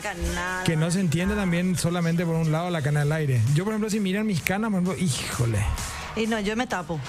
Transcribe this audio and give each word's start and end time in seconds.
canada. 0.00 0.64
Que 0.64 0.76
no 0.76 0.90
se 0.90 1.00
entiende 1.00 1.34
también 1.34 1.76
solamente 1.76 2.24
por 2.24 2.34
un 2.36 2.50
lado 2.52 2.70
la 2.70 2.82
cana 2.82 3.02
al 3.02 3.12
aire. 3.12 3.40
Yo, 3.54 3.64
por 3.64 3.72
ejemplo, 3.72 3.90
si 3.90 4.00
miran 4.00 4.26
mis 4.26 4.40
canas, 4.42 4.70
por 4.70 4.82
ejemplo, 4.82 5.04
híjole. 5.04 5.58
Y 6.16 6.28
no, 6.28 6.38
yo 6.38 6.54
me 6.56 6.66
tapo. 6.68 7.00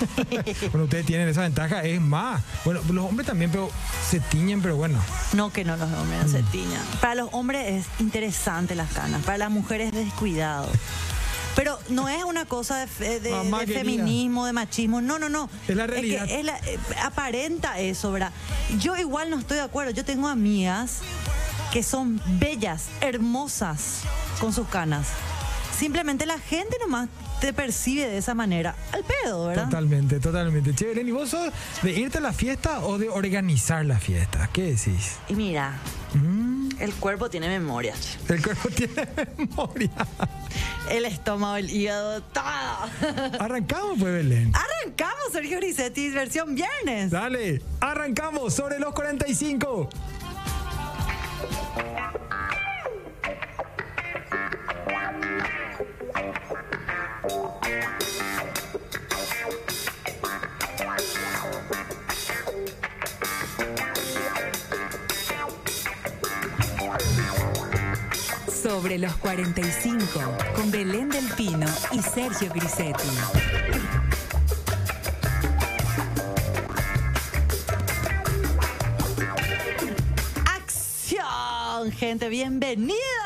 bueno, 0.72 0.84
ustedes 0.84 1.06
tienen 1.06 1.26
esa 1.28 1.40
ventaja, 1.40 1.82
es 1.84 2.00
más. 2.00 2.42
Bueno, 2.66 2.80
los 2.92 3.06
hombres 3.08 3.26
también, 3.26 3.50
pero 3.50 3.70
se 4.10 4.20
tiñen, 4.20 4.60
pero 4.60 4.76
bueno. 4.76 4.98
No, 5.32 5.50
que 5.50 5.64
no, 5.64 5.76
los 5.76 5.90
hombres 5.90 6.22
no 6.24 6.28
se 6.28 6.42
tiñan. 6.44 6.82
Para 7.00 7.14
los 7.14 7.28
hombres 7.32 7.86
es 7.86 8.00
interesante 8.00 8.74
las 8.74 8.90
canas, 8.92 9.22
para 9.24 9.38
las 9.38 9.50
mujeres 9.50 9.88
es 9.94 10.04
descuidado. 10.04 10.68
Pero 11.54 11.78
no 11.90 12.08
es 12.08 12.24
una 12.24 12.46
cosa 12.46 12.86
de, 12.98 13.20
de- 13.20 13.66
feminismo, 13.66 14.46
de 14.46 14.52
machismo, 14.54 15.00
no, 15.02 15.18
no, 15.18 15.28
no. 15.28 15.50
Es 15.68 15.76
la 15.76 15.86
realidad. 15.86 16.26
que 16.26 16.38
es 16.40 16.44
la- 16.44 16.56
eh, 16.58 16.78
aparenta 17.02 17.78
eso, 17.78 18.10
¿verdad? 18.12 18.32
Yo 18.78 18.96
igual 18.96 19.28
no 19.30 19.38
estoy 19.38 19.58
de 19.58 19.62
acuerdo. 19.62 19.90
Yo 19.92 20.02
tengo 20.04 20.28
amigas 20.28 20.98
que 21.72 21.82
son 21.82 22.20
bellas, 22.38 22.86
hermosas 23.00 24.00
con 24.40 24.52
sus 24.52 24.68
canas. 24.68 25.08
Simplemente 25.76 26.26
la 26.26 26.38
gente 26.38 26.76
nomás 26.80 27.08
te 27.40 27.52
percibe 27.52 28.06
de 28.06 28.18
esa 28.18 28.34
manera. 28.34 28.76
Al 28.92 29.02
pedo, 29.02 29.46
¿verdad? 29.46 29.64
Totalmente, 29.64 30.20
totalmente. 30.20 30.74
Che, 30.74 30.86
Belén, 30.86 31.08
¿y 31.08 31.10
vos 31.10 31.30
sos 31.30 31.50
de 31.82 31.90
irte 31.92 32.18
a 32.18 32.20
la 32.20 32.32
fiesta 32.32 32.80
o 32.84 32.98
de 32.98 33.08
organizar 33.08 33.84
la 33.84 33.98
fiesta? 33.98 34.48
¿Qué 34.52 34.62
decís? 34.74 35.16
Y 35.28 35.34
mira, 35.34 35.74
Mm, 36.14 36.68
el 36.78 36.92
cuerpo 36.92 37.30
tiene 37.30 37.48
memoria. 37.48 37.94
che. 37.94 38.34
el 38.34 38.42
cuerpo 38.42 38.68
tiene 38.76 39.08
memoria. 39.38 39.90
El 40.90 41.06
estómago, 41.06 41.56
el 41.56 41.70
hígado, 41.70 42.22
todo. 42.22 42.42
Arrancamos, 43.40 43.96
pues, 43.98 44.12
Belén. 44.12 44.52
Arrancamos, 44.54 45.32
Sergio 45.32 45.56
Grisetti, 45.56 46.10
versión 46.10 46.54
viernes. 46.54 47.10
Dale, 47.10 47.62
arrancamos 47.80 48.52
sobre 48.52 48.78
los 48.78 48.92
45. 48.92 49.88
Sobre 57.22 57.38
los 68.98 69.14
45, 69.18 70.20
con 70.56 70.72
Belén 70.72 71.10
del 71.10 71.28
Pino 71.36 71.68
y 71.92 72.02
Sergio 72.02 72.52
Grisetti. 72.52 73.08
¡Acción, 80.44 81.92
gente! 81.92 82.28
Bienvenidos. 82.28 83.21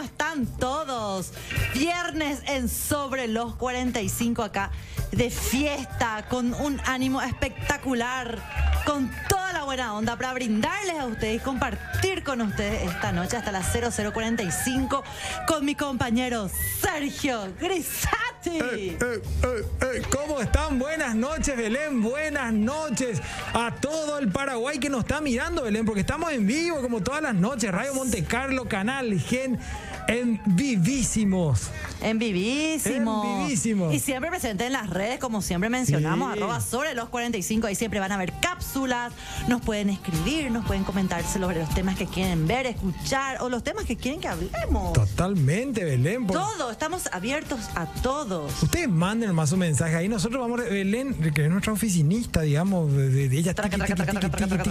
¿Cómo 0.00 0.08
están 0.12 0.46
todos? 0.58 1.34
Viernes 1.74 2.40
en 2.46 2.70
Sobre 2.70 3.28
los 3.28 3.54
45 3.56 4.42
acá, 4.42 4.70
de 5.12 5.28
fiesta, 5.28 6.24
con 6.30 6.54
un 6.54 6.80
ánimo 6.86 7.20
espectacular, 7.20 8.38
con 8.86 9.10
toda 9.28 9.52
la 9.52 9.64
buena 9.64 9.92
onda 9.92 10.16
para 10.16 10.32
brindarles 10.32 10.98
a 10.98 11.04
ustedes 11.04 11.42
y 11.42 11.44
compartir 11.44 12.24
con 12.24 12.40
ustedes 12.40 12.90
esta 12.90 13.12
noche 13.12 13.36
hasta 13.36 13.52
las 13.52 13.70
0045 13.72 15.04
con 15.46 15.66
mi 15.66 15.74
compañero 15.74 16.48
Sergio 16.80 17.52
Grisati. 17.60 18.58
Eh, 18.58 18.98
eh, 19.02 19.22
eh, 19.42 20.02
¿Cómo 20.10 20.40
están? 20.40 20.78
Buenas 20.78 21.14
noches, 21.14 21.54
Belén. 21.54 22.00
Buenas 22.00 22.54
noches 22.54 23.20
a 23.52 23.74
todo 23.74 24.18
el 24.18 24.32
Paraguay 24.32 24.78
que 24.78 24.88
nos 24.88 25.00
está 25.00 25.20
mirando, 25.20 25.64
Belén, 25.64 25.84
porque 25.84 26.00
estamos 26.00 26.32
en 26.32 26.46
vivo 26.46 26.80
como 26.80 27.02
todas 27.02 27.20
las 27.20 27.34
noches. 27.34 27.70
Radio 27.70 27.92
Monte 27.92 28.24
Carlo, 28.24 28.66
Canal 28.66 29.20
Gen, 29.20 29.58
en 30.10 30.40
vivísimos. 30.46 31.68
En 32.02 32.18
vivísimo. 32.18 33.24
En 33.24 33.46
vivísimo. 33.46 33.92
Y 33.92 33.98
siempre 34.00 34.30
presente 34.30 34.66
en 34.66 34.72
las 34.72 34.88
redes, 34.90 35.18
como 35.18 35.42
siempre 35.42 35.68
mencionamos, 35.70 36.32
Sí. 36.32 36.38
arroba 36.38 36.60
sobre 36.60 36.94
los 36.94 37.08
45. 37.08 37.66
Ahí 37.66 37.74
siempre 37.74 38.00
van 38.00 38.12
a 38.12 38.16
ver 38.16 38.32
cápsulas, 38.40 39.12
nos 39.48 39.60
pueden 39.60 39.90
escribir, 39.90 40.50
nos 40.50 40.64
pueden 40.66 40.84
comentar 40.84 41.22
sobre 41.24 41.58
los 41.58 41.68
temas 41.74 41.96
que 41.96 42.06
quieren 42.06 42.46
ver, 42.46 42.66
escuchar 42.66 43.38
o 43.42 43.48
los 43.48 43.62
temas 43.62 43.84
que 43.84 43.96
quieren 43.96 44.20
que 44.20 44.28
hablemos. 44.28 44.92
Totalmente, 44.92 45.84
Belén. 45.84 46.26
por- 46.26 46.36
Todo, 46.36 46.70
estamos 46.70 47.08
abiertos 47.12 47.60
a 47.74 47.86
todos. 47.86 48.62
Ustedes 48.62 48.88
manden 48.88 49.34
más 49.34 49.52
un 49.52 49.60
mensaje 49.60 49.94
ahí. 49.96 50.08
Nosotros 50.08 50.40
vamos, 50.40 50.60
Belén, 50.60 51.14
que 51.32 51.44
es 51.44 51.50
nuestra 51.50 51.72
oficinista, 51.72 52.40
digamos, 52.42 52.92
de, 52.92 53.08
de- 53.28 53.38
ella. 53.38 53.54
Traca, 53.54 53.76
traca, 53.76 53.94
traca, 53.94 54.12
traca, 54.12 54.30
traca, 54.30 54.62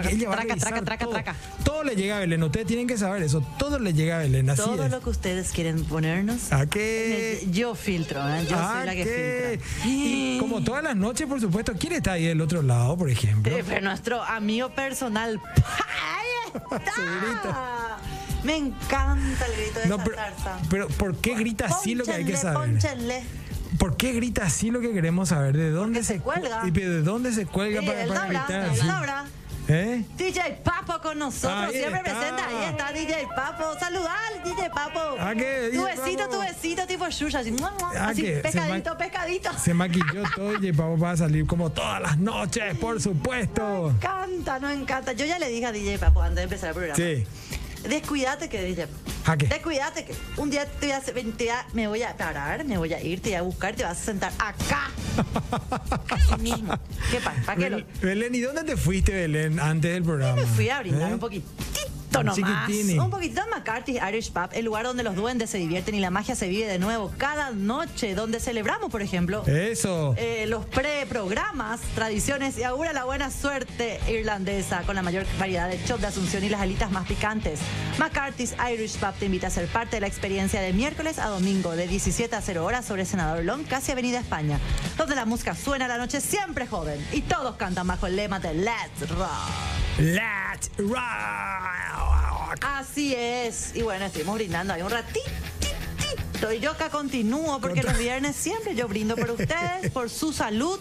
traca, 0.58 0.82
traca, 0.82 1.08
traca, 1.08 1.36
todo. 1.64 1.84
le 1.84 1.96
llega 1.96 2.18
a 2.18 2.20
Belén. 2.20 2.44
Ustedes 2.44 2.68
tienen 2.68 2.88
que 2.88 2.98
saber 2.98 3.24
eso. 3.24 3.42
Todo 3.58 3.80
le 3.80 3.94
llega 3.94 4.18
a 4.18 4.20
Belén. 4.20 4.50
Así 4.50 4.62
Todo 4.62 4.84
es. 4.86 4.92
lo 4.92 5.00
que 5.00 5.10
ustedes 5.30 5.52
quieren 5.52 5.84
ponernos. 5.86 6.52
¿A 6.52 6.66
qué? 6.66 7.46
Yo 7.52 7.76
filtro, 7.76 8.20
¿eh? 8.30 8.46
yo 8.50 8.58
¿A 8.58 8.78
soy 8.78 8.86
la 8.88 8.94
que 8.96 9.04
qué? 9.04 9.60
filtra. 9.62 9.90
Y 9.92 10.38
como 10.40 10.64
todas 10.64 10.84
las 10.84 10.96
noches, 10.96 11.28
por 11.28 11.40
supuesto, 11.40 11.74
¿quién 11.80 11.94
está 11.94 12.14
ahí 12.14 12.26
del 12.26 12.42
otro 12.42 12.62
lado, 12.64 12.98
por 12.98 13.10
ejemplo? 13.12 13.56
Eh, 13.56 13.64
pero 13.68 13.82
nuestro 13.82 14.24
amigo 14.24 14.70
personal. 14.74 15.40
¡Ahí 15.56 16.80
está! 16.84 17.98
Me 18.44 18.56
encanta 18.58 19.46
el 19.46 19.56
grito 19.56 19.80
de 19.82 19.88
No, 19.88 19.96
esa 19.98 20.06
pero, 20.06 20.18
pero 20.70 20.88
¿por 20.88 21.16
qué 21.18 21.36
grita 21.36 21.66
así 21.66 21.94
lo 21.94 22.06
que 22.06 22.12
hay 22.14 22.26
que 22.26 22.38
saber? 22.38 22.72
pónchenle. 22.72 23.24
¿Por 23.78 23.98
qué 23.98 24.14
grita 24.14 24.46
así 24.46 24.72
lo 24.72 24.80
que 24.82 24.92
queremos 24.94 25.30
saber? 25.30 25.56
¿De 25.56 25.70
dónde 25.70 26.04
se 26.04 26.18
cu- 26.18 26.32
cuelga. 26.32 26.62
y 26.66 26.72
¿De 26.72 27.02
dónde 27.02 27.32
se 27.34 27.46
cuelga 27.46 27.82
Sí, 27.82 27.88
para, 27.88 28.08
para 28.08 28.26
gritar 28.28 28.62
así? 28.62 28.82
¿Eh? 29.72 30.04
DJ 30.18 30.62
Papo 30.64 31.00
con 31.00 31.20
nosotros, 31.20 31.70
Ahí 31.70 31.74
siempre 31.80 32.00
está. 32.00 32.20
presente. 32.20 32.42
Ahí 32.42 32.70
está 32.72 32.92
DJ 32.92 33.28
Papo. 33.36 33.80
Saludar 33.80 34.18
al 34.34 34.44
DJ 34.44 34.70
Papo. 34.72 35.00
¿A 35.20 35.36
qué, 35.36 35.70
Tu 35.74 35.84
besito, 35.84 36.18
Papo? 36.24 36.32
tu 36.32 36.40
besito, 36.42 36.88
tipo 36.88 37.08
Shusha. 37.10 37.40
Así, 37.40 37.52
mua, 37.52 37.72
mua, 37.80 37.92
¿A 37.92 38.10
así 38.10 38.24
qué? 38.24 38.36
Se 38.38 38.42
pescadito, 38.42 38.98
pescadito. 38.98 39.50
Se 39.60 39.74
maquilló 39.76 40.24
todo 40.36 40.54
y 40.56 40.72
vamos 40.72 41.04
a 41.04 41.18
salir 41.18 41.46
como 41.46 41.70
todas 41.72 42.02
las 42.02 42.18
noches, 42.18 42.76
por 42.80 43.00
supuesto. 43.00 43.92
Encanta, 43.92 44.60
no 44.60 44.70
encanta. 44.72 45.14
Yo 45.14 45.26
ya 45.26 45.38
le 45.38 45.50
dije 45.50 45.68
a 45.68 45.72
DJ 45.72 46.00
Papo 46.00 46.22
antes 46.22 46.38
de 46.38 46.44
empezar 46.44 46.70
el 46.70 46.76
programa. 46.76 46.96
Sí. 46.96 47.28
Descuídate 47.88 48.50
que 48.50 48.62
DJ. 48.64 48.88
¿A 49.26 49.38
qué? 49.38 49.48
Descuídate 49.48 50.06
que 50.06 50.14
un 50.38 50.50
día 50.50 50.66
te 50.66 50.88
voy 50.88 50.92
a, 50.92 50.98
hacer- 50.98 51.14
te 51.14 51.44
voy 51.46 51.50
a- 51.50 51.66
me 51.74 51.88
voy 51.88 52.04
a 52.04 52.16
parar, 52.18 52.66
me 52.66 52.78
voy 52.78 52.94
a 52.94 53.02
ir, 53.02 53.22
te 53.22 53.30
voy 53.30 53.36
a 53.38 53.42
buscar, 53.44 53.76
te 53.76 53.84
vas 53.84 54.00
a 54.02 54.04
sentar 54.04 54.32
acá. 54.40 54.90
Mismo. 56.40 56.74
¿Qué 57.12 57.20
pasa? 57.20 57.42
¿Para 57.46 57.58
qué 57.60 57.70
lo? 57.70 57.78
Bel- 57.78 57.86
Belén, 58.02 58.36
¿y 58.36 58.40
dónde 58.42 58.64
te 58.64 58.78
fuiste, 58.78 59.12
Belén, 59.14 59.60
antes 59.60 59.94
del 59.94 60.04
programa? 60.04 60.36
Me 60.36 60.46
fui 60.48 60.70
a 60.70 60.80
brindar 60.80 61.12
¿Eh? 61.12 61.14
un 61.14 61.20
poquitito 61.20 61.52
Un 62.18 62.26
nomás. 62.26 62.70
Un 62.70 63.10
poquitito 63.10 63.42
en 63.44 63.50
McCarthy's 63.52 64.00
Irish 64.10 64.32
Pub, 64.32 64.50
el 64.54 64.66
lugar 64.66 64.86
donde 64.86 65.04
los 65.04 65.16
duendes 65.16 65.50
se 65.50 65.58
divierten 65.58 65.96
y 65.96 66.00
la 66.00 66.10
magia 66.10 66.36
se 66.36 66.48
vive 66.48 66.66
de 66.68 66.80
nuevo 66.80 67.12
cada 67.18 67.52
noche, 67.52 68.16
donde 68.16 68.40
celebramos, 68.40 68.90
por 68.90 69.02
ejemplo, 69.02 69.44
Eso. 69.46 70.16
eh, 70.18 70.46
los 70.48 70.66
pre-programas, 70.66 71.80
tradiciones 71.96 72.58
y 72.58 72.64
augura 72.64 72.94
la 72.94 73.04
buena 73.06 73.32
suerte 73.32 74.00
irlandesa 74.10 74.82
con 74.84 74.96
la 74.96 75.02
mayor 75.02 75.26
variedad 75.40 75.70
de 75.70 75.84
chop 75.86 76.00
de 76.00 76.08
asunción 76.08 76.44
y 76.44 76.50
las 76.50 76.62
alitas 76.62 76.92
más 76.92 77.08
picantes. 77.08 77.60
McCarthy's 78.00 78.56
Irish 78.74 78.98
Pub 78.98 79.14
te 79.20 79.26
invita 79.26 79.48
a 79.48 79.50
ser 79.52 79.68
parte 79.68 79.98
de 79.98 80.02
la 80.02 80.08
experiencia 80.08 80.62
de 80.62 80.74
miércoles 80.74 81.20
a 81.20 81.28
domingo 81.28 81.76
de 81.76 81.88
17 81.88 82.36
a 82.36 82.42
0 82.42 82.66
horas 82.66 82.86
sobre 82.86 83.06
Senador 83.06 83.44
Long, 83.44 83.64
casi 83.66 83.92
Avenida 83.92 84.20
España, 84.20 84.60
donde 84.98 85.16
la 85.16 85.26
música 85.26 85.56
suena 85.56 85.88
la 85.88 85.98
noche 85.98 86.22
siempre 86.22 86.68
joven 86.68 87.06
y 87.12 87.22
todos 87.22 87.56
cantan 87.56 87.88
bajo 87.88 88.08
el 88.08 88.16
lema 88.16 88.40
de 88.40 88.54
Let's 88.54 89.10
Rock. 89.10 89.30
Let's 90.00 90.72
rock. 90.78 91.99
Así 92.62 93.14
es. 93.16 93.76
Y 93.76 93.82
bueno, 93.82 94.06
estuvimos 94.06 94.36
brindando 94.36 94.74
ahí 94.74 94.82
un 94.82 94.90
ratito. 94.90 95.30
Y 96.54 96.60
yo 96.62 96.72
acá 96.72 96.90
continúo 96.90 97.60
porque 97.60 97.84
los 97.84 97.98
viernes 97.98 98.34
siempre 98.36 98.74
yo 98.74 98.88
brindo 98.88 99.18
por 99.18 99.32
ustedes, 99.32 99.92
por 99.92 100.10
su 100.10 100.32
salud, 100.32 100.80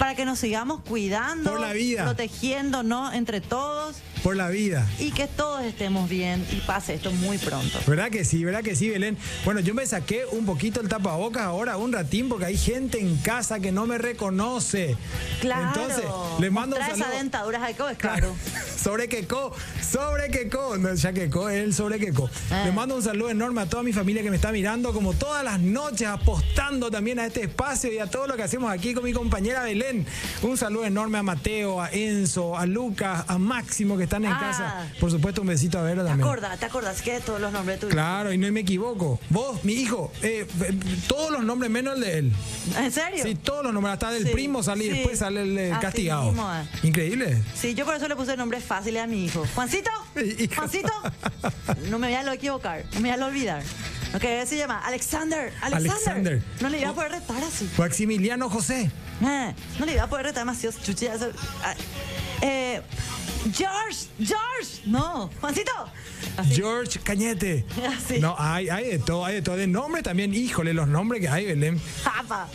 para 0.00 0.16
que 0.16 0.24
nos 0.24 0.40
sigamos 0.40 0.80
cuidando, 0.80 1.52
Por 1.52 1.60
la 1.60 1.72
vida. 1.72 2.02
protegiéndonos 2.04 3.14
entre 3.14 3.40
todos 3.40 3.96
Por 4.26 4.36
la 4.36 4.48
vida. 4.48 4.84
y 4.98 5.12
que 5.12 5.28
todos 5.28 5.62
estemos 5.64 6.10
bien 6.10 6.44
y 6.50 6.56
pase 6.56 6.94
esto 6.94 7.12
muy 7.12 7.38
pronto. 7.38 7.78
¿Verdad 7.86 8.10
que 8.10 8.24
sí? 8.24 8.42
¿Verdad 8.42 8.64
que 8.64 8.74
sí, 8.74 8.88
Belén? 8.90 9.16
Bueno, 9.44 9.60
yo 9.60 9.72
me 9.72 9.86
saqué 9.86 10.24
un 10.32 10.44
poquito 10.44 10.80
el 10.80 10.88
tapabocas 10.88 11.44
ahora, 11.44 11.76
un 11.76 11.92
ratín, 11.92 12.28
porque 12.28 12.46
hay 12.46 12.58
gente 12.58 12.98
en 12.98 13.18
casa 13.18 13.60
que 13.60 13.70
no 13.70 13.86
me 13.86 13.98
reconoce. 13.98 14.96
Claro. 15.40 15.68
Entonces, 15.68 16.04
le 16.40 16.50
mando 16.50 16.74
un 16.74 16.80
Mostrar 16.80 16.96
esa 16.96 17.04
saludo. 17.04 17.18
dentadura 17.20 17.60
claro. 17.96 18.34
Sobre 18.76 19.08
Queco, 19.08 19.52
sobre 19.80 20.30
Queco, 20.30 20.76
no, 20.76 20.94
ya 20.94 21.12
Queco, 21.12 21.48
es 21.48 21.64
el 21.64 21.74
sobre 21.74 21.98
Queco. 21.98 22.30
Ah. 22.50 22.64
Le 22.66 22.72
mando 22.72 22.94
un 22.94 23.02
saludo 23.02 23.30
enorme 23.30 23.62
a 23.62 23.66
toda 23.66 23.82
mi 23.82 23.92
familia 23.92 24.22
que 24.22 24.30
me 24.30 24.36
está 24.36 24.52
mirando, 24.52 24.92
como 24.92 25.12
todas 25.12 25.42
las 25.42 25.58
noches, 25.58 26.06
apostando 26.06 26.88
también 26.90 27.18
a 27.18 27.26
este 27.26 27.42
espacio 27.42 27.92
y 27.92 27.98
a 27.98 28.06
todo 28.06 28.28
lo 28.28 28.36
que 28.36 28.44
hacemos 28.44 28.70
aquí 28.70 28.94
con 28.94 29.02
mi 29.02 29.12
compañera 29.12 29.64
Belén. 29.64 30.06
Un 30.42 30.56
saludo 30.56 30.84
enorme 30.84 31.18
a 31.18 31.24
Mateo, 31.24 31.80
a 31.80 31.90
Enzo, 31.90 32.56
a 32.56 32.66
Lucas, 32.66 33.24
a 33.26 33.38
Máximo 33.38 33.96
que 33.96 34.04
está 34.04 34.15
están 34.16 34.24
en 34.24 34.32
Ah. 34.32 34.38
casa. 34.40 34.86
Por 35.00 35.10
supuesto, 35.10 35.40
un 35.42 35.48
besito 35.48 35.78
a 35.78 35.82
Vero 35.82 36.02
¿Te 36.02 36.08
también. 36.08 36.26
acordás? 36.28 36.58
¿Te 36.58 36.66
acordás 36.66 37.02
que 37.02 37.12
de 37.14 37.20
todos 37.20 37.40
los 37.40 37.52
nombres 37.52 37.78
tuyos? 37.80 37.92
Claro, 37.94 38.32
y 38.32 38.38
no 38.38 38.50
me 38.52 38.60
equivoco. 38.60 39.20
Vos, 39.30 39.62
mi 39.64 39.74
hijo, 39.74 40.12
eh, 40.22 40.46
eh, 40.62 40.78
todos 41.06 41.30
los 41.30 41.44
nombres 41.44 41.70
menos 41.70 41.94
el 41.96 42.00
de 42.00 42.18
él. 42.18 42.32
¿En 42.78 42.92
serio? 42.92 43.22
Sí, 43.22 43.34
todos 43.34 43.62
los 43.64 43.72
nombres, 43.72 43.92
hasta 43.94 44.10
del 44.10 44.24
Sí, 44.26 44.32
primo 44.32 44.62
sale 44.62 44.84
y 44.84 44.88
sí. 44.90 44.94
después 44.94 45.18
sale 45.18 45.42
el 45.42 45.58
eh, 45.58 45.72
castigado. 45.80 46.24
mismo, 46.24 46.52
eh. 46.54 46.64
Increíble. 46.82 47.42
Sí, 47.54 47.74
yo 47.74 47.84
por 47.84 47.94
eso 47.94 48.08
le 48.08 48.16
puse 48.16 48.36
nombres 48.36 48.64
fáciles 48.64 49.02
a 49.02 49.06
mi 49.06 49.24
hijo. 49.26 49.46
Juancito. 49.54 49.90
Juancito, 50.54 50.92
no 51.90 51.98
me 51.98 52.08
voy 52.08 52.16
a 52.16 52.22
lo 52.22 52.32
equivocar, 52.32 52.84
no 52.94 53.00
me 53.00 53.08
voy 53.08 53.10
a 53.10 53.16
lo 53.16 53.26
olvidar. 53.26 53.62
Que 54.20 54.46
se 54.46 54.56
llama 54.56 54.80
Alexander, 54.86 55.52
Alexander. 55.60 55.90
Alexander. 55.92 56.42
No 56.60 56.68
le 56.70 56.80
iba 56.80 56.90
a 56.90 56.94
poder 56.94 57.12
retar 57.12 57.42
así. 57.44 57.68
Maximiliano 57.76 58.48
José. 58.48 58.90
Eh, 59.22 59.54
no 59.78 59.84
le 59.86 59.92
iba 59.92 60.04
a 60.04 60.08
poder 60.08 60.26
retar 60.26 60.42
demasiado 60.42 60.74
chuchi. 60.82 61.06
Eh, 62.42 62.80
George, 63.52 64.06
George, 64.18 64.82
no, 64.86 65.30
Juancito. 65.40 65.70
Así. 66.36 66.54
George 66.56 66.98
Cañete. 67.00 67.64
Así. 67.96 68.18
No, 68.18 68.34
hay, 68.38 68.68
hay 68.68 68.86
de 68.90 68.98
todo, 68.98 69.24
hay 69.24 69.36
de 69.36 69.42
todo. 69.42 69.56
De 69.56 69.66
nombre 69.66 70.02
también, 70.02 70.34
híjole, 70.34 70.74
los 70.74 70.88
nombres 70.88 71.20
que 71.20 71.28
hay, 71.28 71.46
Belén. 71.46 71.80
Japa. 72.02 72.48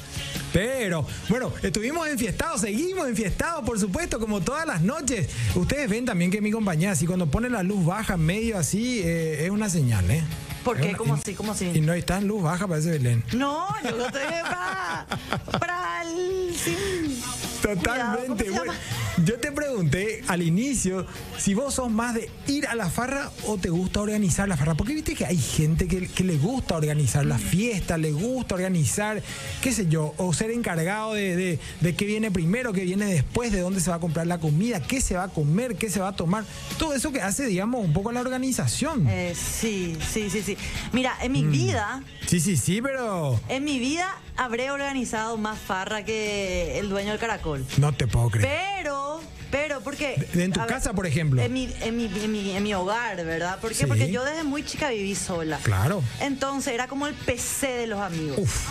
Pero, 0.51 1.07
bueno, 1.29 1.53
estuvimos 1.63 2.07
enfiestados, 2.09 2.59
seguimos 2.61 3.07
enfiestados, 3.07 3.63
por 3.63 3.79
supuesto, 3.79 4.19
como 4.19 4.41
todas 4.41 4.65
las 4.67 4.81
noches. 4.81 5.29
Ustedes 5.55 5.89
ven 5.89 6.05
también 6.05 6.29
que 6.29 6.41
mi 6.41 6.51
compañía, 6.51 6.91
así 6.91 7.05
cuando 7.07 7.27
pone 7.27 7.49
la 7.49 7.63
luz 7.63 7.85
baja, 7.85 8.17
medio 8.17 8.57
así, 8.57 8.99
eh, 9.01 9.45
es 9.45 9.49
una 9.49 9.69
señal, 9.69 10.09
¿eh? 10.11 10.21
¿Por 10.65 10.77
qué? 10.77 10.89
una- 10.89 10.97
¿Cómo 10.97 11.13
así? 11.13 11.33
¿Cómo 11.33 11.53
así? 11.53 11.71
Y 11.73 11.79
no 11.79 11.93
está 11.93 12.17
en 12.17 12.27
luz 12.27 12.43
baja, 12.43 12.67
parece 12.67 12.91
Belén. 12.91 13.23
No, 13.31 13.65
yo 13.81 13.95
no 13.95 14.05
estoy 14.07 14.21
para, 14.43 15.07
para 15.59 16.01
el... 16.03 16.53
sin- 16.53 17.21
Cuidado, 17.61 17.77
¿cómo 17.77 18.35
Totalmente. 18.35 18.49
Bueno, 18.49 18.65
llama? 18.73 18.79
Yo 19.25 19.39
te 19.39 19.51
pregunté 19.51 20.23
al 20.27 20.41
inicio 20.41 21.05
si 21.37 21.53
vos 21.53 21.73
sos 21.75 21.89
más 21.91 22.13
de 22.15 22.29
ir 22.47 22.67
a 22.67 22.75
la 22.75 22.89
farra 22.89 23.31
o 23.47 23.57
te 23.57 23.69
gusta 23.69 24.01
organizar 24.01 24.47
la 24.47 24.57
farra. 24.57 24.75
Porque 24.75 24.93
viste 24.93 25.15
que 25.15 25.25
hay 25.25 25.37
gente 25.37 25.87
que, 25.87 26.07
que 26.07 26.23
le 26.23 26.37
gusta 26.37 26.75
organizar 26.75 27.25
la 27.25 27.37
fiesta, 27.37 27.97
le 27.97 28.11
gusta 28.11 28.55
organizar, 28.55 29.21
qué 29.61 29.71
sé 29.71 29.87
yo, 29.87 30.13
o 30.17 30.33
ser 30.33 30.51
encargado 30.51 31.13
de, 31.13 31.35
de, 31.35 31.59
de 31.81 31.95
qué 31.95 32.05
viene 32.05 32.31
primero, 32.31 32.73
qué 32.73 32.83
viene 32.83 33.05
después, 33.05 33.51
de 33.51 33.59
dónde 33.61 33.79
se 33.81 33.89
va 33.89 33.97
a 33.97 33.99
comprar 33.99 34.27
la 34.27 34.39
comida, 34.39 34.81
qué 34.81 35.01
se 35.01 35.15
va 35.15 35.23
a 35.23 35.27
comer, 35.29 35.75
qué 35.75 35.89
se 35.89 35.99
va 35.99 36.09
a 36.09 36.15
tomar. 36.15 36.43
Todo 36.77 36.93
eso 36.93 37.11
que 37.11 37.21
hace, 37.21 37.45
digamos, 37.45 37.83
un 37.83 37.93
poco 37.93 38.11
la 38.11 38.21
organización. 38.21 39.07
Eh, 39.07 39.33
sí, 39.35 39.97
sí, 40.11 40.29
sí, 40.29 40.41
sí. 40.43 40.57
Mira, 40.93 41.13
en 41.21 41.31
Mm. 41.31 41.33
mi 41.33 41.43
vida, 41.43 42.03
Sí, 42.27 42.39
sí, 42.39 42.55
sí, 42.57 42.81
pero 42.81 43.39
en 43.49 43.63
mi 43.63 43.79
vida 43.79 44.17
habré 44.37 44.71
organizado 44.71 45.37
más 45.37 45.59
farra 45.59 46.03
que 46.03 46.79
el 46.79 46.89
dueño 46.89 47.11
del 47.11 47.19
caracol. 47.19 47.65
no 47.77 47.93
te 47.93 48.07
puedo 48.07 48.29
creer. 48.29 48.49
Pero, 48.77 49.21
pero, 49.49 49.81
porque... 49.81 50.15
En 50.33 50.51
tu 50.51 50.59
ver, 50.59 50.69
casa, 50.69 50.93
por 50.93 51.05
ejemplo. 51.05 51.41
En 51.41 51.53
mi, 51.53 51.69
en 51.81 51.97
mi, 51.97 52.05
en 52.05 52.31
mi, 52.31 52.51
en 52.51 52.63
mi 52.63 52.73
hogar, 52.73 53.17
¿verdad? 53.25 53.59
¿Por 53.59 53.71
qué? 53.71 53.77
Sí. 53.77 53.85
Porque 53.85 54.11
yo 54.11 54.23
desde 54.23 54.43
muy 54.43 54.63
chica 54.63 54.89
viví 54.89 55.15
sola. 55.15 55.59
Claro. 55.63 56.01
Entonces 56.19 56.73
era 56.73 56.87
como 56.87 57.07
el 57.07 57.13
PC 57.13 57.67
de 57.67 57.87
los 57.87 57.99
amigos. 57.99 58.37
Uf. 58.39 58.67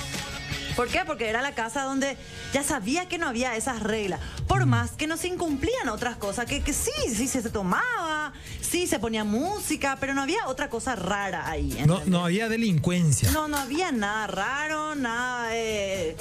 ¿Por 0.76 0.88
qué? 0.88 1.00
Porque 1.06 1.28
era 1.28 1.43
la 1.43 1.52
casa 1.55 1.82
donde 1.84 2.17
ya 2.52 2.62
sabía 2.62 3.08
que 3.08 3.19
no 3.19 3.26
había 3.28 3.56
esas 3.56 3.82
reglas. 3.82 4.20
Por 4.46 4.67
más 4.67 4.93
que 4.93 5.06
no 5.06 5.17
se 5.17 5.28
incumplían 5.28 5.88
otras 5.88 6.17
cosas, 6.17 6.46
que, 6.46 6.62
que 6.62 6.72
sí, 6.72 6.90
sí 7.14 7.28
se 7.28 7.43
tomaba, 7.50 8.32
sí 8.61 8.87
se 8.87 8.99
ponía 8.99 9.25
música, 9.25 9.96
pero 10.00 10.14
no 10.14 10.22
había 10.22 10.46
otra 10.46 10.69
cosa 10.70 10.96
rara 10.96 11.49
ahí. 11.49 11.82
No, 11.87 12.00
no 12.06 12.25
había 12.25 12.49
delincuencia. 12.49 13.31
No, 13.32 13.49
no 13.49 13.56
había 13.58 13.93
nada 13.93 14.26
raro, 14.26 14.94
nada 14.94 15.49
eh, 15.56 16.17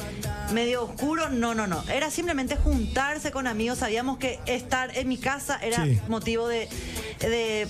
medio 0.54 0.84
oscuro, 0.84 1.30
no, 1.30 1.54
no, 1.56 1.68
no. 1.68 1.84
Era 1.90 2.10
simplemente 2.12 2.56
juntarse 2.56 3.31
con 3.31 3.48
amigos. 3.48 3.80
Sabíamos 3.80 4.18
que 4.18 4.40
estar 4.45 4.95
en 4.98 5.07
mi 5.07 5.18
casa 5.18 5.57
era 5.62 5.84
Sí. 5.86 6.00
motivo 6.07 6.48
de, 6.48 6.68
de, 7.19 7.68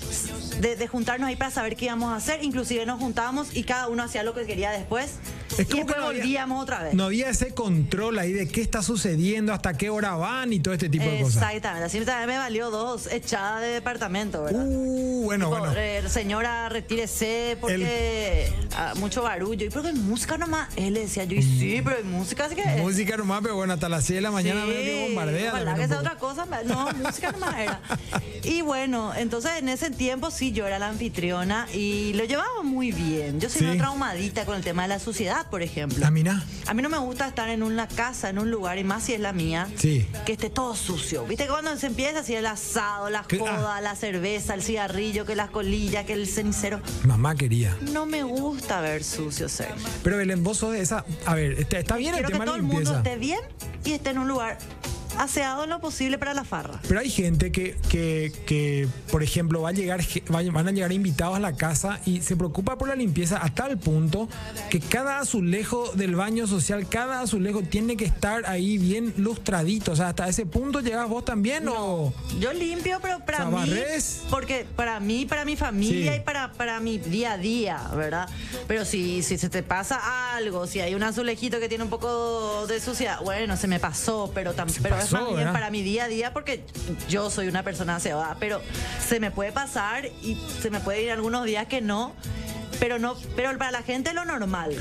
de- 0.60 0.76
de 0.76 0.88
juntarnos 0.88 1.28
ahí 1.28 1.36
para 1.36 1.50
saber 1.50 1.76
qué 1.76 1.86
íbamos 1.86 2.12
a 2.12 2.16
hacer. 2.16 2.42
Inclusive 2.42 2.84
nos 2.86 2.98
juntábamos 2.98 3.54
y 3.56 3.64
cada 3.64 3.88
uno 3.88 4.02
hacía 4.02 4.22
lo 4.22 4.34
que 4.34 4.46
quería 4.46 4.70
después. 4.70 5.12
Es 5.58 5.60
y 5.60 5.64
como 5.64 5.68
que 5.68 5.76
después 5.78 5.98
no 5.98 6.06
había- 6.06 6.20
volvíamos 6.22 6.62
otra 6.62 6.69
vez. 6.78 6.94
No 6.94 7.04
había 7.04 7.28
ese 7.28 7.52
control 7.54 8.18
ahí 8.18 8.32
de 8.32 8.48
qué 8.48 8.60
está 8.62 8.82
sucediendo, 8.82 9.52
hasta 9.52 9.76
qué 9.76 9.90
hora 9.90 10.14
van 10.14 10.52
y 10.52 10.60
todo 10.60 10.72
este 10.74 10.88
tipo 10.88 11.04
de 11.04 11.20
cosas. 11.20 11.42
Exactamente. 11.42 11.84
Así 11.86 12.00
también 12.04 12.28
me 12.28 12.38
valió 12.38 12.70
dos 12.70 13.08
echadas 13.12 13.60
de 13.62 13.68
departamento, 13.68 14.42
¿verdad? 14.44 14.64
Uh, 14.66 15.24
bueno, 15.24 15.46
Tipo, 15.50 15.58
bueno. 15.58 15.74
eh, 15.76 16.02
señora, 16.08 16.68
retírese 16.68 17.56
porque 17.60 18.52
ah, 18.76 18.94
mucho 18.96 19.22
barullo. 19.22 19.66
Y 19.66 19.70
porque 19.70 19.88
hay 19.88 19.94
música 19.94 20.38
nomás. 20.38 20.68
Él 20.76 20.94
decía 20.94 21.24
yo, 21.24 21.36
y 21.36 21.42
sí, 21.42 21.80
pero 21.84 21.96
hay 21.96 22.04
música, 22.04 22.46
así 22.46 22.54
que. 22.54 22.64
Música 22.80 23.16
nomás, 23.16 23.40
pero 23.42 23.56
bueno, 23.56 23.72
hasta 23.74 23.88
las 23.88 24.04
6 24.04 24.16
de 24.16 24.20
la 24.22 24.30
mañana 24.30 24.64
Sí, 24.64 24.70
que 24.72 25.06
bombardea. 25.08 25.50
ojalá 25.52 25.74
que 25.74 25.88
sea 25.88 25.98
otra 25.98 26.16
cosa. 26.16 26.46
No, 26.64 26.90
música 26.92 27.32
nomás 27.32 27.56
era. 27.58 27.80
Y 28.44 28.62
bueno, 28.62 29.12
entonces 29.16 29.52
en 29.58 29.68
ese 29.68 29.90
tiempo 29.90 30.30
sí, 30.30 30.52
yo 30.52 30.66
era 30.66 30.78
la 30.78 30.88
anfitriona 30.88 31.66
y 31.72 32.12
lo 32.14 32.24
llevaba 32.24 32.62
muy 32.62 32.92
bien. 32.92 33.40
Yo 33.40 33.48
soy 33.48 33.60
Sí. 33.60 33.64
una 33.66 33.76
traumadita 33.76 34.44
con 34.46 34.56
el 34.56 34.62
tema 34.62 34.82
de 34.82 34.88
la 34.88 34.98
suciedad, 34.98 35.46
por 35.50 35.62
ejemplo. 35.62 36.04
Ah, 36.06 36.10
mira. 36.10 36.42
A 36.70 36.72
mí 36.74 36.82
no 36.82 36.88
me 36.88 36.98
gusta 36.98 37.26
estar 37.26 37.48
en 37.48 37.64
una 37.64 37.88
casa, 37.88 38.28
en 38.28 38.38
un 38.38 38.48
lugar, 38.48 38.78
y 38.78 38.84
más 38.84 39.02
si 39.02 39.12
es 39.12 39.18
la 39.18 39.32
mía, 39.32 39.66
Sí. 39.74 40.06
que 40.24 40.34
esté 40.34 40.50
todo 40.50 40.76
sucio. 40.76 41.24
¿Viste 41.24 41.46
que 41.46 41.50
cuando 41.50 41.76
se 41.76 41.88
empieza 41.88 42.20
así 42.20 42.32
el 42.36 42.46
asado, 42.46 43.10
la 43.10 43.24
Que- 43.24 43.40
joda, 43.40 43.78
ah. 43.78 43.80
la 43.80 43.96
cerveza, 43.96 44.54
el 44.54 44.62
cigarrillo, 44.62 45.26
que 45.26 45.34
las 45.34 45.50
colillas, 45.50 46.04
que 46.04 46.12
el 46.12 46.28
cenicero? 46.28 46.80
Mamá 47.02 47.34
quería. 47.34 47.76
No 47.90 48.06
me 48.06 48.22
gusta 48.22 48.80
ver 48.80 49.02
sucio, 49.02 49.48
Sergio. 49.48 49.74
Pero 50.04 50.16
Belén, 50.18 50.44
vos 50.44 50.58
sos 50.58 50.70
de 50.74 50.80
esa. 50.82 51.04
A 51.26 51.34
ver, 51.34 51.54
está, 51.58 51.80
está 51.80 51.96
bien 51.96 52.12
Quiero 52.12 52.28
el 52.28 52.32
que 52.34 52.38
tema 52.38 52.44
todo 52.44 52.54
de 52.54 52.60
el 52.60 52.66
mundo 52.66 52.96
esté 52.98 53.16
bien 53.16 53.40
y 53.84 53.90
esté 53.90 54.10
en 54.10 54.18
un 54.18 54.28
lugar 54.28 54.56
aseado 55.22 55.64
en 55.64 55.70
lo 55.70 55.80
posible 55.80 56.18
para 56.18 56.34
la 56.34 56.44
farra. 56.44 56.80
Pero 56.88 57.00
hay 57.00 57.10
gente 57.10 57.52
que, 57.52 57.76
que, 57.88 58.32
que, 58.46 58.88
por 59.10 59.22
ejemplo, 59.22 59.62
va 59.62 59.68
a 59.70 59.72
llegar, 59.72 60.00
van 60.28 60.68
a 60.68 60.72
llegar 60.72 60.92
invitados 60.92 61.36
a 61.36 61.40
la 61.40 61.54
casa 61.56 62.00
y 62.06 62.20
se 62.22 62.36
preocupa 62.36 62.78
por 62.78 62.88
la 62.88 62.94
limpieza 62.96 63.44
a 63.44 63.54
tal 63.54 63.78
punto 63.78 64.28
que 64.70 64.80
cada 64.80 65.18
azulejo 65.20 65.92
del 65.94 66.16
baño 66.16 66.46
social, 66.46 66.88
cada 66.88 67.20
azulejo 67.20 67.62
tiene 67.62 67.96
que 67.96 68.04
estar 68.06 68.44
ahí 68.46 68.78
bien 68.78 69.12
lustradito. 69.16 69.92
O 69.92 69.96
sea, 69.96 70.08
hasta 70.08 70.28
ese 70.28 70.46
punto 70.46 70.80
llegas 70.80 71.08
vos 71.08 71.24
también 71.24 71.68
o. 71.68 72.12
Yo 72.38 72.52
limpio, 72.52 72.98
pero 73.02 73.18
para 73.24 73.46
O 73.48 73.50
sea, 73.50 73.60
mí, 73.66 73.70
barres. 73.70 74.22
porque 74.30 74.66
para 74.76 75.00
mí, 75.00 75.26
para 75.26 75.44
mi 75.44 75.56
familia 75.56 76.12
Sí. 76.14 76.18
y 76.20 76.24
para, 76.24 76.52
para 76.52 76.80
mi 76.80 76.98
día 76.98 77.32
a 77.32 77.38
día, 77.38 77.78
¿verdad? 77.94 78.28
Pero 78.66 78.84
si, 78.84 79.22
si 79.22 79.36
se 79.38 79.48
te 79.50 79.62
pasa 79.62 80.34
algo, 80.36 80.66
si 80.66 80.80
hay 80.80 80.94
un 80.94 81.02
azulejito 81.02 81.58
que 81.60 81.68
tiene 81.68 81.84
un 81.84 81.90
poco 81.90 82.66
de 82.66 82.80
suciedad, 82.80 83.20
bueno, 83.22 83.56
se 83.56 83.66
me 83.68 83.78
pasó, 83.80 84.30
pero, 84.34 84.54
tam- 84.54 84.72
pero 84.82 84.96
es 84.96 85.02
pasó, 85.02 85.09
más 85.12 85.24
bien 85.26 85.36
¿verdad? 85.36 85.52
para 85.52 85.70
mi 85.70 85.82
día 85.82 86.04
a 86.04 86.08
día 86.08 86.32
porque 86.32 86.64
yo 87.08 87.30
soy 87.30 87.48
una 87.48 87.62
persona 87.62 87.96
aseada, 87.96 88.36
pero 88.40 88.60
se 89.06 89.20
me 89.20 89.30
puede 89.30 89.52
pasar 89.52 90.06
y 90.06 90.36
se 90.60 90.70
me 90.70 90.80
puede 90.80 91.02
ir 91.02 91.10
algunos 91.10 91.44
días 91.44 91.66
que 91.66 91.80
no. 91.80 92.14
Pero 92.78 92.98
no, 92.98 93.14
pero 93.36 93.56
para 93.58 93.72
la 93.72 93.82
gente 93.82 94.14
lo 94.14 94.24
normal, 94.24 94.74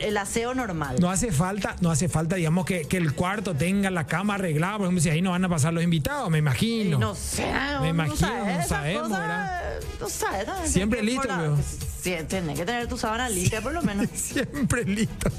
el 0.00 0.16
aseo 0.16 0.54
normal. 0.54 0.96
No 1.00 1.10
hace 1.10 1.32
falta, 1.32 1.74
no 1.80 1.90
hace 1.90 2.08
falta, 2.08 2.36
digamos, 2.36 2.64
que, 2.64 2.84
que 2.84 2.96
el 2.98 3.14
cuarto 3.14 3.56
tenga 3.56 3.90
la 3.90 4.06
cama 4.06 4.34
arreglada, 4.34 4.76
por 4.76 4.86
ejemplo, 4.86 5.02
si 5.02 5.10
ahí 5.10 5.22
no 5.22 5.32
van 5.32 5.44
a 5.44 5.48
pasar 5.48 5.72
los 5.72 5.82
invitados, 5.82 6.30
me 6.30 6.38
imagino. 6.38 7.00
No 7.00 7.16
sé, 7.16 7.52
Me 7.80 7.88
imagino, 7.88 8.28
no 8.28 8.48
esas 8.48 8.68
sabemos, 8.68 9.02
cosas, 9.08 9.18
¿verdad? 9.18 9.62
No 10.00 10.08
sabes, 10.08 10.46
¿no? 10.46 10.66
Siempre 10.66 11.02
listo, 11.02 11.26
la-. 11.26 11.56
Sí, 12.02 12.14
tienes 12.28 12.58
que 12.58 12.64
tener 12.64 12.86
tu 12.86 12.96
sábana 12.96 13.28
limpia 13.28 13.60
por 13.60 13.72
lo 13.72 13.82
menos. 13.82 14.08
Siempre 14.14 14.84
listo. 14.84 15.30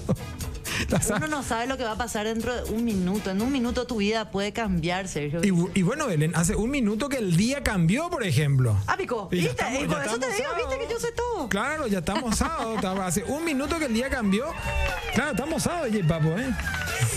Uno 1.15 1.27
no 1.27 1.44
sabe 1.44 1.68
lo 1.68 1.77
que 1.77 1.84
va 1.84 1.92
a 1.92 1.98
pasar 1.98 2.25
dentro 2.25 2.53
de 2.56 2.72
un 2.72 2.84
minuto. 2.86 3.32
En 3.32 3.42
un 3.42 3.51
minuto 3.51 3.86
tu 3.88 3.98
vida 3.98 4.32
puede 4.32 4.53
cambiar, 4.53 5.08
Sergio. 5.08 5.42
Y, 5.44 5.50
bu- 5.50 5.72
y 5.74 5.82
bueno, 5.82 6.08
Belén, 6.08 6.32
hace 6.36 6.56
un 6.56 6.70
minuto 6.70 7.10
que 7.10 7.18
el 7.18 7.36
día 7.38 7.63
cambió, 7.63 8.10
por 8.10 8.24
ejemplo. 8.24 8.77
Ah, 8.88 8.96
Pico, 8.98 9.27
Y 9.32 9.36
¿viste? 9.38 9.51
estamos- 9.51 9.82
y 9.84 9.86
por 9.88 10.03
eso 10.03 10.20
te 10.20 10.27
digo, 10.27 10.50
¿viste 10.56 10.77
que 10.88 10.94
yo 10.94 11.00
sé 11.00 11.12
todo? 11.12 11.50
Claro, 11.50 11.88
ya 11.88 12.00
estamos 12.00 12.38
sábado. 12.38 12.77
hace 13.03 13.24
un 13.25 13.44
minuto 13.46 13.77
que 13.80 13.86
el 13.86 13.94
día 13.94 14.10
cambió. 14.10 14.46
Claro, 15.13 15.32
estamos 15.32 15.63
sábado, 15.63 15.88
J 15.92 16.08
Papo, 16.08 16.30
¿eh? 16.38 16.50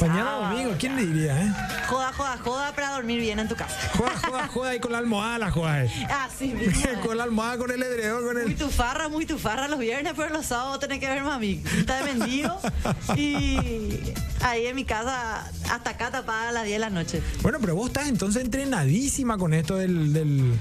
Mañana 0.00 0.24
Sábado, 0.24 0.42
domingo, 0.50 0.74
¿quién 0.78 0.96
ya. 0.96 1.02
diría, 1.02 1.42
eh? 1.42 1.52
Joda, 1.88 2.12
joda, 2.12 2.38
joda 2.38 2.72
para 2.74 2.90
dormir 2.90 3.20
bien 3.20 3.38
en 3.38 3.48
tu 3.48 3.54
casa. 3.54 3.76
Joda, 3.96 4.12
joda, 4.18 4.48
joda 4.48 4.70
ahí 4.70 4.80
con 4.80 4.90
la 4.92 4.98
almohada, 4.98 5.38
la 5.38 5.50
joda. 5.50 5.84
eh. 5.84 6.06
Así 6.10 6.48
mismo. 6.48 6.84
eh. 6.90 6.98
con 7.04 7.16
la 7.16 7.22
almohada, 7.24 7.56
con 7.58 7.70
el 7.70 7.82
edredón, 7.82 8.24
con 8.24 8.34
Muy 8.34 8.52
el. 8.52 8.56
tu 8.56 8.68
farra, 8.68 9.08
muy 9.08 9.26
tu 9.26 9.38
farra 9.38 9.68
los 9.68 9.78
viernes, 9.78 10.12
pero 10.16 10.30
los 10.30 10.46
sábados 10.46 10.80
tenés 10.80 10.98
que 10.98 11.08
ver 11.08 11.22
mami. 11.22 11.62
Está 11.78 12.02
de 12.04 12.14
mendigo. 12.14 12.58
Y 13.16 13.45
ahí 14.40 14.66
en 14.66 14.76
mi 14.76 14.84
casa, 14.84 15.50
hasta 15.70 15.90
acá 15.90 16.10
tapada 16.10 16.48
a 16.50 16.52
las 16.52 16.64
10 16.64 16.74
de 16.76 16.78
la 16.80 16.90
noche. 16.90 17.22
Bueno, 17.42 17.58
pero 17.60 17.74
vos 17.74 17.88
estás 17.88 18.08
entonces 18.08 18.42
entrenadísima 18.44 19.38
con 19.38 19.54
esto 19.54 19.76
del, 19.76 20.12
del- 20.12 20.52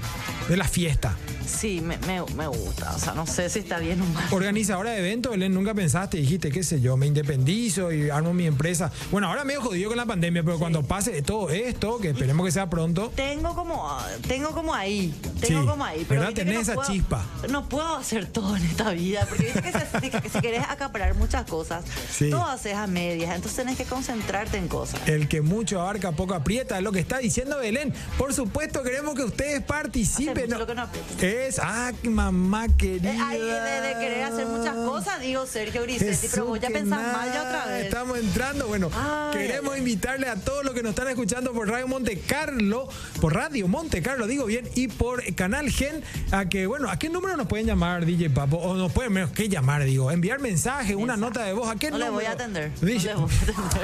de 0.48 0.56
la 0.56 0.64
fiesta. 0.68 1.16
Sí, 1.46 1.80
me, 1.80 1.96
me, 1.98 2.22
me 2.36 2.46
gusta. 2.48 2.94
O 2.94 2.98
sea, 2.98 3.14
no 3.14 3.26
sé 3.26 3.48
si 3.50 3.60
está 3.60 3.78
bien 3.78 4.00
o 4.00 4.04
mal. 4.06 4.24
Organizadora 4.32 4.90
de 4.90 4.98
eventos, 4.98 5.30
Belén, 5.32 5.54
nunca 5.54 5.74
pensaste, 5.74 6.16
dijiste, 6.18 6.50
qué 6.50 6.62
sé 6.64 6.80
yo, 6.80 6.96
me 6.96 7.06
independizo 7.06 7.92
y 7.92 8.10
armo 8.10 8.34
mi 8.34 8.46
empresa. 8.46 8.90
Bueno, 9.12 9.28
ahora 9.28 9.44
medio 9.44 9.60
jodido 9.62 9.88
con 9.88 9.96
la 9.96 10.06
pandemia, 10.06 10.42
pero 10.42 10.58
cuando 10.58 10.82
pase 10.82 11.22
todo 11.22 11.50
esto, 11.50 11.98
que 11.98 12.10
esperemos 12.10 12.44
que 12.46 12.52
sea 12.52 12.68
pronto. 12.68 13.12
Tengo 13.14 13.54
como, 13.54 13.88
tengo 14.26 14.50
como 14.52 14.74
ahí, 14.74 15.14
tengo 15.40 15.60
Sí, 15.62 15.66
como 15.66 15.84
ahí. 15.84 16.04
Pero 16.08 16.20
¿verdad? 16.20 16.34
Tenés 16.34 16.62
esa 16.62 16.74
puedo- 16.74 16.90
chispa. 16.92 17.24
No 17.50 17.68
puedo 17.68 17.96
hacer 17.96 18.26
todo 18.26 18.56
en 18.56 18.64
esta 18.64 18.90
vida, 18.90 19.24
porque 19.28 19.46
que, 19.52 19.72
se- 19.72 20.10
que 20.22 20.28
si 20.28 20.40
querés 20.40 20.62
acaparar 20.68 21.14
muchas 21.14 21.44
cosas, 21.46 21.84
Sí. 22.10 22.30
todo 22.30 22.44
haces 22.44 22.75
a 22.76 22.86
medias, 22.86 23.34
entonces 23.34 23.56
tenés 23.56 23.76
que 23.76 23.84
concentrarte 23.84 24.56
en 24.58 24.68
cosas. 24.68 25.00
El 25.06 25.28
que 25.28 25.40
mucho 25.40 25.80
abarca, 25.80 26.12
poco 26.12 26.34
aprieta, 26.34 26.78
es 26.78 26.82
lo 26.84 26.92
que 26.92 27.00
está 27.00 27.18
diciendo 27.18 27.58
Belén. 27.58 27.92
Por 28.18 28.32
supuesto, 28.34 28.82
queremos 28.82 29.14
que 29.14 29.24
ustedes 29.24 29.62
participen. 29.62 30.44
mucho 30.44 30.58
lo 30.58 30.66
que 30.66 30.74
no. 30.74 30.88
Es, 31.20 31.58
ah, 31.62 31.92
mamá 32.04 32.66
querida. 32.76 33.12
Eh, 33.12 33.18
ay, 33.20 33.40
de, 33.40 33.80
de 33.88 33.92
querer 34.00 34.24
hacer 34.24 34.46
muchas 34.46 34.74
cosas, 34.74 35.20
digo 35.20 35.46
Sergio 35.46 35.82
Grisetti, 35.82 36.28
pero 36.30 36.46
vos 36.46 36.60
ya 36.60 36.68
pensás 36.68 37.12
mal 37.12 37.32
ya 37.32 37.42
otra 37.42 37.66
vez. 37.66 37.86
Estamos 37.86 38.18
entrando. 38.18 38.66
Bueno, 38.66 38.90
Ay, 38.94 39.38
queremos 39.38 39.74
ay, 39.74 39.80
invitarle 39.80 40.28
a 40.28 40.36
todos 40.36 40.64
los 40.64 40.74
que 40.74 40.82
nos 40.82 40.90
están 40.90 41.08
escuchando 41.08 41.52
por 41.52 41.68
Radio 41.68 41.88
Monte 41.88 42.18
Carlo, 42.20 42.88
por 43.20 43.34
Radio 43.34 43.68
Monte 43.68 44.02
Carlo, 44.02 44.26
digo 44.26 44.46
bien, 44.46 44.68
y 44.74 44.88
por 44.88 45.22
Canal 45.34 45.70
Gen, 45.70 46.02
a 46.30 46.48
que, 46.48 46.66
bueno, 46.66 46.90
¿a 46.90 46.98
qué 46.98 47.08
número 47.08 47.36
nos 47.36 47.46
pueden 47.46 47.66
llamar, 47.66 48.04
DJ 48.06 48.30
Papo? 48.30 48.56
O 48.58 48.74
nos 48.74 48.92
pueden, 48.92 49.12
menos 49.12 49.30
que 49.30 49.48
llamar, 49.48 49.84
digo, 49.84 50.10
enviar 50.10 50.40
mensaje, 50.40 50.94
una 50.94 51.16
nota 51.16 51.44
de 51.44 51.52
voz. 51.52 51.68
¿A 51.68 51.76
qué 51.76 51.90
No 51.90 51.98
número? 51.98 52.12
No 52.12 52.18
le 52.18 52.24
voy 52.24 52.30
a 52.30 52.34
atender. 52.34 52.65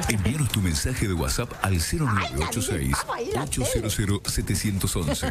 Envíanos 0.08 0.48
tu 0.50 0.60
mensaje 0.60 1.06
de 1.08 1.14
WhatsApp 1.14 1.52
al 1.62 1.74
0986 1.78 2.94
800 3.42 4.20
711. 4.32 5.26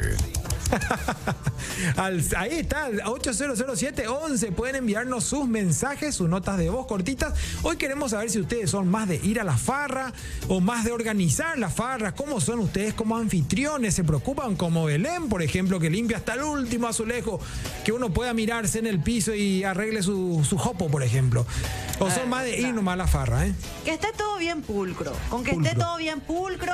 Al- 1.97 2.23
ahí 2.37 2.59
está, 2.59 2.85
al 2.85 3.01
8000711. 3.01 4.51
Pueden 4.51 4.75
enviarnos 4.77 5.23
sus 5.25 5.47
mensajes, 5.47 6.15
sus 6.15 6.29
notas 6.29 6.57
de 6.57 6.69
voz 6.69 6.87
cortitas. 6.87 7.33
Hoy 7.63 7.77
queremos 7.77 8.11
saber 8.11 8.29
si 8.29 8.39
ustedes 8.39 8.69
son 8.69 8.87
más 8.89 9.07
de 9.07 9.17
ir 9.17 9.39
a 9.39 9.43
la 9.43 9.57
farra 9.57 10.13
o 10.47 10.59
más 10.59 10.83
de 10.85 10.91
organizar 10.91 11.57
las 11.57 11.73
farras. 11.73 12.13
¿Cómo 12.13 12.39
son 12.41 12.59
ustedes 12.59 12.93
como 12.93 13.17
anfitriones? 13.17 13.95
¿Se 13.95 14.03
preocupan 14.03 14.55
como 14.55 14.85
Belén, 14.85 15.29
por 15.29 15.41
ejemplo, 15.41 15.79
que 15.79 15.89
limpia 15.89 16.17
hasta 16.17 16.33
el 16.35 16.43
último 16.43 16.87
azulejo, 16.87 17.39
que 17.83 17.91
uno 17.91 18.11
pueda 18.13 18.33
mirarse 18.33 18.79
en 18.79 18.87
el 18.87 18.99
piso 19.01 19.33
y 19.33 19.63
arregle 19.63 20.01
su, 20.03 20.45
su 20.47 20.57
jopo, 20.57 20.89
por 20.89 21.03
ejemplo? 21.03 21.45
¿O 21.99 22.09
son 22.09 22.21
Ah, 22.23 22.27
más 22.27 22.43
de 22.43 22.59
ir 22.59 22.73
nomás 22.73 22.93
a 22.93 22.97
la 22.97 23.07
farra, 23.07 23.40
eh? 23.45 23.53
Que 23.85 23.91
esté 23.93 24.07
todo 24.17 24.37
bien 24.37 24.61
pulcro, 24.61 25.13
con 25.29 25.43
que 25.43 25.51
esté 25.51 25.75
todo 25.75 25.97
bien 25.97 26.19
pulcro 26.21 26.73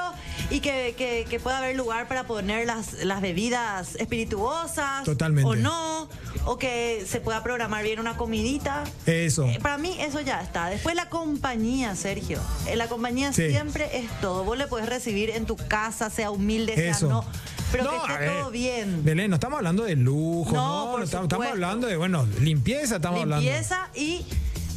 y 0.50 0.60
que, 0.60 0.96
que- 0.98 1.26
que 1.30 1.40
pueda 1.40 1.58
haber 1.60 1.76
lugar 1.76 2.08
para 2.08 2.26
poner 2.26 2.66
las, 2.66 2.94
las 3.04 3.22
bebidas 3.22 3.96
espirituosas 3.96 5.04
Totalmente. 5.04 5.50
o 5.50 5.56
no, 5.56 6.08
o 6.46 6.58
que 6.58 7.06
se 7.08 7.20
pueda 7.22 7.44
programar 7.44 7.84
bien 7.84 8.00
una 8.00 8.18
comidita. 8.18 8.84
Eso. 9.06 9.46
Eh, 9.46 9.60
para 9.62 9.78
mí 9.78 9.96
eso 10.00 10.22
ya 10.22 10.42
está. 10.42 10.70
Después 10.70 10.96
la 10.96 11.10
compañía, 11.10 11.96
Sergio. 11.96 12.40
Eh, 12.68 12.76
La 12.76 12.88
compañía 12.88 13.34
Sí. 13.34 13.50
siempre 13.50 13.98
es 13.98 14.10
todo. 14.22 14.44
Vos 14.44 14.58
le 14.58 14.68
podés 14.68 14.88
recibir 14.88 15.30
en 15.32 15.46
tu 15.46 15.56
casa, 15.56 16.10
sea 16.10 16.32
humilde, 16.32 16.76
sea 16.76 17.08
no, 17.08 17.26
pero 17.72 17.84
No, 17.86 18.04
que 18.04 18.14
esté 18.14 18.28
todo 18.30 18.52
bien. 18.52 19.04
Belén, 19.04 19.30
no 19.30 19.36
estamos 19.36 19.58
hablando 19.58 19.84
de 19.84 19.96
lujo, 19.96 20.52
No, 20.54 21.02
estamos, 21.04 21.32
hablando 21.48 21.88
de, 21.88 21.98
bueno, 21.98 22.26
limpieza, 22.42 22.98
estamos 22.98 23.22
hablando. 23.22 23.44
Limpieza 23.44 23.90
y 23.96 24.26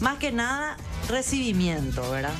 más 0.01 0.19
que 0.19 0.33
nada 0.33 0.77
recibimiento, 1.11 2.09
¿verdad? 2.11 2.33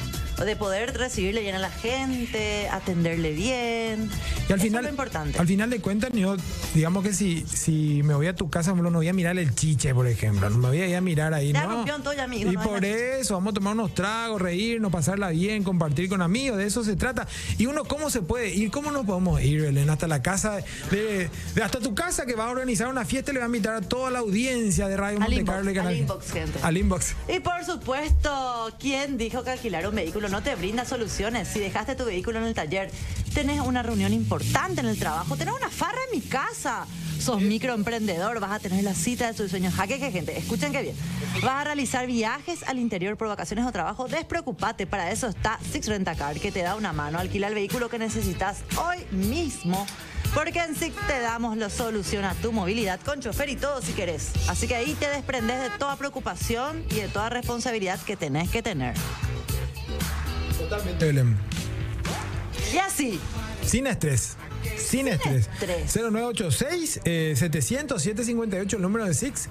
De 0.45 0.57
poder 0.57 0.97
recibirle 0.97 1.43
bien 1.43 1.55
a 1.55 1.59
la 1.59 1.71
gente, 1.71 2.69
atenderle 2.71 3.33
bien. 3.33 4.11
Y 4.49 4.53
al 4.53 4.59
Eso 4.59 4.67
final, 4.67 4.81
es 4.81 4.85
lo 4.85 4.91
importante. 4.91 5.39
al 5.39 5.47
final 5.47 5.69
de 5.71 5.81
cuentas, 5.81 6.11
yo, 6.13 6.35
digamos 6.75 7.05
que 7.05 7.13
si, 7.13 7.45
si 7.47 8.03
me 8.03 8.15
voy 8.15 8.27
a 8.27 8.35
tu 8.35 8.49
casa, 8.51 8.73
no 8.75 8.91
voy 8.91 9.09
a 9.09 9.13
mirar 9.13 9.39
el 9.39 9.55
chiche, 9.55 9.95
por 9.95 10.07
ejemplo. 10.07 10.49
No 10.51 10.57
me 10.59 10.69
voy 10.69 10.81
a 10.81 10.87
ir 10.89 10.97
a 10.97 11.01
mirar 11.03 11.35
ahí, 11.35 11.53
Ya 11.53 11.67
¿no? 11.67 11.85
todo, 12.03 12.21
amigo, 12.21 12.51
Y 12.51 12.55
no 12.55 12.63
por 12.63 12.85
eso, 12.85 13.35
vamos 13.35 13.51
a 13.53 13.55
tomar 13.55 13.75
unos 13.75 13.95
tragos, 13.95 14.41
reírnos, 14.41 14.91
pasarla 14.91 15.29
bien, 15.31 15.63
compartir 15.63 16.09
con 16.09 16.23
amigos, 16.23 16.57
de 16.59 16.67
eso 16.67 16.83
se 16.85 16.97
trata. 16.97 17.29
Y 17.59 17.67
uno, 17.67 17.85
¿cómo 17.85 18.09
se 18.11 18.23
puede 18.23 18.49
ir? 18.55 18.71
¿Cómo 18.71 18.91
nos 18.91 19.05
podemos 19.05 19.41
ir, 19.43 19.61
Belén? 19.61 19.91
Hasta 19.91 20.09
la 20.09 20.23
casa, 20.23 20.57
de, 20.91 21.29
de- 21.55 21.63
hasta 21.63 21.81
tu 21.81 21.95
casa 21.95 22.25
que 22.25 22.35
va 22.35 22.47
a 22.47 22.51
organizar 22.51 22.89
una 22.89 23.05
fiesta 23.05 23.31
y 23.31 23.35
le 23.35 23.41
va 23.41 23.45
a 23.47 23.49
invitar 23.49 23.75
a 23.75 23.81
toda 23.83 24.11
la 24.11 24.21
audiencia 24.21 24.89
de 24.89 24.97
Radio 24.97 25.19
Al 25.19 25.29
Monte 25.29 25.45
Carlo 25.45 25.71
y 25.71 25.75
al 25.77 25.85
Canal. 25.85 25.97
inbox, 25.97 26.33
gente. 26.33 26.59
Al 26.63 26.77
inbox. 26.79 27.15
Y 27.29 27.41
por 27.41 27.63
supuesto, 27.65 28.73
¿quién 28.81 29.19
dijo 29.19 29.45
que 29.45 29.51
alquilar 29.51 29.87
un 29.87 29.95
vehículo 29.95 30.30
no 30.31 30.43
te 30.43 30.55
brinda 30.55 30.85
soluciones? 30.85 31.49
Si 31.49 31.61
dejaste 31.61 31.95
tu 31.95 32.05
vehículo 32.05 32.39
en 32.39 32.47
el 32.47 32.55
taller, 32.55 32.91
tenés 33.35 33.61
una 33.61 33.83
reunión 33.83 34.13
importante 34.13 34.81
en 34.81 34.87
el 34.87 34.99
trabajo, 34.99 35.37
tenés 35.37 35.55
una 35.55 35.69
farra 35.69 35.99
en 36.11 36.19
mi 36.19 36.27
casa. 36.27 36.87
Sos 37.21 37.43
microemprendedor, 37.43 38.41
vas 38.41 38.53
a 38.53 38.59
tener 38.61 38.83
la 38.83 38.95
cita 38.95 39.27
de 39.27 39.35
tus 39.35 39.51
sueños. 39.51 39.75
Jaque 39.75 39.99
que 39.99 40.11
gente, 40.11 40.39
escuchen 40.39 40.73
que 40.73 40.81
bien. 40.83 40.97
Vas 41.43 41.61
a 41.61 41.65
realizar 41.65 42.07
viajes 42.07 42.63
al 42.63 42.79
interior 42.79 43.19
por 43.19 43.29
vacaciones 43.29 43.67
o 43.67 43.73
trabajo. 43.73 44.09
Despreocupate, 44.09 44.87
para 44.87 45.11
eso 45.11 45.29
está 45.29 45.59
Six 45.71 45.89
Rentacar, 45.89 46.41
que 46.41 46.51
te 46.51 46.63
da 46.63 46.77
una 46.77 46.95
mano. 46.95 47.19
Alquila 47.19 47.49
el 47.49 47.55
vehículo 47.55 47.91
que 47.91 47.99
necesitas 47.99 48.63
hoy 48.79 49.05
mismo. 49.11 49.87
Porque 50.35 50.61
en 50.61 50.77
SIC 50.77 50.95
te 51.07 51.21
damos 51.21 51.57
la 51.57 51.69
solución 51.69 52.25
a 52.25 52.35
tu 52.35 52.53
movilidad 52.53 53.01
con 53.01 53.21
chofer 53.21 53.49
y 53.49 53.57
todo 53.57 53.83
si 53.83 53.93
querés. 53.93 54.31
Así 54.49 54.69
que 54.69 54.77
ahí 54.77 54.95
te 54.95 55.09
desprendes 55.09 55.61
de 55.61 55.71
toda 55.77 55.97
preocupación 55.97 56.85
y 56.91 56.95
de 56.95 57.09
toda 57.09 57.31
responsabilidad 57.31 57.99
que 58.01 58.17
tenés 58.17 58.49
que 58.49 58.63
tener. 58.63 58.95
Totalmente, 60.61 61.05
Belén. 61.07 61.37
Y 62.73 62.79
así, 62.79 63.19
Sin 63.65 63.87
estrés. 63.87 64.37
Sin, 64.77 65.09
estrés. 65.09 65.49
estrés. 65.61 65.93
0986 65.95 67.01
eh, 67.05 67.35
700 67.37 68.03
758 68.03 68.77
el 68.77 68.83
número 68.83 69.05
de 69.07 69.15
Six 69.15 69.49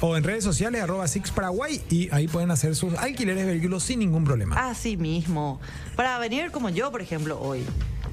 o 0.00 0.16
en 0.16 0.24
redes 0.24 0.44
sociales 0.44 0.82
arroba 0.82 1.06
Six 1.08 1.30
Paraguay 1.30 1.80
y 1.90 2.12
ahí 2.12 2.28
pueden 2.28 2.50
hacer 2.50 2.74
sus 2.76 2.94
alquileres 2.94 3.44
de 3.46 3.52
vehículos 3.52 3.82
sin 3.84 3.98
ningún 4.00 4.24
problema. 4.24 4.68
así 4.70 4.96
mismo. 4.96 5.60
Para 5.96 6.18
venir 6.18 6.50
como 6.50 6.68
yo, 6.70 6.90
por 6.90 7.00
ejemplo, 7.02 7.40
hoy. 7.40 7.64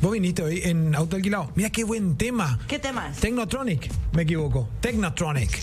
Vos 0.01 0.11
viniste 0.11 0.43
hoy 0.43 0.61
en 0.63 0.95
auto 0.95 1.15
alquilado. 1.15 1.51
Mira 1.55 1.69
qué 1.69 1.83
buen 1.83 2.17
tema. 2.17 2.59
¿Qué 2.67 2.77
tema 2.79 3.09
es? 3.09 3.17
Technotronic, 3.17 3.89
me 4.13 4.23
equivoco. 4.23 4.69
Technotronic. 4.81 5.59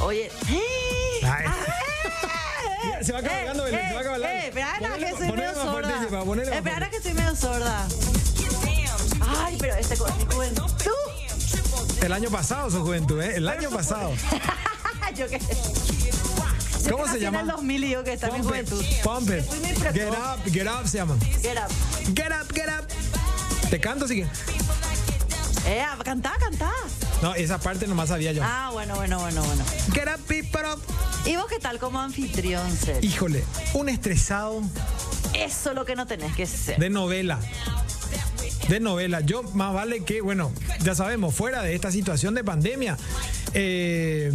Oye. 0.00 0.26
¡eh! 0.50 1.77
Se 3.02 3.12
va 3.12 3.22
cabalgando, 3.22 3.64
Belén, 3.64 3.88
se 3.88 3.94
va 3.94 4.02
cabalgando. 4.02 4.36
Eh, 4.36 4.48
espera, 4.48 4.78
que 4.78 5.14
ponele 5.14 5.30
medio 5.32 5.54
sorda. 5.54 6.56
Espera 6.56 6.90
que 6.90 7.00
soy 7.00 7.14
medio 7.14 7.36
sorda. 7.36 7.88
Ay, 9.20 9.56
pero 9.60 9.76
este 9.76 9.96
juventud. 9.96 10.70
El 12.02 12.12
año 12.12 12.30
pasado, 12.30 12.70
su 12.70 12.82
juventud, 12.82 13.20
¿eh? 13.20 13.36
El 13.36 13.48
año 13.48 13.70
pasado. 13.70 14.12
Yo 15.16 15.26
qué 15.26 15.38
¿Cómo 16.90 17.04
Yo 17.04 17.06
se 17.06 17.12
nací 17.12 17.20
llama? 17.20 17.40
En 17.40 17.46
el 17.46 17.56
2000 17.56 17.84
y 17.84 17.88
digo 17.88 18.04
que 18.04 18.12
está 18.12 18.30
mi 18.30 18.42
juventud. 18.42 18.84
pump 19.02 19.30
it. 19.30 19.44
Get 19.92 20.10
up, 20.10 20.52
get 20.52 20.66
up 20.66 20.86
se 20.86 20.98
llama. 20.98 21.16
Get 21.42 21.58
up. 21.58 21.70
Get 22.14 22.32
up, 22.32 22.52
get 22.54 22.68
up. 22.68 22.86
Te 23.68 23.80
canto, 23.80 24.04
así 24.04 24.16
que. 24.16 24.26
Eh, 25.66 25.84
cantá, 26.04 26.34
cantá. 26.38 26.72
No, 27.22 27.34
esa 27.34 27.58
parte 27.58 27.86
nomás 27.86 28.08
sabía 28.10 28.32
yo. 28.32 28.42
Ah, 28.44 28.70
bueno, 28.72 28.94
bueno, 28.94 29.18
bueno, 29.18 29.42
bueno. 29.42 29.64
Get 29.92 30.08
up, 30.14 30.20
people. 30.26 30.62
¿Y 31.26 31.34
vos 31.36 31.46
qué 31.48 31.58
tal 31.58 31.78
como 31.78 31.98
anfitrión, 32.00 32.70
Ser? 32.76 33.04
Híjole, 33.04 33.44
un 33.74 33.88
estresado 33.88 34.62
Eso 35.34 35.70
es 35.70 35.74
lo 35.74 35.84
que 35.84 35.96
no 35.96 36.06
tenés 36.06 36.34
que 36.36 36.46
ser. 36.46 36.78
de 36.78 36.90
novela. 36.90 37.38
De 38.68 38.80
novela. 38.80 39.20
Yo 39.22 39.42
más 39.54 39.74
vale 39.74 40.04
que, 40.04 40.20
bueno, 40.20 40.52
ya 40.82 40.94
sabemos, 40.94 41.34
fuera 41.34 41.62
de 41.62 41.74
esta 41.74 41.90
situación 41.90 42.34
de 42.34 42.44
pandemia, 42.44 42.96
eh, 43.54 44.32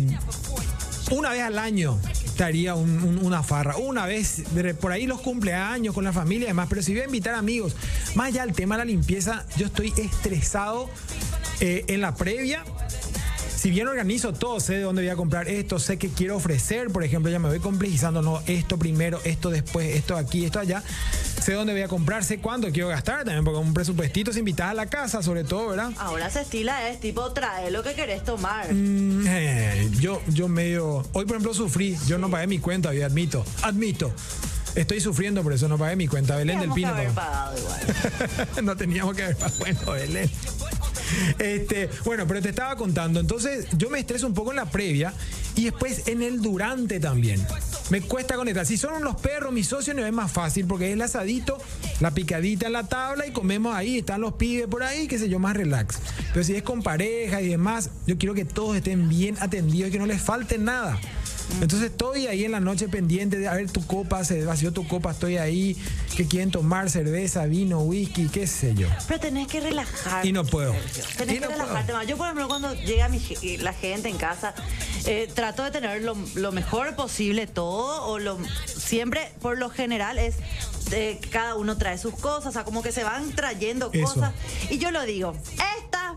una 1.12 1.30
vez 1.30 1.42
al 1.44 1.60
año 1.60 2.00
estaría 2.26 2.74
un- 2.76 3.02
un- 3.04 3.26
una 3.26 3.44
farra. 3.44 3.78
Una 3.78 4.06
vez, 4.08 4.44
por 4.82 4.92
ahí 4.92 5.06
los 5.06 5.22
cumpleaños 5.22 5.94
con 5.94 6.04
la 6.04 6.12
familia 6.12 6.46
y 6.46 6.48
demás. 6.48 6.68
Pero 6.70 6.82
si 6.82 6.94
voy 6.94 7.02
a 7.02 7.06
invitar 7.06 7.36
amigos, 7.36 7.76
más 8.16 8.28
allá 8.28 8.46
del 8.46 8.56
tema 8.56 8.76
de 8.76 8.80
la 8.80 8.86
limpieza, 8.86 9.46
yo 9.56 9.68
estoy 9.68 9.94
estresado 9.98 10.90
eh, 11.66 11.86
en 11.88 12.02
la 12.02 12.14
previa 12.14 12.64
si 13.64 13.72
bien 13.72 13.88
organizo 13.88 14.34
todo, 14.34 14.60
sé 14.60 14.74
de 14.74 14.82
dónde 14.82 15.04
voy 15.04 15.10
a 15.10 15.16
comprar 15.16 15.48
esto, 15.48 15.80
sé 15.80 15.98
que 15.98 16.10
quiero 16.10 16.36
ofrecer, 16.36 16.90
por 16.90 17.02
ejemplo, 17.02 17.32
ya 17.32 17.40
me 17.40 17.48
voy 17.48 17.60
complejizando, 17.60 18.22
no, 18.22 18.44
esto 18.46 18.78
primero, 18.78 19.22
esto 19.24 19.50
después, 19.50 19.96
esto 19.96 20.18
aquí, 20.18 20.44
esto 20.44 20.60
allá, 20.60 20.84
sé 21.42 21.54
dónde 21.54 21.72
voy 21.72 21.84
a 21.84 21.88
comprar, 21.88 22.26
sé 22.26 22.40
cuánto 22.40 22.70
quiero 22.74 22.90
gastar 22.90 23.24
también, 23.24 23.46
porque 23.46 23.62
un 23.62 23.74
presupuestito 23.74 24.34
se 24.34 24.40
invita 24.40 24.70
a 24.70 24.74
la 24.74 24.88
casa, 24.88 25.24
sobre 25.24 25.46
todo, 25.46 25.70
¿verdad? 25.70 25.94
Ahora 25.98 26.30
se 26.30 26.42
estila 26.42 26.90
es 26.90 27.00
tipo, 27.00 27.32
trae 27.32 27.72
lo 27.72 27.84
que 27.84 27.94
querés 27.94 28.26
tomar. 28.26 28.68
Mm, 28.74 29.28
eh, 29.30 29.90
yo, 29.98 30.22
yo 30.28 30.50
medio, 30.50 30.98
hoy 31.14 31.24
por 31.24 31.38
ejemplo 31.38 31.54
sufrí, 31.54 31.98
yo 32.06 32.18
no 32.18 32.30
pagué 32.30 32.48
mi 32.48 32.60
cuenta, 32.60 32.90
hoy 32.90 33.02
admito, 33.02 33.46
admito. 33.62 34.14
Estoy 34.76 35.00
sufriendo 35.00 35.44
por 35.44 35.54
eso, 35.54 35.68
no 35.68 35.78
pagué 35.78 35.96
mi 35.96 36.08
cuenta. 36.08 36.36
Belén 36.36 36.60
del 36.60 36.72
Teníamos 36.74 36.98
que 36.98 37.04
Pino. 37.04 37.12
haber 37.12 37.14
pagó. 37.14 37.32
pagado 37.32 37.58
igual. 37.60 38.48
no 38.66 38.76
teníamos 38.76 39.16
que 39.16 39.24
haber 39.24 39.38
pagado. 39.38 39.60
Bueno, 39.60 39.92
Belén. 39.92 40.32
Este, 41.40 41.90
bueno, 42.06 42.26
pero 42.28 42.42
te 42.42 42.50
estaba 42.50 42.76
contando. 42.76 43.20
Entonces, 43.20 43.68
yo 43.78 43.90
me 43.90 44.00
estreso 44.00 44.28
un 44.28 44.34
poco 44.34 44.52
en 44.52 44.58
la 44.58 44.66
previa 44.66 45.14
y 45.56 45.66
después 45.66 46.08
en 46.08 46.22
el 46.22 46.42
durante 46.42 47.00
también. 47.00 47.46
Me 47.90 48.02
cuesta 48.02 48.36
conectar. 48.36 48.66
Si 48.66 48.78
son 48.78 49.04
los 49.04 49.16
perros, 49.18 49.52
mis 49.52 49.68
socios, 49.68 49.96
no 49.96 50.06
es 50.06 50.14
más 50.14 50.32
fácil 50.32 50.66
porque 50.66 50.88
es 50.88 50.94
el 50.94 51.02
asadito, 51.02 51.58
la 52.00 52.12
picadita 52.12 52.68
en 52.68 52.74
la 52.74 52.88
tabla 52.88 53.28
y 53.28 53.32
comemos 53.32 53.76
ahí. 53.76 54.00
Están 54.00 54.22
los 54.22 54.34
pibes 54.34 54.68
por 54.68 54.84
ahí, 54.84 55.08
qué 55.08 55.20
sé 55.20 55.30
yo, 55.30 55.40
más 55.40 55.56
relax. 55.56 56.00
Pero 56.34 56.44
si 56.44 56.56
es 56.56 56.64
con 56.64 56.82
pareja 56.82 57.42
y 57.42 57.50
demás, 57.50 57.90
yo 58.08 58.18
quiero 58.18 58.34
que 58.34 58.46
todos 58.46 58.76
estén 58.76 59.10
bien 59.10 59.36
atendidos 59.40 59.90
y 59.90 59.92
que 59.92 60.00
no 60.00 60.06
les 60.06 60.22
falte 60.22 60.58
nada. 60.58 61.00
Entonces 61.62 61.92
estoy 61.92 62.28
ahí 62.28 62.46
en 62.46 62.52
la 62.52 62.60
noche 62.60 62.88
pendiente 62.88 63.38
de 63.38 63.48
a 63.48 63.54
ver 63.54 63.72
tu 63.72 63.86
copa, 63.86 64.24
se 64.24 64.44
vació 64.46 64.74
tu 64.74 64.88
copa, 64.88 65.12
estoy 65.12 65.38
ahí, 65.38 65.78
que 66.16 66.28
quieren 66.28 66.52
tomar 66.52 66.90
cerveza, 66.90 67.46
vino, 67.46 67.80
whisky, 67.82 68.28
qué 68.28 68.48
sé 68.48 68.76
yo. 68.76 68.88
Pero 69.08 69.20
tenés 69.20 69.48
que 69.48 69.60
relajarte. 69.60 70.28
Y 70.28 70.32
no 70.32 70.46
puedo. 70.46 70.74
Sergio. 70.74 71.04
Tenés 71.18 71.36
Y 71.36 71.40
que 71.40 71.46
no 71.46 71.52
relajarte 71.52 71.94
más. 71.94 72.08
Yo, 72.08 72.18
por 72.18 72.28
ejemplo, 72.28 72.48
cuando 72.48 72.74
llega 72.74 73.10
mi 73.10 73.22
la 73.60 73.74
gente 73.74 74.10
en 74.10 74.18
casa, 74.18 74.54
eh, 75.06 75.30
trato 75.34 75.64
de 75.64 75.72
tener 75.72 76.02
lo, 76.02 76.18
lo 76.36 76.52
mejor 76.52 76.96
posible 76.96 77.48
todo, 77.48 78.06
o 78.08 78.20
lo 78.20 78.38
siempre, 78.66 79.32
por 79.42 79.58
lo 79.58 79.70
general, 79.70 80.20
es 80.20 80.36
eh, 80.92 81.20
cada 81.32 81.56
uno 81.56 81.78
trae 81.78 81.98
sus 81.98 82.14
cosas, 82.16 82.48
o 82.48 82.52
sea, 82.52 82.64
como 82.64 82.84
que 82.84 82.92
se 82.92 83.04
van 83.04 83.32
trayendo 83.32 83.90
Eso. 83.92 84.06
cosas. 84.06 84.34
Y 84.70 84.78
yo 84.78 84.92
lo 84.92 85.04
digo, 85.04 85.34
esta, 85.80 86.16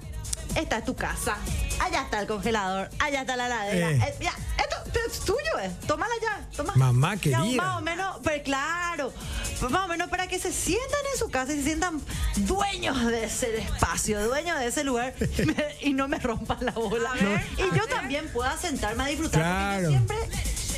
esta 0.56 0.78
es 0.78 0.84
tu 0.84 0.94
casa. 0.96 1.36
Allá 1.80 2.02
está 2.02 2.20
el 2.20 2.26
congelador, 2.26 2.88
allá 2.98 3.20
está 3.20 3.36
la 3.36 3.46
heladera. 3.46 3.90
Eh. 3.90 4.00
Eh, 4.08 4.14
ya, 4.20 4.32
esto 4.58 4.76
es 5.08 5.20
tuyo, 5.20 5.58
eh. 5.62 5.70
Tómala 5.86 6.14
ya, 6.22 6.40
toma. 6.56 6.72
Mamá 6.76 7.14
Ya, 7.16 7.20
querida. 7.20 7.62
más 7.62 7.76
o 7.78 7.80
menos, 7.82 8.16
pero 8.24 8.42
claro, 8.42 9.12
pues 9.60 9.70
más 9.70 9.84
o 9.84 9.88
menos 9.88 10.08
para 10.08 10.26
que 10.26 10.38
se 10.38 10.52
sientan 10.52 11.00
en 11.12 11.18
su 11.18 11.28
casa 11.30 11.52
y 11.52 11.56
se 11.58 11.64
sientan 11.64 12.00
dueños 12.36 13.04
de 13.06 13.24
ese 13.24 13.58
espacio, 13.58 14.26
dueños 14.26 14.58
de 14.58 14.66
ese 14.66 14.84
lugar 14.84 15.14
y 15.80 15.92
no 15.92 16.08
me 16.08 16.18
rompan 16.18 16.58
la 16.64 16.72
bola. 16.72 17.10
y 17.58 17.76
yo 17.76 17.86
también 17.88 18.28
pueda 18.32 18.56
sentarme 18.56 19.04
a 19.04 19.06
disfrutar. 19.06 19.42
Claro. 19.42 19.74
Porque 19.76 19.82
yo 19.82 19.90
siempre 19.90 20.16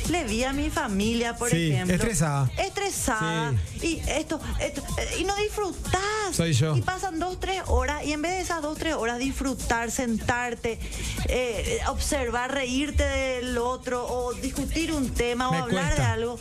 le 0.09 0.23
vi 0.23 0.43
a 0.43 0.53
mi 0.53 0.69
familia, 0.69 1.35
por 1.35 1.49
Sí, 1.49 1.71
ejemplo. 1.71 1.95
estresada. 1.95 2.49
Estresada. 2.57 3.53
Y 3.81 3.99
esto, 4.07 4.39
esto, 4.59 4.81
eh, 4.97 5.17
y 5.19 5.23
no 5.23 5.35
disfrutás. 5.35 6.01
Soy 6.31 6.53
yo. 6.53 6.75
Y 6.75 6.81
pasan 6.81 7.19
dos, 7.19 7.39
tres 7.39 7.61
horas, 7.67 8.03
y 8.05 8.13
en 8.13 8.21
vez 8.21 8.31
de 8.33 8.41
esas 8.41 8.61
dos, 8.61 8.77
tres 8.77 8.95
horas, 8.95 9.19
disfrutar, 9.19 9.91
sentarte, 9.91 10.79
eh, 11.27 11.79
observar, 11.87 12.53
reírte 12.53 13.03
del 13.03 13.57
otro, 13.57 14.05
o 14.07 14.33
discutir 14.33 14.91
un 14.91 15.09
tema, 15.13 15.49
o 15.49 15.53
hablar 15.53 15.85
cuesta. 15.85 16.03
de 16.03 16.11
algo. 16.11 16.39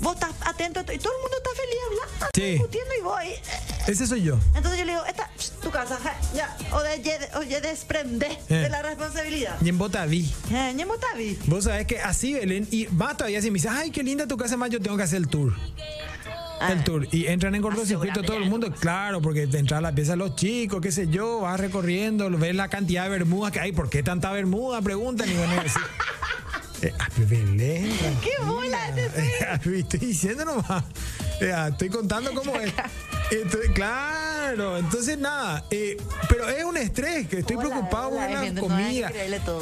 Vos 0.00 0.14
estás 0.14 0.30
atento 0.44 0.80
y 0.80 0.98
todo 0.98 1.12
el 1.12 1.20
mundo 1.22 1.36
está 1.36 1.50
feliz 1.54 1.78
hablando, 1.88 2.26
Sí. 2.34 2.42
discutiendo 2.54 2.90
y 2.98 3.02
voy. 3.02 3.26
Ese 3.86 4.06
soy 4.06 4.22
yo. 4.22 4.36
Entonces 4.54 4.78
yo 4.80 4.84
le 4.84 4.92
digo, 4.92 5.04
esta, 5.06 5.30
psh, 5.38 5.50
casa, 5.72 5.98
ya, 6.34 6.56
o 6.72 6.80
de, 6.80 7.00
Eh. 8.48 8.54
de 8.54 8.68
la 8.68 8.82
responsabilidad. 8.82 9.56
Y 9.60 9.68
en 9.70 9.78
Botaví. 9.78 10.30
Eh. 10.52 11.38
Vos 11.46 11.64
sabés 11.64 11.86
que 11.86 11.98
así, 11.98 12.34
Belén, 12.34 12.68
y 12.70 12.86
va 12.86 13.16
todavía 13.16 13.42
si 13.42 13.50
me 13.50 13.54
dice, 13.54 13.68
ay, 13.68 13.90
qué 13.90 14.02
linda 14.02 14.26
tu 14.28 14.36
casa, 14.36 14.56
más 14.56 14.70
yo 14.70 14.80
tengo 14.80 14.96
que 14.96 15.02
hacer 15.02 15.18
el 15.18 15.28
tour. 15.28 15.54
Ah. 16.60 16.70
El 16.72 16.84
tour. 16.84 17.08
Y 17.10 17.26
entran 17.26 17.54
en 17.56 17.62
cortocircuito 17.62 18.20
Asegúrame 18.20 18.26
todo 18.26 18.36
el 18.44 18.48
mundo, 18.48 18.72
claro, 18.78 19.20
porque 19.20 19.48
te 19.48 19.58
entra 19.58 19.78
a 19.78 19.80
la 19.80 19.92
pieza 19.92 20.14
los 20.14 20.36
chicos, 20.36 20.80
qué 20.80 20.92
sé 20.92 21.08
yo, 21.08 21.40
vas 21.40 21.58
recorriendo, 21.58 22.30
ves 22.30 22.54
la 22.54 22.68
cantidad 22.68 23.04
de 23.04 23.10
bermudas 23.10 23.50
que 23.50 23.58
hay, 23.58 23.72
¿por 23.72 23.90
qué 23.90 24.02
tanta 24.04 24.30
bermuda? 24.30 24.80
Preguntan 24.80 25.28
y 25.28 25.34
así. 25.34 25.78
Eh, 26.82 26.92
ah, 26.98 27.06
Belén. 27.16 27.92
¡Qué 28.20 28.44
bola! 28.44 28.78
Eh, 28.96 29.60
Estoy 29.78 30.00
diciendo 30.00 30.44
nomás. 30.44 30.82
Eh, 31.40 31.52
ah, 31.52 31.68
Estoy 31.68 31.88
contando 31.90 32.34
cómo 32.34 32.56
es. 32.58 32.72
Entonces, 33.32 33.70
claro, 33.70 34.76
entonces 34.76 35.16
nada, 35.18 35.64
eh, 35.70 35.96
pero 36.28 36.48
es 36.50 36.64
un 36.64 36.76
estrés, 36.76 37.26
que 37.28 37.38
estoy 37.38 37.56
Hola, 37.56 37.68
preocupado 37.70 38.08
hola, 38.10 38.26
por 38.26 38.54
la 38.54 38.60
comida. 38.60 39.12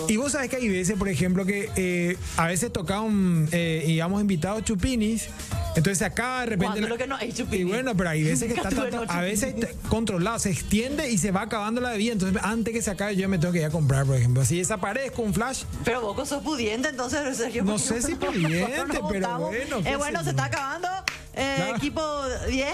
Y 0.09 0.17
vos 0.17 0.33
sabés 0.33 0.51
que 0.51 0.57
hay 0.57 0.69
veces, 0.69 0.97
por 0.99 1.09
ejemplo, 1.09 1.47
que 1.47 1.71
eh, 1.77 2.17
a 2.37 2.47
veces 2.49 2.73
tocaban, 2.73 3.49
eh, 3.53 3.85
íbamos 3.87 4.21
invitados 4.21 4.65
chupinis, 4.65 5.29
entonces 5.77 5.99
se 5.99 6.05
acaba 6.05 6.41
de 6.41 6.47
repente. 6.47 6.67
¿Cuándo 6.67 6.89
lo 6.89 6.99
que 6.99 7.07
no 7.07 7.15
hay 7.15 7.33
chupinis? 7.33 7.61
Y 7.61 7.65
bueno, 7.65 7.97
pero 7.97 8.11
hay 8.11 8.25
veces 8.25 8.53
que 8.53 8.55
está 8.59 8.69
tanto- 8.71 9.05
no 9.07 9.13
a 9.13 9.21
veces 9.21 9.55
controlado, 9.89 10.41
se 10.41 10.51
extiende 10.51 11.09
y 11.09 11.17
se 11.19 11.31
va 11.31 11.43
acabando 11.43 11.81
la 11.81 11.91
bebida, 11.93 12.13
entonces 12.15 12.43
antes 12.43 12.75
que 12.75 12.83
se 12.83 12.91
acabe 12.91 13.15
yo 13.15 13.29
me 13.29 13.39
tengo 13.39 13.53
que 13.53 13.61
ir 13.61 13.67
a 13.67 13.71
comprar, 13.71 14.05
por 14.05 14.17
ejemplo. 14.17 14.45
Si 14.45 14.59
desaparezco 14.59 15.23
un 15.23 15.33
flash, 15.33 15.63
Pero 15.85 16.13
vos 16.13 16.29
sos 16.29 16.43
pudiente, 16.43 16.89
entonces, 16.89 17.37
Sergio. 17.37 17.63
No 17.63 17.73
¿por 17.75 17.81
qué 17.81 17.87
sé 17.87 18.03
si 18.03 18.15
pudiente, 18.17 19.01
pero 19.09 19.39
bueno, 19.39 19.79
Eh, 19.79 19.83
qué 19.85 19.97
bueno, 19.97 20.25
se 20.25 20.31
está 20.31 20.47
acabando. 20.47 20.89
Eh. 21.35 21.73
Equipo 21.77 22.03
10, 22.49 22.73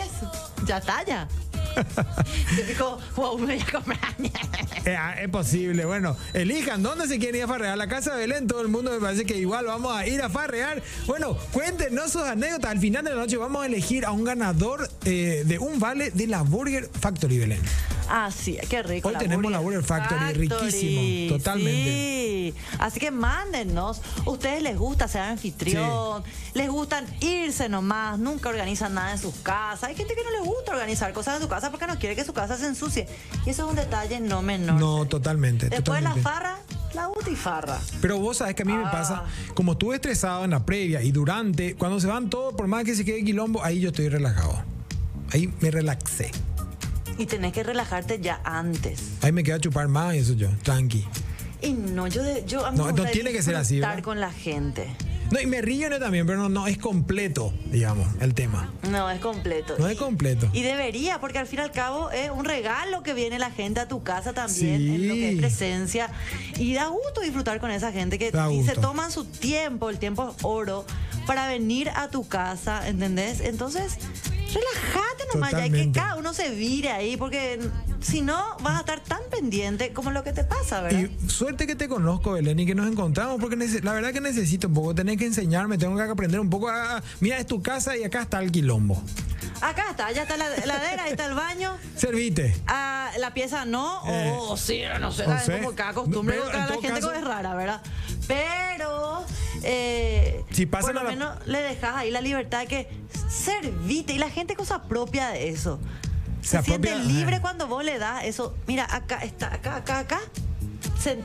ya 0.66 0.78
está 0.78 1.04
ya. 1.04 1.28
Wow, 3.16 3.38
me 3.38 3.46
voy 3.46 3.60
a 3.60 3.70
comprar. 3.70 4.16
Eh, 4.84 4.96
ah, 4.96 5.14
es 5.20 5.28
posible. 5.28 5.84
Bueno, 5.84 6.16
elijan 6.32 6.82
dónde 6.82 7.08
se 7.08 7.18
quieren 7.18 7.36
ir 7.36 7.42
a 7.44 7.48
farrear. 7.48 7.76
La 7.76 7.88
casa 7.88 8.14
de 8.14 8.20
Belén, 8.20 8.46
todo 8.46 8.60
el 8.60 8.68
mundo 8.68 8.90
me 8.92 8.98
parece 8.98 9.24
que 9.24 9.36
igual 9.36 9.66
vamos 9.66 9.94
a 9.94 10.06
ir 10.06 10.22
a 10.22 10.28
farrear. 10.28 10.82
Bueno, 11.06 11.36
cuéntenos 11.52 12.12
sus 12.12 12.22
anécdotas. 12.22 12.70
Al 12.70 12.78
final 12.78 13.04
de 13.04 13.10
la 13.10 13.16
noche 13.16 13.36
vamos 13.36 13.62
a 13.62 13.66
elegir 13.66 14.04
a 14.04 14.12
un 14.12 14.24
ganador 14.24 14.88
eh, 15.04 15.42
de 15.44 15.58
un 15.58 15.80
vale 15.80 16.10
de 16.10 16.26
la 16.26 16.42
Burger 16.42 16.88
Factory 17.00 17.38
Belén. 17.38 17.60
Ah, 18.08 18.30
sí, 18.30 18.56
qué 18.68 18.82
rico. 18.82 19.08
Hoy 19.08 19.16
tenemos 19.18 19.50
la 19.50 19.58
Burger 19.58 19.82
Factory, 19.82 20.32
riquísimo, 20.34 21.36
totalmente. 21.36 22.52
Sí. 22.52 22.54
Así 22.78 23.00
que 23.00 23.10
mándennos. 23.10 24.00
¿Ustedes 24.24 24.62
les 24.62 24.76
gusta 24.78 25.08
ser 25.08 25.22
anfitrión? 25.22 26.22
¿Les 26.54 26.68
gustan 26.70 27.04
irse 27.20 27.68
nomás? 27.68 28.18
Nunca 28.18 28.48
organizan 28.48 28.94
nada 28.94 29.12
en 29.12 29.18
sus 29.18 29.34
casas. 29.36 29.84
Hay 29.84 29.96
gente 29.96 30.14
que 30.14 30.22
no 30.24 30.30
les 30.30 30.42
gusta 30.44 30.72
organizar 30.72 31.12
cosas 31.12 31.36
en 31.36 31.42
su 31.42 31.48
casa 31.48 31.70
porque 31.70 31.86
no 31.86 31.98
quiere 31.98 32.14
que 32.14 32.24
su 32.24 32.32
casa 32.32 32.56
se 32.56 32.66
ensucie. 32.66 33.08
Y 33.44 33.50
eso 33.50 33.64
es 33.64 33.70
un 33.70 33.76
detalle 33.76 34.20
no 34.20 34.42
menor. 34.42 34.78
No, 34.80 35.04
totalmente. 35.06 35.68
Después 35.68 36.02
la 36.02 36.10
totalmente. 36.14 36.22
farra, 36.22 36.58
la 36.94 37.08
butifarra. 37.08 37.80
Pero 38.00 38.18
vos 38.18 38.36
sabés 38.36 38.54
que 38.54 38.62
a 38.62 38.66
mí 38.66 38.72
me 38.72 38.84
Ah. 38.86 38.90
pasa, 38.92 39.24
como 39.54 39.72
estuve 39.72 39.96
estresado 39.96 40.44
en 40.44 40.50
la 40.50 40.64
previa 40.64 41.02
y 41.02 41.10
durante, 41.10 41.74
cuando 41.74 41.98
se 42.00 42.06
van 42.06 42.30
todos, 42.30 42.54
por 42.54 42.68
más 42.68 42.84
que 42.84 42.94
se 42.94 43.04
quede 43.04 43.24
quilombo, 43.24 43.64
ahí 43.64 43.80
yo 43.80 43.88
estoy 43.88 44.08
relajado. 44.08 44.62
Ahí 45.32 45.52
me 45.60 45.70
relaxé. 45.72 46.30
Y 47.18 47.26
tenés 47.26 47.52
que 47.52 47.62
relajarte 47.62 48.20
ya 48.20 48.40
antes. 48.44 49.00
Ahí 49.22 49.32
me 49.32 49.42
queda 49.42 49.58
chupar 49.58 49.88
más 49.88 50.14
y 50.14 50.18
eso 50.18 50.34
yo, 50.34 50.48
tranqui. 50.62 51.06
Y 51.62 51.72
no, 51.72 52.06
yo, 52.06 52.22
de- 52.22 52.44
yo 52.46 52.64
a 52.66 52.70
mí 52.70 52.76
No, 52.78 52.86
me 52.86 52.92
no 52.92 53.04
tiene 53.06 53.32
que 53.32 53.42
ser 53.42 53.56
así, 53.56 53.76
disfrutar 53.76 53.96
¿verdad? 53.96 54.04
con 54.04 54.20
la 54.20 54.30
gente. 54.30 54.86
No, 55.32 55.40
y 55.40 55.46
me 55.46 55.60
río 55.60 55.90
yo 55.90 55.98
también, 55.98 56.24
pero 56.24 56.38
no, 56.38 56.48
no 56.48 56.68
es 56.68 56.78
completo, 56.78 57.52
digamos, 57.72 58.06
el 58.20 58.32
tema. 58.34 58.72
No, 58.92 59.10
es 59.10 59.18
completo. 59.18 59.74
No 59.76 59.88
es 59.88 59.98
completo. 59.98 60.48
Y 60.52 60.62
debería, 60.62 61.18
porque 61.18 61.38
al 61.40 61.48
fin 61.48 61.58
y 61.58 61.62
al 61.62 61.72
cabo 61.72 62.10
es 62.12 62.30
un 62.30 62.44
regalo 62.44 63.02
que 63.02 63.12
viene 63.12 63.40
la 63.40 63.50
gente 63.50 63.80
a 63.80 63.88
tu 63.88 64.04
casa 64.04 64.34
también, 64.34 64.78
Sí. 64.78 64.94
en 64.94 65.08
lo 65.08 65.14
que 65.14 65.30
es 65.32 65.38
presencia. 65.38 66.10
Y 66.58 66.74
da 66.74 66.86
gusto 66.88 67.22
disfrutar 67.22 67.58
con 67.58 67.72
esa 67.72 67.90
gente 67.90 68.18
que 68.20 68.30
y 68.52 68.62
se 68.64 68.74
toman 68.76 69.10
su 69.10 69.24
tiempo, 69.24 69.90
el 69.90 69.98
tiempo 69.98 70.28
es 70.36 70.44
oro, 70.44 70.84
para 71.26 71.48
venir 71.48 71.90
a 71.96 72.06
tu 72.08 72.28
casa, 72.28 72.86
¿entendés? 72.86 73.40
Entonces, 73.40 73.98
relájate 74.56 75.24
nomás 75.34 75.52
ya 75.52 75.68
que 75.68 75.92
cada 75.92 76.16
uno 76.16 76.32
se 76.32 76.50
vire 76.50 76.90
ahí, 76.90 77.16
porque 77.16 77.58
si 78.00 78.20
no 78.22 78.56
vas 78.60 78.76
a 78.76 78.80
estar 78.80 79.00
tan 79.00 79.20
pendiente 79.30 79.92
como 79.92 80.10
lo 80.10 80.22
que 80.24 80.32
te 80.32 80.44
pasa, 80.44 80.80
¿verdad? 80.82 81.00
Y 81.00 81.30
suerte 81.30 81.66
que 81.66 81.74
te 81.74 81.88
conozco, 81.88 82.32
Belén, 82.32 82.58
y 82.60 82.66
que 82.66 82.74
nos 82.74 82.90
encontramos, 82.90 83.40
porque 83.40 83.56
la 83.82 83.92
verdad 83.92 84.12
que 84.12 84.20
necesito 84.20 84.68
un 84.68 84.74
poco, 84.74 84.94
tenés 84.94 85.16
que 85.18 85.26
enseñarme, 85.26 85.78
tengo 85.78 85.96
que 85.96 86.02
aprender 86.02 86.40
un 86.40 86.50
poco 86.50 86.68
a... 86.68 87.02
Mira, 87.20 87.38
es 87.38 87.46
tu 87.46 87.62
casa 87.62 87.96
y 87.96 88.04
acá 88.04 88.22
está 88.22 88.40
el 88.40 88.50
quilombo. 88.52 89.02
Acá 89.60 89.86
está, 89.90 90.12
ya 90.12 90.22
está 90.22 90.36
la 90.36 90.54
heladera, 90.54 91.04
ahí 91.04 91.10
está 91.12 91.26
el 91.26 91.34
baño. 91.34 91.76
Servite. 91.96 92.54
Ah, 92.66 93.10
la 93.18 93.32
pieza 93.32 93.64
no, 93.64 94.02
Eh, 94.06 94.32
o 94.38 94.56
sí, 94.56 94.82
no 95.00 95.10
sé, 95.12 95.26
no 95.26 95.38
sé. 95.40 95.58
como 95.60 95.74
cada 95.74 95.94
costumbre 95.94 96.36
Pero, 96.38 96.50
cada 96.52 96.66
todo 96.66 96.80
gente 96.82 97.00
caso- 97.00 97.12
es 97.12 97.24
rara, 97.24 97.54
¿verdad? 97.54 97.82
Pero 98.28 99.24
eh, 99.62 100.44
Si 100.50 100.66
pasa 100.66 100.86
por 100.88 100.94
lo 100.94 101.02
la- 101.04 101.10
menos 101.10 101.46
le 101.46 101.62
dejas 101.62 101.96
ahí 101.96 102.10
la 102.10 102.20
libertad 102.20 102.60
de 102.60 102.66
que 102.66 102.88
servite 103.36 104.12
y 104.12 104.18
la 104.18 104.30
gente 104.30 104.56
cosa 104.56 104.82
propia 104.84 105.28
de 105.28 105.50
eso. 105.50 105.78
Se, 106.40 106.58
Se 106.58 106.62
siente 106.62 106.96
libre 106.98 107.36
eh. 107.36 107.40
cuando 107.40 107.66
vos 107.66 107.84
le 107.84 107.98
das 107.98 108.24
eso. 108.24 108.56
Mira, 108.66 108.86
acá 108.90 109.18
está, 109.24 109.52
acá, 109.54 109.76
acá, 109.76 109.98
acá. 110.00 110.20
Se 110.98 111.18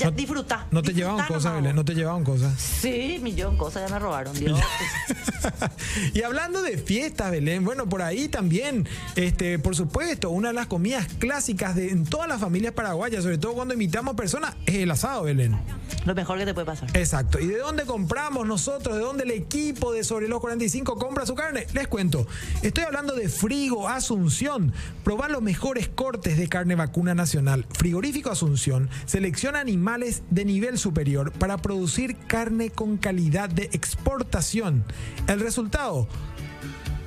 ya, 0.00 0.06
No- 0.06 0.12
disfruta. 0.12 0.66
No 0.70 0.82
te 0.82 0.92
llevaban 0.94 1.26
cosas, 1.26 1.54
Belén, 1.54 1.76
no 1.76 1.84
te 1.84 1.94
llevaban 1.94 2.24
cosas. 2.24 2.60
Sí, 2.60 3.18
millón 3.22 3.56
cosas 3.56 3.88
ya 3.88 3.94
me 3.94 4.00
robaron, 4.00 4.34
Dios. 4.38 4.58
y 6.14 6.22
hablando 6.22 6.62
de 6.62 6.78
fiestas, 6.78 7.30
Belén, 7.30 7.64
bueno, 7.64 7.88
por 7.88 8.02
ahí 8.02 8.28
también, 8.28 8.88
este, 9.16 9.58
por 9.58 9.76
supuesto, 9.76 10.30
una 10.30 10.48
de 10.48 10.54
las 10.54 10.66
comidas 10.66 11.06
clásicas 11.18 11.74
de 11.76 11.90
en 11.90 12.04
todas 12.04 12.28
las 12.28 12.40
familias 12.40 12.72
paraguayas, 12.72 13.22
sobre 13.22 13.38
todo 13.38 13.54
cuando 13.54 13.74
invitamos 13.74 14.14
personas, 14.14 14.54
es 14.66 14.76
el 14.76 14.90
asado, 14.90 15.24
Belén. 15.24 15.58
Lo 16.06 16.14
mejor 16.14 16.38
que 16.38 16.46
te 16.46 16.54
puede 16.54 16.66
pasar. 16.66 16.88
Exacto. 16.96 17.38
¿Y 17.38 17.46
de 17.46 17.58
dónde 17.58 17.84
compramos 17.84 18.46
nosotros? 18.46 18.96
¿De 18.96 19.02
dónde 19.02 19.24
el 19.24 19.32
equipo 19.32 19.92
de 19.92 20.02
Sobre 20.02 20.28
los 20.28 20.40
45 20.40 20.96
compra 20.96 21.26
su 21.26 21.34
carne? 21.34 21.66
Les 21.74 21.88
cuento. 21.88 22.26
Estoy 22.62 22.84
hablando 22.84 23.14
de 23.14 23.28
Frigo 23.28 23.86
Asunción. 23.88 24.72
Probar 25.04 25.30
los 25.30 25.42
mejores 25.42 25.88
cortes 25.88 26.38
de 26.38 26.48
carne 26.48 26.74
vacuna 26.74 27.14
nacional. 27.14 27.66
Frigorífico 27.70 28.30
Asunción 28.30 28.88
selecciona 29.04 29.60
animales 29.60 29.89
de 29.98 30.44
nivel 30.44 30.78
superior 30.78 31.32
para 31.32 31.56
producir 31.58 32.16
carne 32.16 32.70
con 32.70 32.96
calidad 32.96 33.48
de 33.48 33.64
exportación. 33.72 34.84
El 35.26 35.40
resultado 35.40 36.06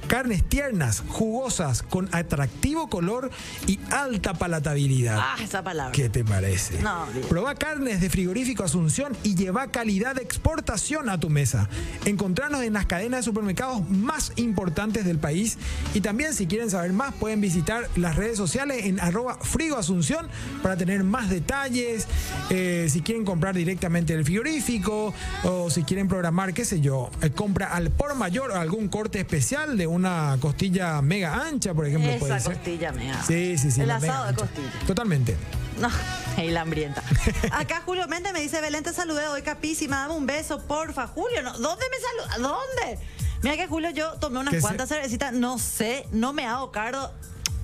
Carnes 0.08 0.44
tiernas, 0.44 1.04
jugosas, 1.08 1.82
con 1.82 2.10
atractivo 2.12 2.88
color 2.90 3.32
y 3.68 3.80
alta 3.92 4.34
palatabilidad. 4.34 5.18
Ah, 5.20 5.36
esa 5.42 5.64
palabra. 5.64 5.92
¿Qué 5.92 6.10
te 6.10 6.24
parece? 6.24 6.82
No, 6.82 7.06
bien. 7.14 7.28
Proba 7.28 7.56
carnes 7.56 8.02
de 8.02 8.10
frigorífico 8.10 8.64
Asunción 8.64 9.16
y 9.24 9.36
lleva 9.36 9.68
calidad 9.68 10.16
de 10.16 10.22
exportación 10.22 11.10
a 11.10 11.20
tu 11.20 11.30
mesa. 11.30 11.70
Encontrarnos 12.06 12.64
en 12.64 12.74
las 12.74 12.86
cadenas 12.86 13.22
de 13.22 13.24
supermercados 13.24 13.90
más 13.90 14.34
importantes 14.36 15.06
del 15.06 15.18
país. 15.18 15.58
Y 15.94 16.02
también, 16.02 16.34
si 16.34 16.48
quieren 16.48 16.70
saber 16.70 16.94
más, 16.94 17.14
pueden 17.16 17.42
visitar 17.42 17.90
las 17.96 18.16
redes 18.16 18.38
sociales 18.38 18.86
en 18.86 19.00
arroba 19.00 19.38
frigo 19.42 19.78
Asunción 19.78 20.28
para 20.62 20.78
tener 20.78 21.04
más 21.04 21.30
detalles. 21.30 22.08
eh, 22.50 22.88
si 22.90 23.02
quieren 23.02 23.26
comprar 23.26 23.56
directamente 23.56 24.14
el 24.14 24.24
frigorífico 24.26 25.14
o 25.44 25.70
si 25.70 25.84
quieren 25.84 26.08
programar, 26.08 26.54
qué 26.54 26.66
sé 26.66 26.82
yo, 26.82 27.10
eh, 27.22 27.32
compra 27.32 27.74
al 27.74 27.90
por 27.90 28.16
mayor 28.16 28.52
o 28.52 28.56
algún 28.56 28.88
corte 28.90 29.20
especial 29.20 29.78
de 29.78 29.88
una 30.04 30.38
costilla 30.40 31.02
mega 31.02 31.34
ancha, 31.48 31.74
por 31.74 31.88
ejemplo. 31.88 32.10
Esa 32.10 32.20
puede 32.20 32.40
ser. 32.40 32.54
costilla 32.54 32.92
mea. 32.92 33.22
Sí, 33.24 33.58
sí, 33.58 33.72
sí. 33.72 33.82
El 33.82 33.88
mega 33.88 33.98
asado 33.98 34.28
de 34.28 34.34
costilla. 34.36 34.70
Totalmente. 34.88 35.38
No, 35.80 35.90
y 36.44 36.52
la 36.52 36.62
hambrienta. 36.62 37.02
Acá 37.52 37.82
Julio 37.86 38.08
Méndez 38.08 38.34
me 38.34 38.42
dice, 38.42 38.62
Belén, 38.62 38.84
te 38.84 38.94
saludé 38.94 39.28
hoy, 39.28 39.42
capísima, 39.42 39.98
dame 40.02 40.14
un 40.16 40.26
beso, 40.26 40.60
porfa. 40.68 41.08
Julio, 41.08 41.42
no, 41.42 41.58
¿dónde 41.58 41.86
me 41.90 42.28
saluda? 42.32 42.50
¿Dónde? 42.50 43.00
Mira 43.42 43.56
que 43.58 43.68
Julio, 43.68 43.90
yo 43.92 44.14
tomé 44.20 44.40
unas 44.40 44.54
se- 44.54 44.62
cuantas 44.62 44.88
cervecitas, 44.90 45.34
no 45.34 45.58
sé, 45.58 46.06
no 46.12 46.32
me 46.34 46.46
hago 46.46 46.72
cargo. 46.72 47.10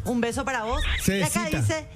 Un 0.06 0.22
beso 0.22 0.44
para 0.46 0.64
vos. 0.64 0.82
Y 1.08 1.22
acá 1.22 1.46
dice, 1.52 1.88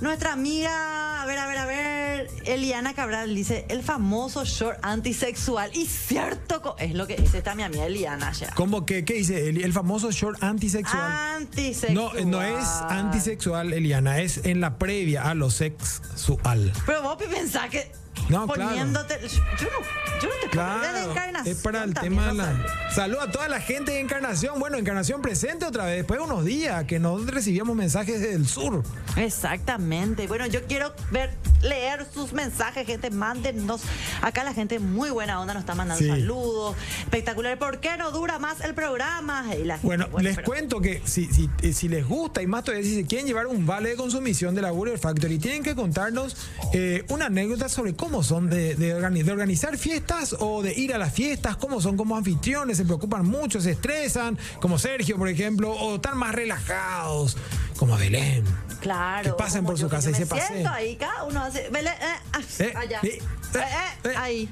nuestra 0.00 0.32
amiga, 0.32 1.22
a 1.22 1.26
ver, 1.26 1.38
a 1.38 1.46
ver, 1.46 1.58
a 1.58 1.66
ver, 1.66 2.30
Eliana 2.44 2.94
Cabral 2.94 3.34
dice, 3.34 3.64
el 3.68 3.82
famoso 3.82 4.44
short 4.44 4.78
antisexual. 4.82 5.70
Y 5.74 5.86
cierto, 5.86 6.76
es 6.78 6.94
lo 6.94 7.06
que 7.06 7.16
dice 7.16 7.38
esta 7.38 7.54
mi 7.54 7.62
amiga 7.62 7.86
Eliana 7.86 8.32
ya. 8.32 8.52
¿Cómo 8.54 8.84
que, 8.84 9.04
qué 9.04 9.14
dice? 9.14 9.48
El, 9.48 9.62
el 9.62 9.72
famoso 9.72 10.10
short 10.10 10.42
antisexual. 10.42 11.12
Antisexual. 11.36 11.94
No, 11.94 12.12
no 12.26 12.42
es 12.42 12.66
antisexual, 12.88 13.72
Eliana, 13.72 14.20
es 14.20 14.44
en 14.44 14.60
la 14.60 14.78
previa 14.78 15.30
a 15.30 15.34
lo 15.34 15.50
sexual. 15.50 16.72
Pero 16.84 17.02
vos 17.02 17.16
pensás 17.16 17.70
que 17.70 17.90
No, 18.28 18.46
claro. 18.46 18.70
poniéndote. 18.70 19.20
Yo 19.28 19.66
no, 19.66 20.20
yo 20.20 20.28
no 20.28 20.34
te 20.40 20.48
pongo 20.48 20.48
de 20.48 20.48
Claro, 20.50 21.10
encarnación. 21.12 21.56
es 21.56 21.62
para 21.62 21.84
el 21.84 21.94
tema 21.94 22.26
de 22.28 22.34
la... 22.34 22.66
Salud 22.94 23.18
a 23.20 23.30
toda 23.30 23.48
la 23.48 23.60
gente 23.60 23.92
de 23.92 24.00
Encarnación. 24.00 24.58
Bueno, 24.58 24.78
Encarnación 24.78 25.20
presente 25.22 25.66
otra 25.66 25.84
vez, 25.84 25.96
después 25.98 26.18
de 26.18 26.24
unos 26.24 26.44
días 26.44 26.84
que 26.84 26.98
no 26.98 27.18
recibíamos 27.18 27.76
mensajes 27.76 28.20
del 28.20 28.46
sur. 28.48 28.82
Exactamente. 29.16 30.26
Bueno, 30.26 30.46
yo 30.46 30.62
quiero 30.66 30.92
ver, 31.10 31.30
leer 31.62 32.06
sus 32.12 32.32
mensajes, 32.32 32.86
gente. 32.86 33.10
Mándennos. 33.10 33.82
Acá 34.22 34.44
la 34.44 34.54
gente 34.54 34.78
muy 34.78 35.10
buena 35.10 35.40
onda 35.40 35.52
nos 35.54 35.60
está 35.60 35.74
mandando 35.74 36.02
Sí. 36.02 36.08
saludos. 36.08 36.74
Espectacular. 37.00 37.58
¿Por 37.58 37.80
qué 37.80 37.96
no 37.98 38.10
dura 38.12 38.38
más 38.38 38.60
el 38.62 38.74
programa? 38.74 39.44
Y 39.54 39.64
la 39.64 39.74
gente, 39.78 39.86
Bueno, 39.86 40.08
les 40.20 40.36
pero- 40.36 40.46
cuento 40.46 40.80
que 40.80 41.02
si, 41.04 41.26
si, 41.26 41.50
eh, 41.62 41.72
si 41.74 41.88
les 41.88 42.06
gusta 42.06 42.40
y 42.42 42.46
más 42.46 42.64
todavía 42.64 42.84
si 42.88 42.94
se 42.96 43.04
quieren 43.06 43.26
llevar 43.26 43.46
un 43.46 43.66
vale 43.66 43.90
de 43.90 43.96
consumición 43.96 44.54
de 44.54 44.62
la 44.62 44.70
Burger 44.70 44.98
Factory, 44.98 45.38
tienen 45.38 45.62
que 45.62 45.74
contarnos 45.74 46.36
eh, 46.72 47.04
una 47.08 47.26
anécdota 47.26 47.68
sobre 47.68 47.94
cómo 47.94 48.15
son 48.22 48.48
de, 48.50 48.74
de 48.76 48.94
organi- 48.94 49.22
de 49.24 49.32
organizar 49.32 49.76
fiestas 49.78 50.34
o 50.38 50.62
de 50.62 50.72
ir 50.74 50.94
a 50.94 50.98
las 50.98 51.12
fiestas, 51.12 51.56
cómo 51.56 51.80
son 51.80 51.96
como 51.96 52.16
anfitriones, 52.16 52.76
se 52.76 52.84
preocupan 52.84 53.26
mucho, 53.26 53.60
se 53.60 53.72
estresan, 53.72 54.38
como 54.60 54.78
Sergio, 54.78 55.16
por 55.16 55.28
ejemplo, 55.28 55.70
o 55.72 55.96
están 55.96 56.16
más 56.18 56.34
relajados, 56.34 57.36
como 57.78 57.96
Belén. 57.96 58.44
Claro. 58.80 59.32
Que 59.36 59.42
pasen 59.42 59.64
por 59.64 59.76
su 59.76 59.82
yo, 59.84 59.88
casa 59.88 60.10
yo 60.10 60.16
y 60.16 60.26
se 60.26 60.26
siento 60.46 60.70
ahí, 60.70 60.96
cada 60.96 61.24
uno 61.24 61.42
hace. 61.42 61.68
Belén, 61.70 61.94
eh, 61.94 62.42
Eh, 62.60 62.72
allá. 62.76 63.00
eh, 63.02 63.08
Eh, 63.08 63.20
eh, 63.54 63.60
eh, 64.04 64.08
eh. 64.10 64.14
ahí. 64.16 64.48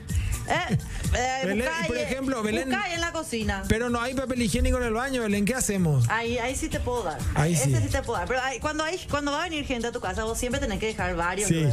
Eh, 0.46 0.78
eh, 1.16 1.42
Belén, 1.46 1.68
por 1.86 1.96
ahí, 1.96 2.02
ejemplo, 2.02 2.42
Belén- 2.42 2.72
en 2.92 3.00
la 3.00 3.12
cocina. 3.12 3.62
Pero 3.68 3.88
no 3.90 4.00
hay 4.00 4.14
papel 4.14 4.42
higiénico 4.42 4.76
en 4.78 4.84
el 4.84 4.92
baño, 4.92 5.22
Belén, 5.22 5.44
¿qué 5.44 5.54
hacemos? 5.54 6.04
Ahí, 6.10 6.36
ahí 6.38 6.54
sí 6.56 6.68
te 6.68 6.80
puedo 6.80 7.02
dar. 7.04 7.18
Ahí 7.34 7.54
Ese 7.54 7.64
sí. 7.66 7.76
sí. 7.82 7.88
te 7.88 8.02
puedo 8.02 8.18
dar. 8.18 8.26
Pero 8.28 8.40
ahí- 8.42 8.58
cuando, 8.60 8.82
hay, 8.84 8.98
cuando 9.10 9.30
va 9.32 9.40
a 9.40 9.44
venir 9.44 9.64
gente 9.66 9.86
a 9.86 9.92
tu 9.92 10.00
casa, 10.00 10.24
vos 10.24 10.36
siempre 10.38 10.60
tenés 10.60 10.80
que 10.80 10.86
dejar 10.86 11.14
varios 11.16 11.48
Sí. 11.48 11.64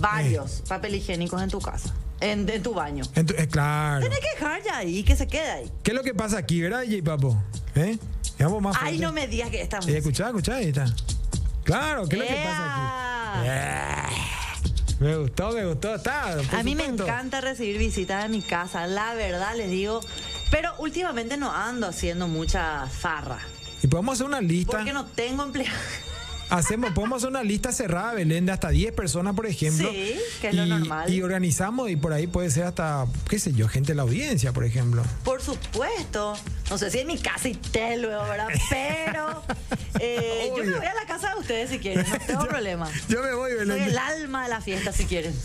Varios 0.00 0.62
papel 0.68 0.94
higiénicos 0.94 1.42
en 1.42 1.50
tu 1.50 1.60
casa. 1.60 1.94
En, 2.20 2.48
en 2.48 2.62
tu 2.62 2.74
baño. 2.74 3.04
Ento- 3.14 3.34
eh, 3.38 3.46
claro. 3.46 4.00
Tenés 4.02 4.18
que 4.20 4.30
dejar 4.30 4.62
ya 4.64 4.78
ahí, 4.78 5.04
que 5.04 5.14
se 5.14 5.26
quede 5.28 5.50
ahí. 5.50 5.72
¿Qué 5.84 5.92
es 5.92 5.96
lo 5.96 6.02
que 6.02 6.14
pasa 6.14 6.38
aquí, 6.38 6.60
verdad, 6.60 6.82
J 6.84 6.96
Papo? 7.04 7.40
¿Eh? 7.76 7.96
Más 8.60 8.76
Ay, 8.80 8.98
no 8.98 9.12
me 9.12 9.26
digas 9.26 9.50
que 9.50 9.60
esta 9.62 9.78
Eh, 9.86 9.98
escuchá, 9.98 10.28
escuchá, 10.28 10.56
ahí 10.56 10.68
está. 10.68 10.86
Claro, 11.64 12.08
¿qué 12.08 12.16
es 12.16 12.22
lo 12.22 12.26
que 12.28 12.34
pasa 12.44 12.74
aquí? 13.34 13.46
¡Ea! 13.48 14.08
Eh, 14.10 14.94
Me 15.00 15.16
gustó, 15.16 15.50
me 15.52 15.64
gustó. 15.66 15.94
Está, 15.94 16.32
A 16.58 16.62
mí 16.62 16.74
me 16.74 16.86
encanta 16.86 17.40
recibir 17.40 17.78
visitas 17.78 18.24
en 18.24 18.32
mi 18.32 18.42
casa, 18.42 18.86
la 18.86 19.14
verdad 19.14 19.54
les 19.56 19.70
digo. 19.70 20.00
Pero 20.50 20.72
últimamente 20.78 21.36
no 21.36 21.52
ando 21.52 21.86
haciendo 21.86 22.26
mucha 22.26 22.86
farra. 22.86 23.38
Y 23.82 23.86
podemos 23.86 24.14
hacer 24.14 24.26
una 24.26 24.40
lista. 24.40 24.72
Porque 24.78 24.92
no 24.92 25.04
tengo 25.06 25.42
empleados. 25.44 25.78
Hacemos, 26.50 26.92
podemos 26.92 27.18
hacer 27.18 27.28
una 27.30 27.42
lista 27.42 27.72
cerrada, 27.72 28.14
Belén, 28.14 28.46
de 28.46 28.52
hasta 28.52 28.70
10 28.70 28.92
personas, 28.94 29.34
por 29.34 29.46
ejemplo. 29.46 29.90
Sí, 29.90 30.14
que 30.40 30.48
es 30.48 30.54
lo 30.54 30.64
y, 30.64 30.68
normal. 30.68 31.12
Y 31.12 31.22
organizamos, 31.22 31.90
y 31.90 31.96
por 31.96 32.12
ahí 32.12 32.26
puede 32.26 32.50
ser 32.50 32.64
hasta, 32.64 33.06
qué 33.28 33.38
sé 33.38 33.52
yo, 33.52 33.68
gente 33.68 33.88
de 33.92 33.96
la 33.96 34.02
audiencia, 34.02 34.52
por 34.52 34.64
ejemplo. 34.64 35.02
Por 35.24 35.42
supuesto. 35.42 36.34
No 36.70 36.78
sé 36.78 36.90
si 36.90 37.00
en 37.00 37.06
mi 37.06 37.18
casa 37.18 37.48
y 37.48 37.54
te 37.54 37.98
luego, 37.98 38.22
¿verdad? 38.24 38.48
Pero 38.70 39.42
eh, 40.00 40.50
yo 40.56 40.64
me 40.64 40.72
voy 40.76 40.86
a 40.86 40.94
la 40.94 41.06
casa 41.06 41.34
de 41.34 41.40
ustedes 41.40 41.70
si 41.70 41.78
quieren, 41.78 42.06
no 42.10 42.18
tengo 42.26 42.46
problema. 42.48 42.88
Yo 43.08 43.22
me 43.22 43.34
voy, 43.34 43.50
Soy 43.50 43.58
Belén. 43.66 43.82
el 43.82 43.98
alma 43.98 44.44
de 44.44 44.48
la 44.48 44.60
fiesta 44.60 44.92
si 44.92 45.04
quieren. 45.04 45.34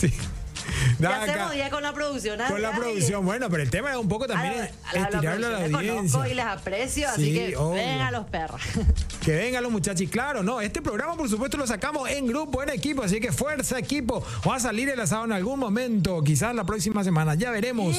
Sí. 0.00 0.12
Ya 0.98 1.22
acá, 1.22 1.50
día 1.50 1.70
con 1.70 1.82
la 1.82 1.92
producción. 1.92 2.38
con 2.48 2.62
la 2.62 2.72
producción. 2.72 3.24
Bueno, 3.24 3.48
pero 3.50 3.62
el 3.62 3.70
tema 3.70 3.90
es 3.90 3.96
un 3.96 4.08
poco 4.08 4.26
también 4.26 4.54
a 4.54 4.56
la- 4.56 4.64
a 4.64 4.94
la 4.94 5.00
estirarlo 5.08 5.46
a 5.46 5.50
la 5.50 5.56
audiencia. 5.58 5.94
conozco 5.96 6.26
y 6.26 6.34
les 6.34 6.44
aprecio, 6.46 7.08
Sí, 7.16 7.22
así 7.22 7.34
que 7.34 7.56
obvio. 7.56 7.72
vengan 7.74 8.12
los 8.12 8.26
perros. 8.26 8.60
Que 9.22 9.36
vengan 9.36 9.62
los 9.62 9.70
muchachos. 9.70 10.08
Claro, 10.10 10.42
no, 10.42 10.60
este 10.60 10.82
programa 10.82 11.16
por 11.16 11.28
supuesto 11.28 11.56
lo 11.56 11.64
sacamos 11.66 12.08
en 12.10 12.26
grupo, 12.26 12.60
en 12.62 12.70
equipo, 12.70 13.02
así 13.02 13.20
que 13.20 13.30
fuerza 13.30 13.78
equipo. 13.78 14.24
Va 14.48 14.56
a 14.56 14.60
salir 14.60 14.88
el 14.88 14.98
asado 15.00 15.24
en 15.24 15.32
algún 15.32 15.60
momento, 15.60 16.22
quizás 16.24 16.52
la 16.56 16.64
próxima 16.64 17.04
semana, 17.04 17.34
ya 17.36 17.50
veremos. 17.52 17.96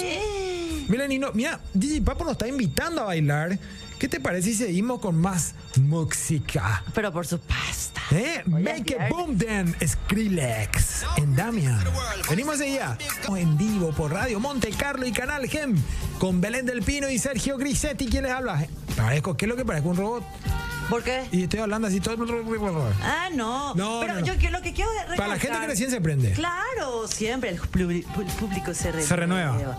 Nino, 0.88 1.32
mira, 1.34 1.60
DJ 1.74 2.02
Papo 2.02 2.24
nos 2.24 2.34
está 2.34 2.48
invitando 2.48 3.02
a 3.02 3.06
bailar. 3.06 3.58
¿Qué 4.00 4.10
te 4.10 4.20
parece 4.20 4.50
si 4.50 4.56
seguimos 4.56 5.00
con 5.00 5.16
más 5.16 5.56
música? 5.80 6.84
Pero 6.94 7.14
por 7.14 7.26
supuesto. 7.26 8.02
¿Eh? 8.12 8.44
Make 8.46 8.94
it 8.94 9.10
boom 9.10 9.38
then, 9.38 9.74
Skrillex 9.86 11.06
en 11.18 11.36
Damian. 11.36 11.82
Venimos 12.30 12.60
allá, 12.60 12.98
en 13.38 13.58
vivo 13.58 13.92
por 13.94 14.12
Radio 14.12 14.40
Monte 14.42 14.72
Carlo 14.72 15.06
y 15.06 15.14
Canal 15.14 15.48
Gem, 15.48 15.82
con 16.20 16.42
Belén 16.42 16.66
del 16.66 16.82
Pino 16.82 17.10
y 17.10 17.18
Sergio 17.18 17.58
Grisetti, 17.58 18.08
¿quién 18.08 18.24
les 18.24 18.34
habla? 18.34 18.68
Parezco, 18.98 19.38
¿qué 19.38 19.46
es 19.46 19.50
lo 19.50 19.56
que 19.56 19.64
parezco? 19.64 19.90
Un 19.90 19.98
robot. 19.98 20.24
¿Por 20.90 21.02
qué? 21.02 21.24
Y 21.32 21.44
estoy 21.44 21.62
hablando 21.62 21.88
así 21.88 22.02
todo. 22.02 22.18
Ah, 23.02 23.30
no. 23.34 23.74
No, 23.74 24.00
Pero 24.02 24.16
no, 24.16 24.20
no. 24.20 24.26
yo 24.26 24.50
lo 24.50 24.62
que 24.62 24.74
quiero 24.74 24.92
recalcar... 24.92 25.18
Para 25.18 25.30
la 25.30 25.40
gente 25.40 25.60
que 25.62 25.68
recién 25.68 25.90
se 25.90 26.02
prende. 26.02 26.32
Claro, 26.34 27.08
siempre 27.08 27.50
el 27.52 27.56
el 27.56 28.04
público 28.38 28.74
se 28.74 28.92
renueva. 28.92 29.08
Se 29.08 29.16
renueva. 29.16 29.78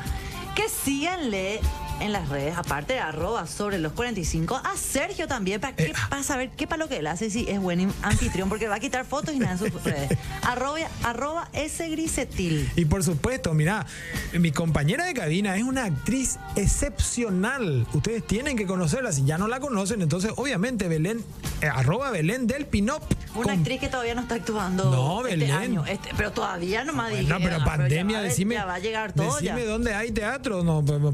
Que 0.54 0.68
síganle 0.68 1.60
en 2.00 2.12
las 2.12 2.28
redes, 2.28 2.56
aparte 2.56 2.94
de 2.94 2.98
arroba 3.00 3.46
sobre 3.46 3.78
los 3.78 3.92
45, 3.92 4.56
a 4.62 4.76
Sergio 4.76 5.26
también, 5.28 5.60
para, 5.60 5.74
que, 5.76 5.84
Eh, 5.86 5.92
ah. 5.96 6.06
para 6.10 6.22
saber 6.22 6.50
qué 6.50 6.66
para 6.66 6.78
lo 6.82 6.88
que 6.88 6.98
él 6.98 7.06
hace, 7.06 7.30
si 7.30 7.48
es 7.48 7.60
buen 7.60 7.92
anfitrión, 8.02 8.48
porque 8.48 8.68
va 8.68 8.76
a 8.76 8.80
quitar 8.80 9.04
fotos 9.04 9.34
y 9.34 9.38
nada 9.38 9.52
en 9.52 9.58
sus 9.58 9.70
redes. 9.84 10.10
Arroba, 10.42 10.78
arroba 11.02 11.48
ese 11.52 11.88
grisetil. 11.88 12.70
Y 12.76 12.84
por 12.86 13.02
supuesto, 13.04 13.54
mira, 13.54 13.86
mi 14.32 14.50
compañera 14.52 15.04
de 15.04 15.14
cabina 15.14 15.56
es 15.56 15.62
una 15.62 15.84
actriz 15.84 16.38
excepcional. 16.56 17.86
Ustedes 17.92 18.26
tienen 18.26 18.56
que 18.56 18.66
conocerla. 18.66 19.12
Si 19.12 19.24
ya 19.24 19.38
no 19.38 19.48
la 19.48 19.60
conocen, 19.60 20.02
entonces 20.02 20.32
obviamente 20.36 20.88
Belén, 20.88 21.24
eh, 21.60 21.66
arroba 21.68 22.10
Belén 22.10 22.46
del 22.46 22.66
Pinop. 22.66 23.02
Una 23.34 23.42
con- 23.44 23.50
actriz 23.58 23.80
que 23.80 23.88
todavía 23.88 24.14
no 24.14 24.20
está 24.22 24.36
actuando 24.36 24.84
No, 24.90 25.26
este 25.26 25.36
Belén. 25.38 25.50
año. 25.56 25.84
Este- 25.86 26.10
pero 26.16 26.30
todavía 26.32 26.84
no 26.84 26.92
me 26.92 27.02
Bueno, 27.02 27.16
dijeron, 27.18 27.42
pero 27.42 27.58
ya 27.58 27.64
pandemia, 27.64 28.16
va- 28.18 28.22
decime. 28.22 28.54
Ya 28.54 28.64
va 28.64 28.74
a 28.74 28.78
llegar 28.78 29.12
todo 29.12 29.34
decime 29.34 29.64
ya. 29.64 29.70
dónde 29.70 29.94
hay 29.94 30.12
teatro. 30.12 30.62
No, 30.62 30.84
po- 30.84 30.98
po- 31.10 31.12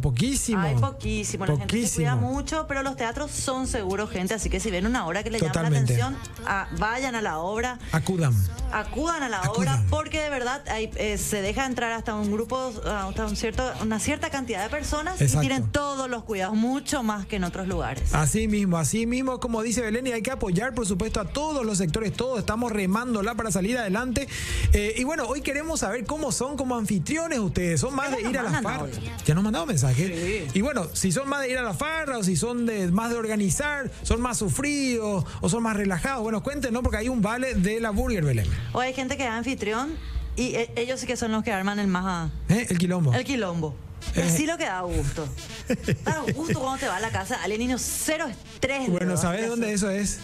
poquísimo. 0.80 1.46
La 1.46 1.56
gente 1.56 1.86
se 1.86 1.96
cuida 1.96 2.16
mucho, 2.16 2.66
pero 2.66 2.82
los 2.82 2.96
teatros 2.96 3.30
son 3.30 3.66
seguros, 3.66 4.10
gente, 4.10 4.34
así 4.34 4.48
que 4.50 4.60
si 4.60 4.70
ven 4.70 4.86
una 4.86 5.06
obra 5.06 5.22
que 5.22 5.30
le 5.30 5.38
llama 5.38 5.48
la 5.48 5.52
Totalmente. 5.52 5.94
atención, 6.02 6.16
ah, 6.46 6.68
vayan 6.78 7.14
a 7.14 7.22
la 7.22 7.38
obra, 7.38 7.78
Acudan. 7.92 8.34
acudan 8.72 9.22
a 9.22 9.28
la 9.28 9.38
Acudan. 9.38 9.74
obra, 9.80 9.84
porque 9.90 10.20
de 10.20 10.30
verdad 10.30 10.62
hay, 10.68 10.90
eh, 10.96 11.18
se 11.18 11.42
deja 11.42 11.66
entrar 11.66 11.92
hasta 11.92 12.14
un 12.14 12.30
grupo, 12.32 12.72
hasta 12.86 13.26
un 13.26 13.36
cierto, 13.36 13.70
una 13.82 13.98
cierta 14.00 14.30
cantidad 14.30 14.62
de 14.62 14.68
personas 14.70 15.20
Exacto. 15.20 15.44
y 15.44 15.48
tienen 15.48 15.70
todos 15.70 16.08
los 16.08 16.24
cuidados, 16.24 16.54
mucho 16.56 17.02
más 17.02 17.26
que 17.26 17.36
en 17.36 17.44
otros 17.44 17.66
lugares. 17.68 18.14
Así 18.14 18.48
mismo, 18.48 18.78
así 18.78 19.06
mismo, 19.06 19.40
como 19.40 19.62
dice 19.62 19.80
Belén, 19.82 20.06
y 20.06 20.12
hay 20.12 20.22
que 20.22 20.30
apoyar, 20.30 20.74
por 20.74 20.86
supuesto, 20.86 21.20
a 21.20 21.26
todos 21.28 21.64
los 21.64 21.78
sectores, 21.78 22.12
todos 22.12 22.38
estamos 22.38 22.72
remándola 22.72 23.34
para 23.34 23.50
salir 23.50 23.78
adelante. 23.78 24.28
Eh, 24.72 24.94
y 24.96 25.04
bueno, 25.04 25.24
hoy 25.26 25.40
queremos 25.42 25.80
saber 25.80 26.04
cómo 26.04 26.32
son 26.32 26.56
como 26.56 26.76
anfitriones 26.76 27.38
ustedes. 27.38 27.80
¿Son 27.80 27.94
más 27.94 28.10
de 28.10 28.20
ir 28.22 28.38
a 28.38 28.42
la 28.42 28.50
mandan 28.50 28.62
farra? 28.62 28.84
audio. 28.84 28.94
Ya 29.24 29.34
nos 29.34 29.40
han 29.40 29.44
mandado 29.44 29.66
mensajes. 29.66 30.54
Y 30.60 30.62
bueno, 30.62 30.90
si 30.92 31.10
son 31.10 31.26
más 31.26 31.40
de 31.40 31.50
ir 31.52 31.56
a 31.56 31.62
la 31.62 31.72
farra, 31.72 32.18
o 32.18 32.22
si 32.22 32.36
son 32.36 32.66
de 32.66 32.88
más 32.88 33.08
de 33.08 33.16
organizar, 33.16 33.90
son 34.02 34.20
más 34.20 34.36
sufridos, 34.36 35.24
o 35.40 35.48
son 35.48 35.62
más 35.62 35.74
relajados. 35.74 36.22
Bueno, 36.22 36.42
cuéntenos, 36.42 36.82
porque 36.82 36.98
hay 36.98 37.08
un 37.08 37.22
vale 37.22 37.54
de 37.54 37.80
la 37.80 37.88
Burger 37.88 38.22
Belén. 38.22 38.46
O 38.74 38.80
hay 38.80 38.92
gente 38.92 39.16
que 39.16 39.22
es 39.24 39.30
anfitrión 39.30 39.94
y 40.36 40.54
eh, 40.56 40.70
ellos 40.76 41.00
sí 41.00 41.06
que 41.06 41.16
son 41.16 41.32
los 41.32 41.42
que 41.42 41.50
arman 41.50 41.78
el 41.78 41.86
más, 41.86 42.30
¿Eh? 42.50 42.66
El 42.68 42.76
quilombo. 42.76 43.14
el 43.14 43.24
quilombo. 43.24 43.74
Y 44.14 44.18
Eh. 44.18 44.22
así 44.24 44.44
lo 44.44 44.58
que 44.58 44.64
da 44.66 44.82
gusto. 44.82 45.26
Da 46.04 46.20
gusto 46.34 46.60
cuando 46.60 46.78
te 46.78 46.88
va 46.88 46.96
a 46.96 47.00
la 47.00 47.08
casa 47.10 47.42
alguien 47.42 47.60
niño 47.62 47.78
cero 47.78 48.26
estrés. 48.28 48.86
Bueno. 48.90 49.16
¿sabes 49.16 49.48
dónde 49.48 49.72
eso 49.72 49.88
es? 49.88 50.18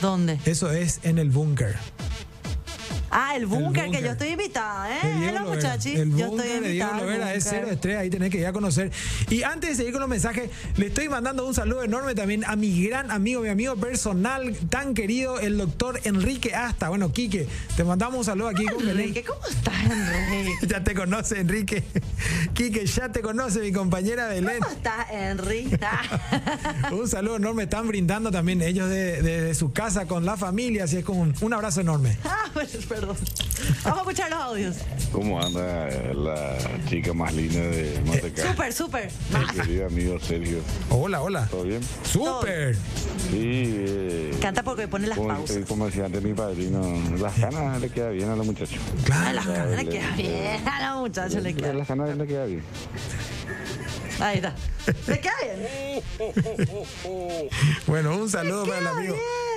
¿Dónde? 0.00 0.38
Eso 0.44 0.70
es 0.70 1.00
en 1.02 1.18
el 1.18 1.30
búnker. 1.30 1.74
Ah, 3.10 3.34
el 3.36 3.46
búnker, 3.46 3.90
que 3.90 4.00
yo 4.02 4.10
estoy 4.12 4.28
invitada, 4.28 4.86
De 4.88 4.94
¿eh? 4.94 5.14
Diego 5.18 5.38
Lovera. 5.40 5.44
muchachos. 5.56 5.86
El 5.86 6.16
Yo 6.16 6.26
estoy 6.26 6.38
de 6.48 6.54
Diego 6.54 6.66
invitada. 6.66 6.94
al 6.96 7.00
Lovera 7.02 7.34
es 7.34 7.44
búnker. 7.44 7.60
cero 7.60 7.72
estrés, 7.72 7.96
ahí 7.98 8.10
tenés 8.10 8.30
que 8.30 8.38
ir 8.38 8.46
a 8.46 8.52
conocer. 8.52 8.90
Y 9.28 9.42
antes 9.42 9.70
de 9.70 9.76
seguir 9.76 9.92
con 9.92 10.00
los 10.00 10.08
mensajes, 10.10 10.50
le 10.76 10.86
estoy 10.86 11.08
mandando 11.08 11.46
un 11.46 11.54
saludo 11.54 11.82
enorme 11.82 12.14
también 12.14 12.44
a 12.44 12.56
mi 12.56 12.84
gran 12.86 13.10
amigo, 13.10 13.40
mi 13.42 13.48
amigo 13.48 13.74
personal, 13.76 14.54
tan 14.68 14.94
querido, 14.94 15.40
el 15.40 15.58
doctor 15.58 16.00
Enrique 16.04 16.54
Asta. 16.54 16.88
Bueno, 16.88 17.12
Quique, 17.12 17.48
te 17.76 17.84
mandamos 17.84 18.18
un 18.18 18.24
saludo 18.24 18.48
aquí 18.48 18.64
con 18.66 18.78
Belén. 18.78 19.00
Enrique, 19.08 19.24
¿cómo 19.24 19.40
estás, 19.46 19.74
Enrique? 19.84 20.52
Ya 20.68 20.84
te 20.84 20.94
conoce, 20.94 21.40
Enrique. 21.40 21.82
Quique, 22.54 22.86
ya 22.86 23.10
te 23.10 23.20
conoce, 23.22 23.60
mi 23.60 23.72
compañera 23.72 24.28
Belén. 24.28 24.58
¿Cómo 24.60 24.72
estás, 24.74 25.06
Enrique? 25.10 25.78
Un 26.92 27.08
saludo 27.08 27.36
enorme. 27.36 27.64
Están 27.64 27.88
brindando 27.88 28.30
también 28.30 28.62
ellos 28.62 28.88
de, 28.88 29.20
de- 29.22 29.40
de 29.42 29.54
su 29.54 29.72
casa 29.72 30.06
con 30.06 30.24
la 30.24 30.36
familia, 30.36 30.84
así 30.84 30.98
es 30.98 31.04
como 31.04 31.20
un, 31.22 31.34
un 31.40 31.52
abrazo 31.52 31.80
enorme. 31.80 32.16
Ah, 32.24 32.44
perdón. 33.00 33.16
Vamos 33.84 33.98
a 33.98 34.02
escuchar 34.02 34.30
los 34.30 34.40
audios. 34.40 34.76
¿Cómo 35.12 35.40
anda 35.42 35.88
la 36.14 36.58
chica 36.88 37.12
más 37.12 37.32
linda 37.34 37.60
de 37.60 38.00
Monte 38.04 38.32
Carlo? 38.32 38.50
Súper, 38.52 38.72
súper. 38.72 39.10
Mi 39.30 39.60
querido 39.60 39.86
amigo 39.86 40.20
Sergio, 40.20 40.58
Hola, 40.90 41.22
hola. 41.22 41.46
¿todo 41.50 41.64
bien? 41.64 41.80
¡Súper! 42.04 42.76
Sí, 43.30 43.74
eh, 43.76 44.36
Canta 44.40 44.62
porque 44.62 44.86
pone 44.88 45.06
las 45.06 45.16
como, 45.16 45.28
pausas. 45.28 45.64
como 45.66 45.86
decía 45.86 46.04
antes 46.06 46.22
mi 46.22 46.34
padrino, 46.34 46.82
las 47.18 47.38
ganas 47.38 47.80
le 47.80 47.88
queda 47.90 48.10
bien 48.10 48.28
a 48.28 48.36
los 48.36 48.46
muchachos. 48.46 48.78
Claro. 49.04 49.32
las 49.34 49.46
canas 49.46 49.76
le 49.84 49.88
queda 49.88 50.16
bien. 50.16 50.68
A 50.68 50.90
los 50.92 51.00
muchachos 51.00 51.42
le 51.42 51.54
queda 51.54 51.72
Las 51.72 51.88
ganas 51.88 52.16
le 52.16 52.26
queda 52.26 52.44
bien. 52.46 52.62
Ahí 54.20 54.36
está. 54.36 54.54
Le 55.06 55.20
queda 55.20 55.32
bien. 55.42 56.02
Bueno, 57.86 58.16
un 58.16 58.28
saludo 58.28 58.66
para 58.66 58.78
el 58.78 58.86
amigo. 58.86 59.14
bien. 59.14 59.49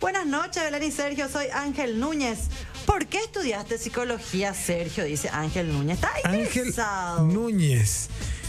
Buenas 0.00 0.26
noches, 0.26 0.62
Belén 0.62 0.82
y 0.88 0.92
Sergio. 0.92 1.28
Soy 1.28 1.46
Ángel 1.52 1.98
Núñez. 2.00 2.38
¿Por 2.86 3.06
qué 3.06 3.18
estudiaste 3.18 3.78
psicología, 3.78 4.54
Sergio? 4.54 5.04
Dice 5.04 5.28
Ángel 5.28 5.72
Núñez. 5.72 5.96
Está 5.96 6.10
Ángel 6.24 6.40
interesado. 6.46 7.24
Núñez. 7.26 8.08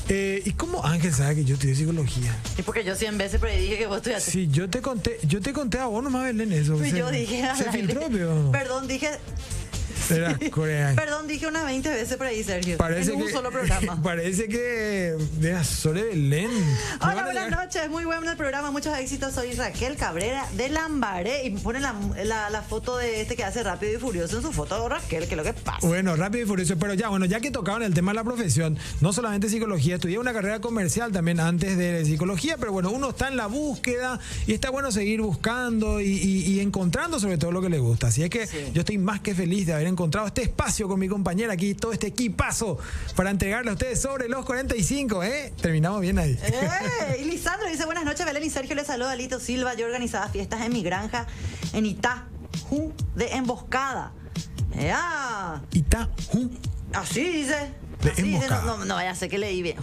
Eh, 0.09 0.41
¿Y 0.45 0.51
cómo 0.53 0.85
Ángel 0.85 1.13
sabe 1.13 1.35
que 1.35 1.43
yo 1.43 1.55
estudié 1.55 1.75
psicología? 1.75 2.33
Y 2.57 2.61
porque 2.61 2.83
yo 2.85 2.95
100 2.95 3.17
veces 3.17 3.41
pero 3.41 3.53
dije 3.59 3.77
que 3.77 3.87
vos 3.87 3.97
estudiaste. 3.97 4.31
Sí, 4.31 4.47
yo 4.49 4.69
te 4.69 4.81
conté, 4.81 5.19
yo 5.23 5.41
te 5.41 5.51
conté 5.51 5.79
a 5.79 5.87
vos 5.87 6.01
nomás, 6.03 6.23
Belén, 6.23 6.53
eso. 6.53 6.75
Y 6.83 6.91
se- 6.91 6.97
yo 6.97 7.11
dije 7.11 7.43
Se 7.57 7.71
filtró. 7.71 8.01
Perdón, 8.51 8.87
dije. 8.87 9.09
Era 10.09 10.37
coreano. 10.51 10.95
Perdón, 10.95 11.27
dije 11.27 11.47
unas 11.47 11.65
20 11.65 11.89
veces 11.89 12.17
por 12.17 12.27
ahí, 12.27 12.43
Sergio. 12.43 12.77
Parece 12.77 13.11
en 13.11 13.17
un 13.21 13.27
que, 13.27 13.33
solo 13.33 13.51
programa. 13.51 14.01
Parece 14.03 14.47
que. 14.47 15.15
Mira, 15.39 15.63
Sole 15.63 16.03
Belén. 16.03 16.49
Hola, 17.01 17.23
buenas 17.23 17.51
noches. 17.51 17.89
Muy 17.89 18.05
bueno 18.05 18.29
el 18.29 18.37
programa. 18.37 18.71
Muchos 18.71 18.97
éxitos. 18.97 19.33
Soy 19.33 19.53
Raquel 19.53 19.95
Cabrera 19.95 20.45
de 20.53 20.69
Lambaré. 20.69 21.45
Y 21.45 21.51
pone 21.51 21.79
la, 21.79 21.93
la- 22.23 22.49
la 22.49 22.61
foto 22.61 22.97
de 22.97 23.21
este 23.21 23.35
que 23.35 23.43
hace 23.43 23.63
Rápido 23.63 23.93
y 23.93 23.97
Furioso 23.97 24.37
en 24.37 24.43
su 24.43 24.51
foto, 24.53 24.87
Raquel, 24.87 25.25
que 25.27 25.31
es 25.33 25.37
lo 25.37 25.43
que 25.43 25.53
pasa. 25.53 25.85
Bueno, 25.85 26.15
rápido 26.15 26.43
y 26.45 26.47
furioso, 26.47 26.77
pero 26.77 26.93
ya, 26.93 27.09
bueno, 27.09 27.25
ya 27.25 27.39
que 27.39 27.51
tocaban 27.51 27.81
el 27.83 27.93
tema 27.93 28.11
de 28.11 28.15
la 28.15 28.23
profesión, 28.23 28.77
no 29.01 29.11
solamente 29.13 29.49
psicología, 29.49 29.95
estudié 29.95 30.17
una 30.19 30.33
carrera 30.33 30.59
comercial 30.61 31.11
también 31.11 31.39
antes 31.39 31.77
de 31.77 32.05
psicología, 32.05 32.55
pero 32.57 32.71
bueno, 32.71 32.91
uno 32.91 33.09
está 33.09 33.27
en 33.27 33.35
la 33.37 33.47
búsqueda 33.47 34.19
y 34.45 34.53
está 34.53 34.69
bueno 34.69 34.91
seguir 34.91 35.21
buscando 35.21 35.99
y, 36.01 36.05
y- 36.07 36.43
y 36.53 36.59
encontrando 36.61 37.19
sobre 37.19 37.37
todo 37.37 37.51
lo 37.51 37.61
que 37.61 37.69
le 37.69 37.79
gusta. 37.79 38.07
Así 38.07 38.23
es 38.23 38.29
que 38.29 38.47
Sí. 38.47 38.57
yo 38.73 38.81
estoy 38.81 38.97
más 38.97 39.19
que 39.21 39.35
feliz 39.35 39.65
de 39.67 39.73
haber 39.73 39.87
encontrado 39.87 39.96
este 40.27 40.43
espacio 40.43 40.87
con 40.87 40.99
mi 40.99 41.07
compañera 41.07 41.53
aquí, 41.53 41.73
todo 41.73 41.91
este 41.91 42.07
equipazo 42.07 42.77
para 43.15 43.31
entregarle 43.31 43.71
a 43.71 43.73
ustedes 43.73 43.99
sobre 43.99 44.29
los 44.29 44.45
45, 44.45 45.23
¿eh? 45.23 45.53
Terminamos 45.59 46.01
bien 46.01 46.19
ahí. 46.19 46.37
¡Eh! 46.43 47.21
Y 47.21 47.25
Lisandro 47.25 47.67
dice, 47.67 47.85
buenas 47.85 48.05
noches, 48.05 48.25
Belén 48.25 48.43
y 48.43 48.49
Sergio. 48.49 48.75
Les 48.75 48.87
saluda 48.87 49.15
Lito 49.15 49.39
Silva. 49.39 49.73
Yo 49.73 49.85
organizaba 49.85 50.27
fiestas 50.29 50.61
en 50.61 50.73
mi 50.73 50.83
granja 50.83 51.25
en 51.73 51.85
Itajú 51.85 52.93
de 53.15 53.29
Emboscada. 53.33 54.11
¡Ya! 54.79 55.61
Ita, 55.71 56.09
ju, 56.31 56.51
Así 56.93 57.23
dice. 57.23 57.73
De 58.03 58.11
Así 58.11 58.21
dice, 58.21 58.45
emboscada. 58.45 58.61
no, 58.63 58.77
no, 58.77 58.85
no 58.85 58.95
vaya 58.95 59.11
a 59.11 59.15
ser 59.15 59.29
que 59.29 59.39
leí 59.39 59.63
bien. 59.63 59.77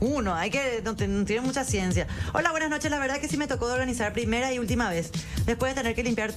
Uno, 0.00 0.34
hay 0.34 0.50
que, 0.50 0.82
no, 0.84 0.92
no 0.92 1.24
tiene 1.24 1.40
mucha 1.42 1.64
ciencia. 1.64 2.08
Hola, 2.32 2.50
buenas 2.50 2.70
noches. 2.70 2.90
La 2.90 2.98
verdad 2.98 3.20
que 3.20 3.28
sí 3.28 3.36
me 3.36 3.46
tocó 3.46 3.68
de 3.68 3.74
organizar 3.74 4.12
primera 4.12 4.52
y 4.52 4.58
última 4.58 4.90
vez. 4.90 5.12
Después 5.46 5.74
de 5.74 5.80
tener 5.80 5.94
que 5.94 6.02
limpiar 6.02 6.32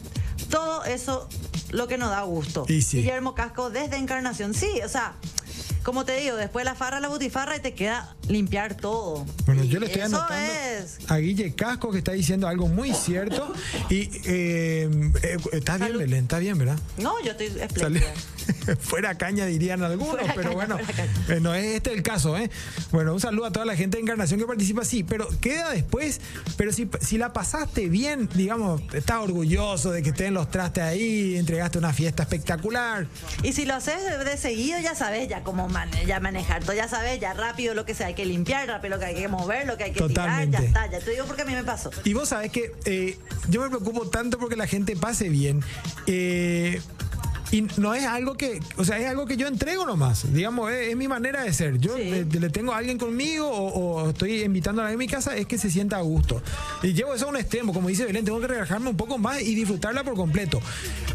todo 0.49 0.83
eso, 0.85 1.27
lo 1.73 1.87
que 1.87 1.97
nos 1.97 2.09
da 2.09 2.21
gusto. 2.21 2.65
Y 2.69 2.81
sí. 2.81 2.97
Guillermo 2.97 3.35
Casco 3.35 3.69
desde 3.69 3.97
Encarnación. 3.97 4.53
Sí, 4.53 4.79
o 4.85 4.89
sea, 4.89 5.13
como 5.83 6.05
te 6.05 6.15
digo, 6.17 6.37
después 6.37 6.63
la 6.63 6.75
farra, 6.75 6.99
la 6.99 7.09
butifarra 7.09 7.57
y 7.57 7.59
te 7.59 7.73
queda 7.73 8.15
limpiar 8.29 8.75
todo. 8.75 9.25
Bueno, 9.45 9.63
yo 9.65 9.79
le 9.79 9.87
estoy 9.87 10.01
eso 10.03 10.15
anotando 10.17 10.53
es. 10.53 10.97
a 11.09 11.17
Guille 11.17 11.53
Casco 11.55 11.91
que 11.91 11.97
está 11.97 12.13
diciendo 12.13 12.47
algo 12.47 12.67
muy 12.67 12.93
cierto. 12.93 13.51
Y 13.89 14.09
eh, 14.25 14.89
eh, 15.23 15.37
está 15.51 15.77
bien. 15.77 15.97
Belén, 15.97 16.23
está 16.23 16.39
bien, 16.39 16.57
¿verdad? 16.57 16.79
No, 16.97 17.21
yo 17.21 17.31
estoy 17.31 17.47
espléndida. 17.47 18.05
fuera 18.79 19.15
caña 19.17 19.45
dirían 19.45 19.83
algunos, 19.83 20.15
Fuera 20.17 20.33
pero 20.35 20.53
caña, 20.53 20.55
bueno, 20.55 20.77
no 21.41 21.53
es 21.53 21.65
este 21.75 21.93
el 21.93 22.03
caso, 22.03 22.37
¿eh? 22.37 22.49
Bueno, 22.91 23.13
un 23.13 23.19
saludo 23.19 23.45
a 23.45 23.51
toda 23.51 23.65
la 23.65 23.75
gente 23.75 23.97
de 23.97 24.03
Encarnación 24.03 24.39
que 24.39 24.45
participa, 24.45 24.83
sí, 24.85 25.03
pero 25.03 25.27
queda 25.41 25.71
después, 25.71 26.21
pero 26.57 26.71
si, 26.71 26.89
si 27.01 27.17
la 27.17 27.33
pasaste 27.33 27.87
bien, 27.89 28.29
digamos, 28.33 28.81
estás 28.93 29.17
orgulloso 29.19 29.91
de 29.91 30.01
que 30.03 30.09
estén 30.09 30.33
los 30.33 30.49
trastes 30.51 30.83
ahí, 30.83 31.35
entregaste 31.37 31.77
una 31.77 31.93
fiesta 31.93 32.23
espectacular, 32.23 33.07
Y 33.43 33.53
si 33.53 33.65
lo 33.65 33.75
haces 33.75 34.03
de, 34.03 34.23
de 34.23 34.37
seguido, 34.37 34.79
ya 34.79 34.95
sabes 34.95 35.27
ya 35.27 35.43
cómo 35.43 35.67
mane- 35.69 36.05
ya 36.05 36.19
manejar 36.19 36.63
todo, 36.63 36.73
ya 36.75 36.87
sabes 36.87 37.19
ya 37.19 37.33
rápido 37.33 37.73
lo 37.73 37.85
que 37.85 37.93
se 37.95 38.03
hay 38.03 38.13
que 38.13 38.25
limpiar, 38.25 38.67
rápido 38.67 38.95
lo 38.95 38.99
que 38.99 39.05
hay 39.05 39.15
que 39.15 39.27
mover, 39.27 39.65
lo 39.67 39.77
que 39.77 39.85
hay 39.85 39.91
que 39.91 39.99
Totalmente. 39.99 40.57
tirar, 40.57 40.61
ya 40.63 40.67
está, 40.85 40.91
ya 40.99 41.03
te 41.03 41.11
digo 41.11 41.25
porque 41.25 41.41
a 41.43 41.45
mí 41.45 41.53
me 41.53 41.63
pasó. 41.63 41.89
Y 42.03 42.13
vos 42.13 42.29
sabés 42.29 42.51
que 42.51 42.71
eh, 42.85 43.17
yo 43.49 43.61
me 43.61 43.69
preocupo 43.69 44.09
tanto 44.09 44.37
porque 44.37 44.55
la 44.55 44.67
gente 44.67 44.95
pase 44.95 45.29
bien. 45.29 45.61
eh, 46.07 46.81
y 47.53 47.61
no 47.77 47.93
es 47.93 48.03
algo 48.05 48.33
que, 48.35 48.59
o 48.77 48.83
sea, 48.83 48.97
es 48.99 49.07
algo 49.07 49.25
que 49.25 49.37
yo 49.37 49.47
entrego 49.47 49.85
nomás. 49.85 50.33
Digamos, 50.33 50.71
es, 50.71 50.89
es 50.89 50.97
mi 50.97 51.07
manera 51.07 51.43
de 51.43 51.53
ser. 51.53 51.77
Yo 51.77 51.95
Sí. 51.95 52.03
le, 52.03 52.25
le 52.25 52.49
tengo 52.49 52.73
a 52.73 52.77
alguien 52.77 52.97
conmigo 52.97 53.47
o, 53.47 54.01
o 54.03 54.09
estoy 54.09 54.41
invitando 54.43 54.81
a 54.81 54.85
alguien 54.85 54.97
a 54.97 54.99
mi 54.99 55.07
casa, 55.07 55.35
es 55.37 55.45
que 55.45 55.57
se 55.57 55.69
sienta 55.69 55.97
a 55.97 56.01
gusto. 56.01 56.41
Y 56.81 56.93
llevo 56.93 57.13
eso 57.13 57.27
a 57.27 57.29
un 57.29 57.37
extremo. 57.37 57.71
Como 57.73 57.87
dice 57.89 58.05
Belén, 58.05 58.25
tengo 58.25 58.39
que 58.41 58.47
relajarme 58.47 58.89
un 58.89 58.97
poco 58.97 59.17
más 59.17 59.41
y 59.41 59.55
disfrutarla 59.55 60.03
por 60.03 60.15
completo. 60.15 60.59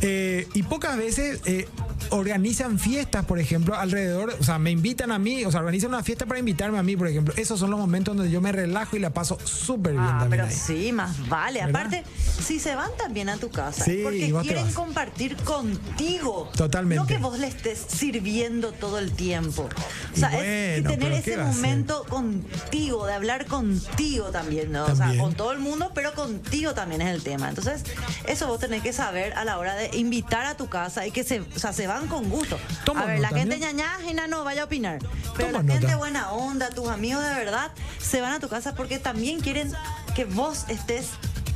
Eh, 0.01 0.47
y 0.55 0.63
pocas 0.63 0.97
veces 0.97 1.41
eh, 1.45 1.67
organizan 2.11 2.79
fiestas, 2.79 3.25
por 3.25 3.39
ejemplo, 3.41 3.75
alrededor, 3.75 4.35
o 4.39 4.45
sea, 4.45 4.59
me 4.59 4.71
invitan 4.71 5.11
a 5.13 5.19
mí, 5.19 5.45
o 5.45 5.51
sea, 5.51 5.61
organizan 5.61 5.91
una 5.91 6.03
fiesta 6.05 6.25
para 6.27 6.39
invitarme 6.39 6.79
a 6.79 6.83
mí, 6.83 6.97
por 6.97 7.09
ejemplo. 7.09 7.35
Esos 7.37 7.59
son 7.59 7.71
los 7.71 7.79
momentos 7.81 8.17
donde 8.17 8.31
yo 8.31 8.41
me 8.41 8.53
relajo 8.53 8.97
y 8.97 9.01
la 9.01 9.11
paso 9.11 9.39
súper 9.45 9.93
bien 9.93 10.05
Ah, 10.05 10.19
también 10.21 10.43
pero 10.43 10.45
ahí. 10.47 10.55
sí, 10.55 10.93
más 10.93 11.29
vale. 11.29 11.65
¿Verdad? 11.65 11.81
Aparte, 11.83 12.05
si 12.47 12.61
se 12.61 12.75
van 12.77 12.91
también 12.97 13.29
a 13.29 13.37
tu 13.39 13.51
casa, 13.51 13.85
Sí, 13.85 14.01
porque 14.03 14.33
quieren 14.43 14.71
compartir 14.73 15.37
contigo. 15.37 16.28
Totalmente. 16.57 17.01
No 17.01 17.07
que 17.07 17.19
vos 17.19 17.39
le 17.39 17.47
estés 17.47 17.79
sirviendo 17.79 18.73
todo 18.73 18.99
el 18.99 19.13
tiempo. 19.13 19.69
O 20.15 20.17
sea, 20.17 20.29
es 20.31 20.83
que 20.83 20.89
tener 20.89 20.99
pero 20.99 21.23
¿qué 21.23 21.33
ese 21.33 21.37
momento 21.43 22.05
contigo, 22.09 23.07
de 23.07 23.15
hablar 23.15 23.47
contigo 23.47 24.27
también, 24.27 24.73
¿no? 24.73 24.87
O 24.87 24.97
sea, 24.97 25.17
con 25.17 25.35
todo 25.35 25.53
el 25.53 25.59
mundo, 25.59 25.93
pero 25.95 26.15
contigo 26.15 26.75
también 26.75 27.03
es 27.03 27.15
el 27.15 27.23
tema. 27.23 27.49
Entonces, 27.49 27.83
eso 28.27 28.47
vos 28.47 28.59
tenés 28.61 28.83
que 28.83 28.93
saber 28.93 29.33
a 29.35 29.45
la 29.45 29.59
hora 29.59 29.75
de 29.75 29.97
invitar 29.97 30.47
a 30.47 30.57
tu 30.57 30.69
casa 30.69 31.07
y 31.07 31.11
que 31.11 31.25
se, 31.25 31.41
o 31.41 31.59
sea, 31.59 31.73
se 31.73 31.87
van 31.87 32.09
con 32.09 32.29
gusto. 32.29 32.59
Toma 32.85 33.03
a 33.03 33.07
ver, 33.07 33.21
la 33.21 33.29
gente 33.29 33.59
¿no? 33.59 33.67
ñañágina 33.67 34.27
no 34.27 34.45
vaya 34.45 34.63
a 34.63 34.65
opinar. 34.67 34.99
Pero 35.37 35.53
Toma 35.53 35.63
la 35.65 35.73
gente 35.73 35.87
nota. 35.87 35.97
buena 35.97 36.33
onda, 36.33 36.71
tus 36.71 36.89
amigos 36.89 37.23
de 37.23 37.35
verdad, 37.35 37.71
se 38.01 38.21
van 38.21 38.33
a 38.33 38.41
tu 38.41 38.49
casa 38.49 38.75
porque 38.75 38.99
también 38.99 39.41
quieren 39.41 39.73
que 40.15 40.25
vos 40.25 40.65
estés 40.69 41.09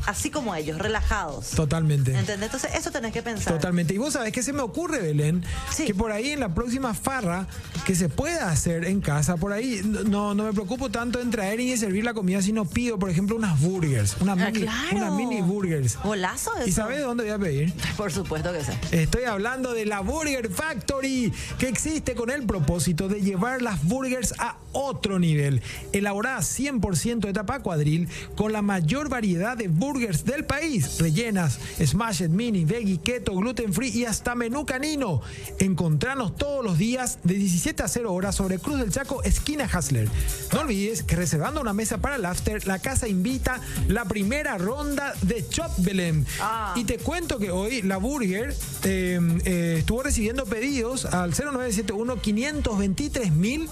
así 0.06 0.30
como 0.30 0.54
ellos, 0.54 0.78
relajados. 0.78 1.50
Totalmente. 1.50 2.10
¿Entendés? 2.16 2.46
Entonces, 2.52 2.70
eso 2.74 2.90
tenés 2.90 3.12
que 3.12 3.22
pensar. 3.22 3.52
Totalmente. 3.52 3.94
Y 3.94 3.98
vos 3.98 4.12
sabés 4.14 4.32
que 4.32 4.42
se 4.42 4.52
me 4.52 4.60
ocurre, 4.62 5.00
Belén, 5.00 5.44
Sí. 5.70 5.84
que 5.84 5.94
por 5.94 6.12
ahí 6.12 6.30
en 6.30 6.40
la 6.40 6.54
próxima 6.54 6.94
farra 6.94 7.46
que 7.86 7.94
se 7.94 8.08
pueda 8.08 8.50
hacer 8.50 8.84
en 8.84 9.00
casa, 9.00 9.36
por 9.36 9.52
ahí 9.52 9.80
no, 9.84 10.34
no 10.34 10.44
me 10.44 10.52
preocupo 10.52 10.90
tanto 10.90 11.20
en 11.20 11.30
traer 11.30 11.60
y 11.60 11.76
servir 11.76 12.04
la 12.04 12.14
comida, 12.14 12.42
sino 12.42 12.64
pido, 12.64 12.98
por 12.98 13.10
ejemplo, 13.10 13.36
unas 13.36 13.60
burgers, 13.60 14.16
una 14.20 14.32
Ah, 14.32 14.36
mini, 14.36 14.60
claro. 14.60 14.96
una 14.96 15.10
mini 15.12 15.40
burgers. 15.42 15.98
Golazo 16.02 16.54
eso. 16.58 16.68
¿Y 16.68 16.72
sabés 16.72 16.98
de 16.98 17.04
dónde 17.04 17.24
voy 17.24 17.32
a 17.32 17.38
pedir? 17.38 17.72
Por 17.96 18.12
supuesto 18.12 18.52
que 18.52 18.64
sí. 18.64 18.72
Estoy 18.92 19.24
hablando 19.24 19.72
de 19.74 19.86
la 19.86 20.00
Burger 20.00 20.50
Factory, 20.50 21.32
que 21.58 21.68
existe 21.68 22.14
con 22.14 22.30
el 22.30 22.44
propósito 22.44 23.08
de 23.08 23.20
llevar 23.20 23.62
las 23.62 23.82
burgers 23.84 24.34
a 24.38 24.56
otro 24.72 25.18
nivel. 25.18 25.62
Elaborada 25.92 26.40
100% 26.42 27.20
de 27.26 27.32
tapa 27.32 27.60
cuadril, 27.60 28.08
con 28.36 28.52
la 28.52 28.62
mayor 28.62 29.08
variedad 29.08 29.56
de 29.56 29.68
burgers 29.68 29.91
del 29.92 30.44
país. 30.46 30.98
Rellenas, 30.98 31.58
smashed, 31.84 32.30
mini, 32.30 32.64
veggie, 32.64 32.98
keto, 32.98 33.34
gluten 33.34 33.74
free 33.74 33.90
y 33.90 34.06
hasta 34.06 34.34
menú 34.34 34.64
canino. 34.64 35.20
Encontranos 35.58 36.34
todos 36.36 36.64
los 36.64 36.78
días 36.78 37.18
de 37.24 37.34
17 37.34 37.82
a 37.82 37.88
0 37.88 38.12
horas 38.12 38.34
sobre 38.34 38.58
Cruz 38.58 38.78
del 38.78 38.90
Chaco, 38.90 39.22
esquina 39.22 39.68
Hasler. 39.70 40.08
No 40.52 40.60
olvides 40.60 41.02
que 41.02 41.14
reservando 41.14 41.60
una 41.60 41.74
mesa 41.74 41.98
para 41.98 42.16
el 42.16 42.24
after, 42.24 42.66
la 42.66 42.78
casa 42.78 43.06
invita 43.06 43.60
la 43.88 44.06
primera 44.06 44.56
ronda 44.56 45.14
de 45.22 45.46
Chop 45.46 45.70
Belém. 45.78 46.24
Ah. 46.40 46.72
Y 46.76 46.84
te 46.84 46.96
cuento 46.96 47.38
que 47.38 47.50
hoy 47.50 47.82
la 47.82 47.98
Burger 47.98 48.54
eh, 48.84 49.20
eh, 49.44 49.76
estuvo 49.80 50.02
recibiendo 50.02 50.46
pedidos 50.46 51.04
al 51.04 51.32
0971 51.34 52.20
523 52.20 53.32
mil 53.32 53.68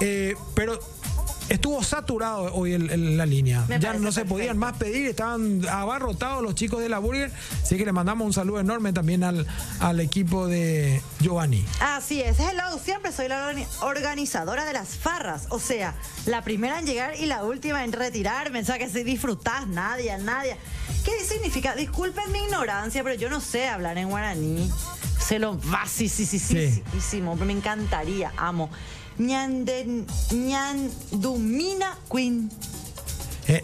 Eh, 0.00 0.36
pero 0.54 0.78
estuvo 1.48 1.82
saturado 1.82 2.52
hoy 2.54 2.72
el- 2.74 2.90
el- 2.90 3.16
la 3.16 3.26
línea. 3.26 3.64
Me 3.68 3.78
ya 3.80 3.94
no 3.94 4.12
se 4.12 4.24
podían 4.24 4.58
más 4.58 4.76
pedir, 4.76 5.06
estaban 5.06 5.66
abarrotados 5.68 6.42
los 6.42 6.54
chicos 6.54 6.80
de 6.80 6.88
la 6.88 6.98
Burger. 6.98 7.30
Así 7.62 7.76
que 7.76 7.84
le 7.84 7.92
mandamos 7.92 8.26
un 8.26 8.32
saludo 8.32 8.60
enorme 8.60 8.92
también 8.92 9.24
al, 9.24 9.46
al 9.80 10.00
equipo 10.00 10.46
de 10.46 11.00
Giovanni. 11.20 11.64
Así 11.80 12.20
es, 12.20 12.38
hello, 12.40 12.78
siempre 12.82 13.12
soy 13.12 13.28
la 13.28 13.50
organi- 13.52 13.66
organizadora 13.82 14.64
de 14.64 14.72
las 14.72 14.88
farras, 14.96 15.46
o 15.50 15.58
sea, 15.58 15.94
la 16.26 16.42
primera 16.42 16.78
en 16.78 16.86
llegar 16.86 17.14
y 17.18 17.26
la 17.26 17.44
última 17.44 17.84
en 17.84 17.92
retirarme, 17.92 18.60
o 18.60 18.64
sea 18.64 18.78
que 18.78 18.88
si 18.88 19.02
disfrutás, 19.04 19.66
Nadia, 19.66 20.18
Nadia. 20.18 20.56
¿Qué 21.04 21.24
significa? 21.24 21.74
Disculpen 21.74 22.30
mi 22.32 22.40
ignorancia, 22.40 23.02
pero 23.02 23.14
yo 23.14 23.30
no 23.30 23.40
sé 23.40 23.68
hablar 23.68 23.96
en 23.98 24.08
guaraní. 24.10 24.70
Se 25.18 25.38
lo 25.38 25.58
va, 25.58 25.84
sí, 25.86 26.08
sí, 26.08 26.24
sí, 26.26 26.38
sí, 26.38 26.82
Sí. 27.10 27.20
me 27.22 27.52
encantaría, 27.52 28.32
amo. 28.36 28.70
Ñandumina 30.32 31.96
queen. 32.10 32.50
Eh, 33.46 33.62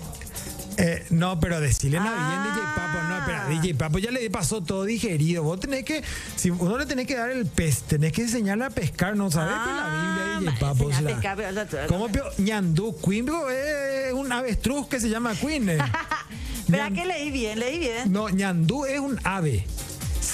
eh, 0.76 1.06
no, 1.10 1.38
pero 1.38 1.60
decirle 1.60 1.98
nada 1.98 2.16
Ah. 2.18 2.28
bien 2.30 2.42
DJ 2.54 2.60
Papo, 2.74 3.02
no, 3.08 3.18
espera, 3.18 3.46
DJ 3.48 3.74
Papo 3.74 3.98
ya 3.98 4.10
le 4.10 4.28
pasó 4.30 4.60
todo 4.62 4.84
digerido. 4.84 5.42
Vos 5.44 5.60
tenés 5.60 5.84
que, 5.84 6.02
si 6.36 6.50
uno 6.50 6.78
le 6.78 6.86
tenés 6.86 7.06
que 7.06 7.16
dar 7.16 7.30
el 7.30 7.46
pez, 7.46 7.82
tenés 7.82 8.12
que 8.12 8.22
enseñarle 8.22 8.64
a 8.64 8.70
pescar, 8.70 9.16
no 9.16 9.30
sabes 9.30 9.54
que 9.54 9.70
la 9.70 9.88
Biblia 9.90 10.24
DJ 10.40 10.48
Ah, 10.48 10.60
Papo. 10.60 10.90
enseñar 10.90 10.96
a 10.96 11.16
o 11.16 11.20
sea, 11.34 11.34
pescar, 11.36 11.36
pero- 11.70 11.86
¿Cómo 11.88 12.08
pio- 12.08 12.24
ñandú? 12.38 12.96
Queen 13.04 13.28
es 14.08 14.12
un 14.14 14.32
avestruz 14.32 14.88
que 14.88 14.98
se 15.00 15.08
llama 15.08 15.34
Queen. 15.34 15.68
eh. 15.68 15.78
Espera 16.64 16.88
Ñan- 16.88 16.94
que 16.94 17.04
leí 17.04 17.30
bien, 17.30 17.58
leí 17.60 17.78
bien. 17.78 18.10
No, 18.12 18.28
ñandú 18.30 18.86
es 18.86 18.98
un 18.98 19.20
ave. 19.22 19.66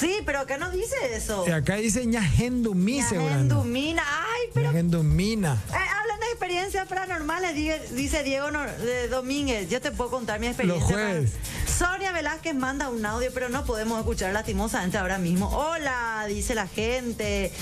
Sí, 0.01 0.17
pero 0.25 0.41
acá 0.41 0.57
no 0.57 0.71
dice 0.71 0.95
eso. 1.15 1.45
Y 1.47 1.51
acá 1.51 1.75
dice 1.77 2.07
ñagendumí. 2.07 3.03
Ñandumina, 3.13 4.03
ay, 4.09 4.49
pero 4.55 4.71
Ñagendumina. 4.73 5.63
Eh, 5.69 5.75
hablan 5.75 6.21
de 6.21 6.27
experiencias 6.27 6.89
paranormales, 6.89 7.55
dice, 7.95 8.23
Diego 8.23 8.51
Nor- 8.51 8.75
de 8.79 9.09
Domínguez. 9.09 9.69
Yo 9.69 9.83
te 9.83 9.91
puedo 9.91 10.09
contar 10.11 10.41
mi 10.41 10.47
experiencia. 10.47 10.83
Los 10.83 10.91
jueves. 10.91 11.33
Sonia 11.79 12.13
Velázquez 12.13 12.55
manda 12.55 12.89
un 12.89 13.05
audio, 13.05 13.31
pero 13.35 13.51
no 13.51 13.67
podemos 13.67 13.99
escuchar 13.99 14.33
lastimosamente 14.33 14.97
ahora 14.97 15.19
mismo. 15.19 15.49
Hola, 15.55 16.25
dice 16.29 16.55
la 16.55 16.67
gente. 16.67 17.53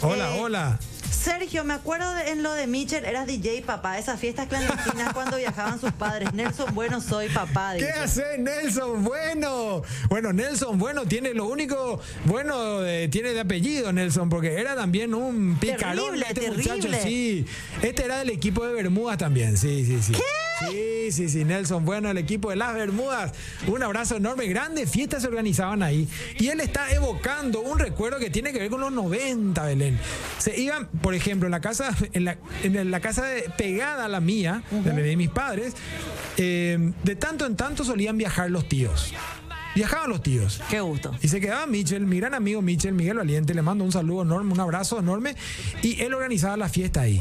Hola, 0.00 0.36
Eh, 0.36 0.40
hola. 0.40 0.78
Sergio, 1.10 1.64
me 1.64 1.74
acuerdo 1.74 2.12
de- 2.14 2.30
en 2.30 2.42
lo 2.42 2.52
de 2.54 2.66
Mitchell, 2.66 3.04
eras 3.04 3.26
DJ, 3.26 3.62
papá. 3.62 3.98
Esas 3.98 4.18
fiestas 4.20 4.46
clandestinas 4.48 5.12
cuando 5.12 5.36
viajaban 5.38 5.80
sus 5.80 5.92
padres. 5.92 6.32
Nelson, 6.32 6.74
bueno, 6.74 7.00
soy 7.00 7.28
papá. 7.28 7.72
¿Qué 7.74 7.86
dice. 7.86 7.92
hace 7.98 8.38
Nelson 8.38 9.04
Bueno? 9.04 9.82
Bueno, 10.08 10.32
Nelson 10.32 10.78
Bueno 10.78 11.06
tiene 11.06 11.34
lo 11.34 11.46
único 11.46 12.00
bueno, 12.24 12.80
de- 12.80 13.08
tiene 13.08 13.30
de 13.32 13.40
apellido 13.40 13.92
Nelson, 13.92 14.28
porque 14.28 14.60
era 14.60 14.74
también 14.76 15.14
un 15.14 15.56
picarón. 15.58 15.96
Terrible, 16.06 16.26
este 16.28 16.40
terrible. 16.40 16.74
muchacho, 16.74 17.02
sí. 17.02 17.46
Este 17.82 18.04
era 18.04 18.18
del 18.18 18.30
equipo 18.30 18.64
de 18.66 18.72
Bermudas 18.72 19.18
también, 19.18 19.56
sí, 19.56 19.84
sí, 19.84 19.98
sí. 20.02 20.12
Sí, 20.58 21.12
sí, 21.12 21.28
sí, 21.28 21.44
Nelson 21.44 21.84
Bueno, 21.84 22.10
el 22.10 22.18
equipo 22.18 22.50
de 22.50 22.56
las 22.56 22.74
Bermudas. 22.74 23.32
Un 23.66 23.82
abrazo 23.82 24.16
enorme, 24.16 24.46
grandes 24.46 24.90
fiestas 24.90 25.22
se 25.22 25.28
organizaban 25.28 25.82
ahí. 25.82 26.08
Y 26.38 26.48
él 26.48 26.60
está 26.60 26.90
evocando 26.92 27.60
un 27.60 27.78
recuerdo 27.78 28.18
que 28.18 28.30
tiene 28.30 28.52
que 28.52 28.58
ver 28.58 28.70
con 28.70 28.80
los 28.80 28.92
90, 28.92 29.62
Belén. 29.64 29.98
Se 30.38 30.58
iban, 30.58 30.86
por 30.88 31.14
ejemplo, 31.14 31.46
en 31.46 31.52
la 31.52 31.60
casa, 31.60 31.94
en 32.12 32.24
la, 32.24 32.36
en 32.62 32.90
la 32.90 33.00
casa 33.00 33.24
de- 33.26 33.42
pegada 33.56 34.06
a 34.06 34.08
la 34.08 34.20
mía, 34.20 34.62
de 34.70 34.90
la 34.92 34.96
de 35.00 35.16
mis 35.16 35.30
padres, 35.30 35.74
eh, 36.36 36.92
de 37.04 37.16
tanto 37.16 37.46
en 37.46 37.56
tanto 37.56 37.84
solían 37.84 38.16
viajar 38.18 38.50
los 38.50 38.68
tíos. 38.68 39.12
Viajaban 39.74 40.10
los 40.10 40.22
tíos. 40.24 40.60
Qué 40.70 40.80
gusto. 40.80 41.14
Y 41.22 41.28
se 41.28 41.40
quedaba 41.40 41.66
Michel, 41.66 42.04
mi 42.04 42.18
gran 42.18 42.34
amigo 42.34 42.60
Michel, 42.62 42.94
Miguel 42.94 43.18
Valiente, 43.18 43.54
le 43.54 43.62
mando 43.62 43.84
un 43.84 43.92
saludo 43.92 44.22
enorme, 44.22 44.52
un 44.52 44.58
abrazo 44.58 44.98
enorme. 44.98 45.36
Y 45.82 46.00
él 46.02 46.14
organizaba 46.14 46.56
la 46.56 46.68
fiesta 46.68 47.02
ahí. 47.02 47.20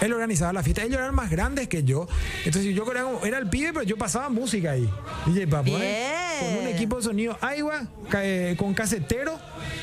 Él 0.00 0.12
organizaba 0.12 0.52
la 0.52 0.62
fiesta. 0.62 0.82
Ellos 0.82 0.98
eran 0.98 1.14
más 1.14 1.30
grandes 1.30 1.68
que 1.68 1.84
yo. 1.84 2.06
Entonces 2.44 2.74
yo 2.74 2.90
era, 2.90 3.04
era 3.24 3.38
el 3.38 3.48
pibe, 3.48 3.72
pero 3.72 3.82
yo 3.84 3.96
pasaba 3.96 4.28
música 4.28 4.72
ahí. 4.72 4.88
DJ 5.26 5.46
Papo, 5.46 5.70
¿eh? 5.78 6.14
Con 6.40 6.62
un 6.64 6.68
equipo 6.68 6.96
de 6.96 7.02
sonido 7.02 7.36
Aiwa, 7.40 7.86
eh, 8.14 8.54
con 8.58 8.74
casetero. 8.74 9.38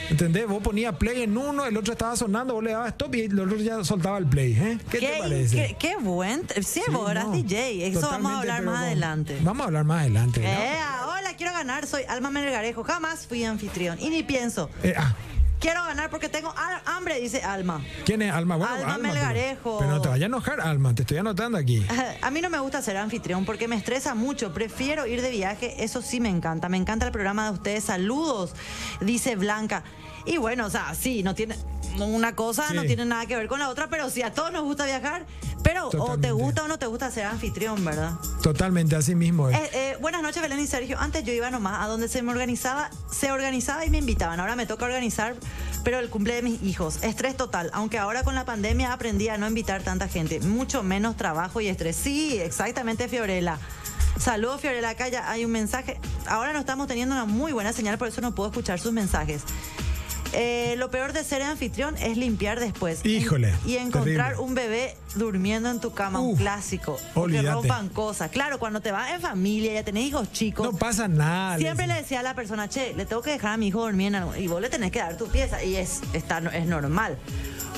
¿Entendés? 0.09 0.47
Vos 0.47 0.61
ponías 0.61 0.95
play 0.95 1.23
en 1.23 1.37
uno, 1.37 1.65
el 1.65 1.75
otro 1.75 1.93
estaba 1.93 2.15
sonando, 2.15 2.53
vos 2.53 2.63
le 2.63 2.71
dabas 2.71 2.89
stop 2.89 3.15
y 3.15 3.21
el 3.21 3.39
otro 3.39 3.57
ya 3.57 3.83
soltaba 3.83 4.17
el 4.17 4.27
play. 4.27 4.53
¿eh? 4.53 4.77
¿Qué, 4.89 4.99
te 4.99 5.17
parece? 5.19 5.55
Qué, 5.55 5.75
qué 5.77 5.97
buen. 5.97 6.43
Sí, 6.63 6.81
vos 6.91 7.09
eras 7.09 7.25
no, 7.25 7.31
DJ. 7.33 7.87
Eso 7.87 8.01
vamos 8.01 8.31
a 8.31 8.39
hablar 8.39 8.63
más 8.63 8.75
con- 8.75 8.83
adelante. 8.83 9.37
Vamos 9.41 9.63
a 9.63 9.67
hablar 9.67 9.83
más 9.83 10.01
adelante. 10.01 10.41
¿no? 10.41 11.09
Hola, 11.11 11.35
quiero 11.35 11.53
ganar. 11.53 11.87
Soy 11.87 12.03
Alma 12.07 12.29
Melgarejo. 12.29 12.83
Jamás 12.83 13.25
fui 13.27 13.43
anfitrión. 13.43 13.97
Y 13.99 14.09
ni 14.09 14.23
pienso. 14.23 14.69
Eh, 14.83 14.93
ah, 14.95 15.15
Quiero 15.59 15.83
ganar 15.85 16.09
porque 16.09 16.29
tengo 16.29 16.49
ha- 16.55 16.81
hambre, 16.97 17.19
dice 17.19 17.41
Alma. 17.41 17.81
¿Quién 18.05 18.21
es 18.21 18.31
Alma? 18.31 18.55
Bueno, 18.57 18.73
Alma 18.73 18.85
pero- 19.01 19.13
Melgarejo. 19.13 19.77
Pero, 19.79 19.91
no 19.91 20.01
te 20.01 20.09
vayas 20.09 20.23
a 20.23 20.25
enojar, 20.27 20.61
Alma, 20.61 20.93
te 20.93 21.01
estoy 21.03 21.17
anotando 21.17 21.57
aquí. 21.57 21.85
A 22.21 22.29
mí 22.29 22.41
no 22.41 22.49
me 22.49 22.59
gusta 22.59 22.81
ser 22.81 22.97
anfitrión 22.97 23.45
porque 23.45 23.67
me 23.67 23.75
estresa 23.75 24.13
mucho. 24.15 24.53
Prefiero 24.53 25.07
ir 25.07 25.21
de 25.21 25.31
viaje. 25.31 25.83
Eso 25.83 26.01
sí 26.01 26.19
me 26.19 26.29
encanta. 26.29 26.69
Me 26.69 26.77
encanta 26.77 27.05
el 27.05 27.11
programa 27.11 27.45
de 27.45 27.51
ustedes. 27.51 27.83
Saludos, 27.85 28.53
dice 29.01 29.35
Blanca. 29.35 29.83
Y 30.25 30.37
bueno, 30.37 30.65
o 30.65 30.69
sea, 30.69 30.93
sí, 30.95 31.23
no 31.23 31.35
tiene 31.35 31.55
una 31.99 32.35
cosa, 32.35 32.73
no 32.73 32.83
tiene 32.83 33.05
nada 33.05 33.25
que 33.25 33.37
ver 33.37 33.47
con 33.47 33.59
la 33.59 33.69
otra, 33.69 33.87
pero 33.89 34.09
sí 34.09 34.21
a 34.23 34.33
todos 34.33 34.51
nos 34.51 34.63
gusta 34.63 34.85
viajar. 34.85 35.25
Pero 35.65 35.89
o 35.89 36.17
te 36.19 36.31
gusta 36.31 36.63
o 36.63 36.67
no 36.67 36.77
te 36.77 36.85
gusta 36.85 37.09
ser 37.09 37.25
anfitrión, 37.25 37.83
¿verdad? 37.83 38.13
Totalmente, 38.43 38.95
así 38.95 39.15
mismo 39.15 39.49
es. 39.49 39.57
Eh, 39.57 39.69
eh, 39.73 39.97
buenas 39.99 40.21
noches, 40.21 40.39
Belén 40.39 40.59
y 40.59 40.67
Sergio. 40.67 40.99
Antes 40.99 41.23
yo 41.23 41.33
iba 41.33 41.49
nomás 41.49 41.83
a 41.83 41.87
donde 41.87 42.07
se 42.07 42.21
me 42.21 42.31
organizaba, 42.31 42.91
se 43.09 43.31
organizaba 43.31 43.83
y 43.83 43.89
me 43.89 43.97
invitaban. 43.97 44.39
Ahora 44.39 44.55
me 44.55 44.67
toca 44.67 44.85
organizar, 44.85 45.35
pero 45.83 45.97
el 45.97 46.11
cumple 46.11 46.35
de 46.35 46.43
mis 46.43 46.61
hijos. 46.61 46.99
Estrés 47.01 47.35
total. 47.35 47.71
Aunque 47.73 47.97
ahora 47.97 48.23
con 48.23 48.35
la 48.35 48.45
pandemia 48.45 48.93
aprendí 48.93 49.27
a 49.27 49.39
no 49.39 49.47
invitar 49.47 49.81
tanta 49.81 50.07
gente. 50.07 50.39
Mucho 50.39 50.83
menos 50.83 51.17
trabajo 51.17 51.59
y 51.61 51.67
estrés. 51.67 51.95
Sí, 51.95 52.37
exactamente, 52.39 53.07
Fiorella. 53.07 53.57
Saludos, 54.19 54.61
Fiorella. 54.61 54.89
Acá 54.89 55.07
ya 55.07 55.31
hay 55.31 55.45
un 55.45 55.51
mensaje. 55.51 55.99
Ahora 56.27 56.53
no 56.53 56.59
estamos 56.59 56.85
teniendo 56.85 57.15
una 57.15 57.25
muy 57.25 57.53
buena 57.53 57.73
señal, 57.73 57.97
por 57.97 58.07
eso 58.07 58.21
no 58.21 58.35
puedo 58.35 58.49
escuchar 58.49 58.79
sus 58.79 58.91
mensajes. 58.93 59.41
Eh, 60.37 60.75
lo 60.77 60.91
peor 60.91 61.13
de 61.13 61.23
ser 61.23 61.41
anfitrión 61.41 61.95
es 61.97 62.17
limpiar 62.17 62.59
después. 62.59 63.05
Híjole, 63.05 63.53
Y 63.65 63.77
encontrar 63.77 64.31
terrible. 64.33 64.43
un 64.43 64.55
bebé 64.55 64.97
durmiendo 65.15 65.69
en 65.69 65.79
tu 65.79 65.93
cama, 65.93 66.19
un 66.19 66.35
clásico. 66.35 66.97
Porque 67.13 67.37
olvídate. 67.37 67.53
rompan 67.55 67.89
cosas. 67.89 68.29
Claro, 68.31 68.59
cuando 68.59 68.81
te 68.81 68.91
vas 68.91 69.11
en 69.11 69.21
familia, 69.21 69.73
ya 69.73 69.83
tenés 69.83 70.03
hijos 70.03 70.31
chicos. 70.33 70.65
No 70.65 70.77
pasa 70.77 71.07
nada. 71.07 71.57
Siempre 71.57 71.87
le 71.87 71.93
decía 71.93 72.19
a 72.19 72.23
la 72.23 72.35
persona, 72.35 72.67
che, 72.67 72.93
le 72.95 73.05
tengo 73.05 73.21
que 73.21 73.31
dejar 73.31 73.53
a 73.53 73.57
mi 73.57 73.67
hijo 73.67 73.79
dormir 73.81 74.07
en 74.07 74.15
algo. 74.15 74.35
Y 74.35 74.47
vos 74.47 74.59
le 74.61 74.69
tenés 74.69 74.91
que 74.91 74.99
dar 74.99 75.15
tu 75.17 75.27
pieza. 75.27 75.63
Y 75.63 75.77
es, 75.77 76.01
está, 76.13 76.39
es 76.53 76.65
normal. 76.67 77.17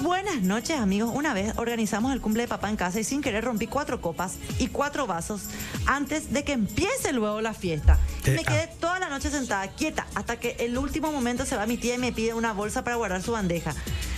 Buenas 0.02 0.44
noches, 0.44 0.80
amigos. 0.80 1.12
Una 1.14 1.34
vez 1.34 1.54
organizamos 1.58 2.14
el 2.14 2.22
cumple 2.22 2.44
de 2.44 2.48
papá 2.48 2.70
en 2.70 2.76
casa 2.76 3.00
y 3.00 3.04
sin 3.04 3.22
querer 3.22 3.44
rompí 3.44 3.66
cuatro 3.66 4.00
copas 4.00 4.36
y 4.60 4.68
cuatro 4.68 5.08
vasos 5.08 5.42
antes 5.88 6.32
de 6.32 6.44
que 6.44 6.54
empiece 6.54 7.14
luego 7.14 7.42
la 7.42 7.54
fiesta. 7.54 7.98
Y 8.24 8.30
Eh, 8.30 8.34
me 8.36 8.44
quedé 8.44 8.68
toda 8.80 9.00
la 9.00 9.10
noche 9.10 9.32
sentada, 9.32 9.68
quieta, 9.70 10.06
hasta 10.14 10.40
que 10.40 10.56
el 10.60 10.78
último 10.78 11.12
momento 11.12 11.46
se 11.46 11.56
va 11.56 11.66
mi 11.66 11.78
tía 11.78 11.96
y 11.96 11.98
me 11.98 12.12
pide 12.12 12.36
una 12.36 12.54
bolsa 12.54 12.84
para 12.84 12.96
guardar 12.96 13.24
su 13.24 13.32
bandeja. 13.32 13.74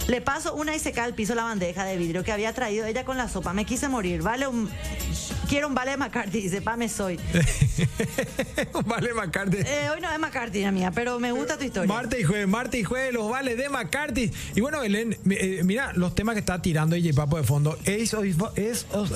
Le 0.07 0.19
paso 0.19 0.53
una 0.53 0.75
y 0.75 0.79
se 0.79 0.91
cae 0.91 1.05
al 1.05 1.13
piso 1.13 1.33
la 1.33 1.43
bandeja 1.43 1.85
de 1.85 1.95
vidrio 1.97 2.23
que 2.23 2.33
había 2.33 2.51
traído 2.53 2.85
ella 2.85 3.05
con 3.05 3.17
la 3.17 3.29
sopa. 3.29 3.53
Me 3.53 3.65
quise 3.65 3.87
morir. 3.87 4.21
Vale 4.21 4.47
un... 4.47 4.69
Quiero 5.49 5.67
un 5.67 5.73
vale 5.73 5.91
de 5.91 5.97
McCarthy, 5.97 6.41
dice, 6.41 6.61
pa, 6.61 6.77
me 6.77 6.87
soy. 6.87 7.19
vale, 8.85 9.15
McCarthy. 9.15 9.57
Eh, 9.57 9.89
hoy 9.91 9.99
no 9.99 10.11
es 10.11 10.19
McCarthy, 10.19 10.61
la 10.61 10.71
mía, 10.71 10.91
pero 10.93 11.19
me 11.19 11.31
gusta 11.31 11.57
tu 11.57 11.63
historia. 11.63 11.91
Martes 11.91 12.19
y 12.19 12.23
jueves, 12.23 12.47
martes 12.47 12.81
y 12.81 12.83
jueves, 12.83 13.13
los 13.15 13.31
vales 13.31 13.57
de 13.57 13.67
McCarthy. 13.67 14.31
Y 14.55 14.61
bueno, 14.61 14.81
Belén, 14.81 15.17
eh, 15.27 15.61
mira 15.65 15.91
los 15.93 16.13
temas 16.13 16.35
que 16.35 16.41
está 16.41 16.61
tirando 16.61 16.95
DJ 16.95 17.15
Papo 17.15 17.37
de 17.37 17.43
fondo. 17.43 17.79
Ace 17.81 18.15
of, 18.15 18.25
Ace 18.59 18.85
of, 18.93 19.11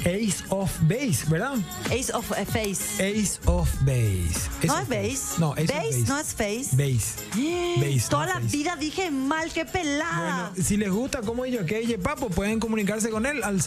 Ace 0.00 0.44
of 0.50 0.70
Base, 0.82 1.24
¿verdad? 1.30 1.54
Ace 1.90 2.12
of 2.12 2.30
a 2.32 2.44
Face. 2.44 3.02
Ace 3.02 3.40
of 3.46 3.70
Base. 3.80 4.50
Ace 4.58 4.66
¿No 4.66 4.74
of 4.74 4.82
es 4.82 4.88
base? 4.88 5.40
No, 5.40 5.52
Ace 5.54 5.62
of 5.62 5.68
Base, 5.70 6.04
no 6.06 6.18
es 6.18 6.34
face. 6.34 6.76
Base. 6.76 7.14
Base. 7.80 8.06
Toda 8.10 8.26
no 8.26 8.34
la 8.34 8.40
face. 8.40 8.56
vida 8.58 8.76
dije 8.76 9.10
mal, 9.10 9.50
qué 9.50 9.64
pelada. 9.64 10.50
Bueno, 10.50 10.66
si 10.66 10.76
les 10.76 10.90
gusta 10.90 11.22
como 11.22 11.46
yo 11.46 11.64
que 11.64 11.80
DJ 11.80 11.96
Papo, 11.96 12.28
pueden 12.28 12.60
comunicarse 12.60 13.08
con 13.08 13.24
él 13.24 13.42
al 13.42 13.62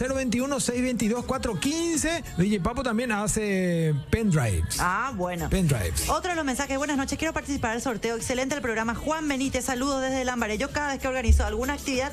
021-622-415. 2.04 2.22
DJ 2.36 2.60
Papo 2.60 2.82
también 2.82 3.12
hace 3.12 3.94
pendrives. 4.10 4.76
ah, 4.80 5.12
bueno. 5.14 5.48
Pendrives. 5.48 6.08
Otro 6.08 6.30
de 6.30 6.36
los 6.36 6.44
mensajes, 6.44 6.76
buenas 6.78 6.96
noches, 6.96 7.18
quiero 7.18 7.32
participar 7.32 7.72
del 7.72 7.82
sorteo. 7.82 8.16
Excelente 8.16 8.54
el 8.54 8.60
programa. 8.62 8.94
Juan 8.94 9.28
Benítez, 9.28 9.64
saludos 9.64 10.02
desde 10.02 10.24
Lambaré. 10.24 10.58
Yo 10.58 10.70
cada 10.70 10.88
vez 10.88 11.00
que 11.00 11.08
organizo 11.08 11.44
alguna 11.44 11.74
actividad, 11.74 12.12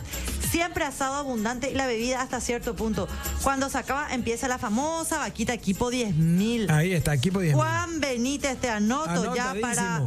siempre 0.49 0.83
asado 0.83 1.15
abundante 1.15 1.71
y 1.71 1.75
la 1.75 1.87
bebida 1.87 2.21
hasta 2.21 2.39
cierto 2.41 2.75
punto. 2.75 3.07
Cuando 3.43 3.69
se 3.69 3.77
acaba, 3.77 4.13
empieza 4.13 4.47
la 4.47 4.57
famosa 4.57 5.17
vaquita 5.19 5.53
equipo 5.53 5.91
10.000. 5.91 6.69
Ahí 6.71 6.93
está, 6.93 7.13
equipo 7.13 7.39
10. 7.39 7.55
Juan 7.55 7.99
Benítez, 7.99 8.57
te 8.59 8.69
anoto 8.69 9.35
ya 9.35 9.55
para... 9.61 10.03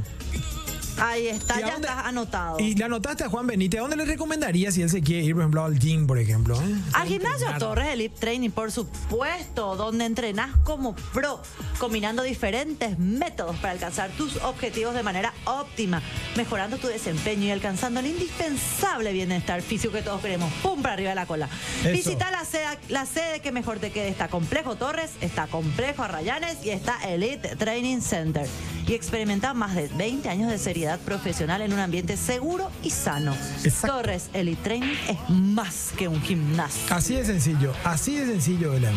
Ahí 0.98 1.26
está, 1.28 1.54
¿Y 1.61 1.62
a 1.62 1.66
ya 1.66 1.72
dónde- 1.72 1.88
estás 1.88 2.07
anotado. 2.07 2.61
Y 2.61 2.74
le 2.74 2.85
anotaste 2.85 3.24
a 3.24 3.28
Juan 3.28 3.46
Benítez. 3.46 3.78
¿A 3.80 3.83
dónde 3.83 3.96
le 3.96 4.04
recomendaría 4.04 4.70
si 4.72 4.83
él 4.83 4.90
se 4.90 5.02
quiere 5.02 5.24
ir, 5.24 5.33
por 5.35 5.42
ejemplo, 5.42 5.64
al 5.64 5.78
gym, 5.78 6.07
por 6.07 6.18
ejemplo? 6.18 6.54
eh? 6.62 6.74
Al 6.92 7.09
gimnasio 7.09 7.46
Entrenar. 7.46 7.59
Torres 7.59 7.88
Elite 7.88 8.16
Training, 8.18 8.50
por 8.50 8.70
supuesto, 8.72 9.76
donde 9.76 10.04
entrenás 10.04 10.50
como 10.64 10.94
pro, 11.12 11.42
combinando 11.78 12.22
diferentes 12.22 12.98
métodos 12.98 13.57
para 13.57 13.72
alcanzar 13.72 14.11
tus 14.12 14.37
objetivos 14.37 14.94
de 14.94 15.02
manera 15.02 15.33
óptima, 15.44 16.00
mejorando 16.37 16.78
tu 16.78 16.87
desempeño 16.87 17.44
y 17.46 17.50
alcanzando 17.50 18.00
el 18.00 18.07
indispensable 18.07 19.12
bienestar 19.12 19.62
físico 19.62 19.92
que 19.92 20.02
todos 20.02 20.20
queremos. 20.20 20.52
¡Pum! 20.62 20.80
para 20.83 20.94
arriba 20.94 21.11
de 21.11 21.14
la 21.16 21.26
cola. 21.26 21.48
Eso. 21.80 21.90
Visita 21.90 22.30
la 22.30 22.44
sede, 22.44 22.66
la 22.88 23.07
sede 23.07 23.40
que 23.40 23.52
mejor 23.52 23.78
te 23.78 23.90
quede. 23.90 24.09
Está 24.09 24.28
Complejo 24.28 24.76
Torres, 24.76 25.12
está 25.20 25.46
Complejo 25.46 26.02
Arrayanes 26.02 26.59
y 26.64 26.70
está 26.70 26.98
Elite 27.09 27.57
Training 27.57 28.00
Center. 28.00 28.46
Y 28.87 28.92
experimenta 28.92 29.54
más 29.54 29.74
de 29.74 29.88
20 29.88 30.28
años 30.28 30.50
de 30.50 30.59
profesional 31.04 31.62
en 31.62 31.72
un 31.72 31.78
ambiente 31.78 32.16
seguro 32.16 32.70
y 32.82 32.90
sano. 32.90 33.36
Exacto. 33.64 33.96
Torres 33.96 34.28
Elite 34.32 34.62
Training 34.62 34.94
es 35.08 35.30
más 35.30 35.92
que 35.96 36.08
un 36.08 36.20
gimnasio. 36.22 36.94
Así 36.94 37.14
de 37.14 37.24
sencillo, 37.24 37.72
así 37.84 38.16
de 38.16 38.26
sencillo, 38.26 38.72
Belén. 38.72 38.94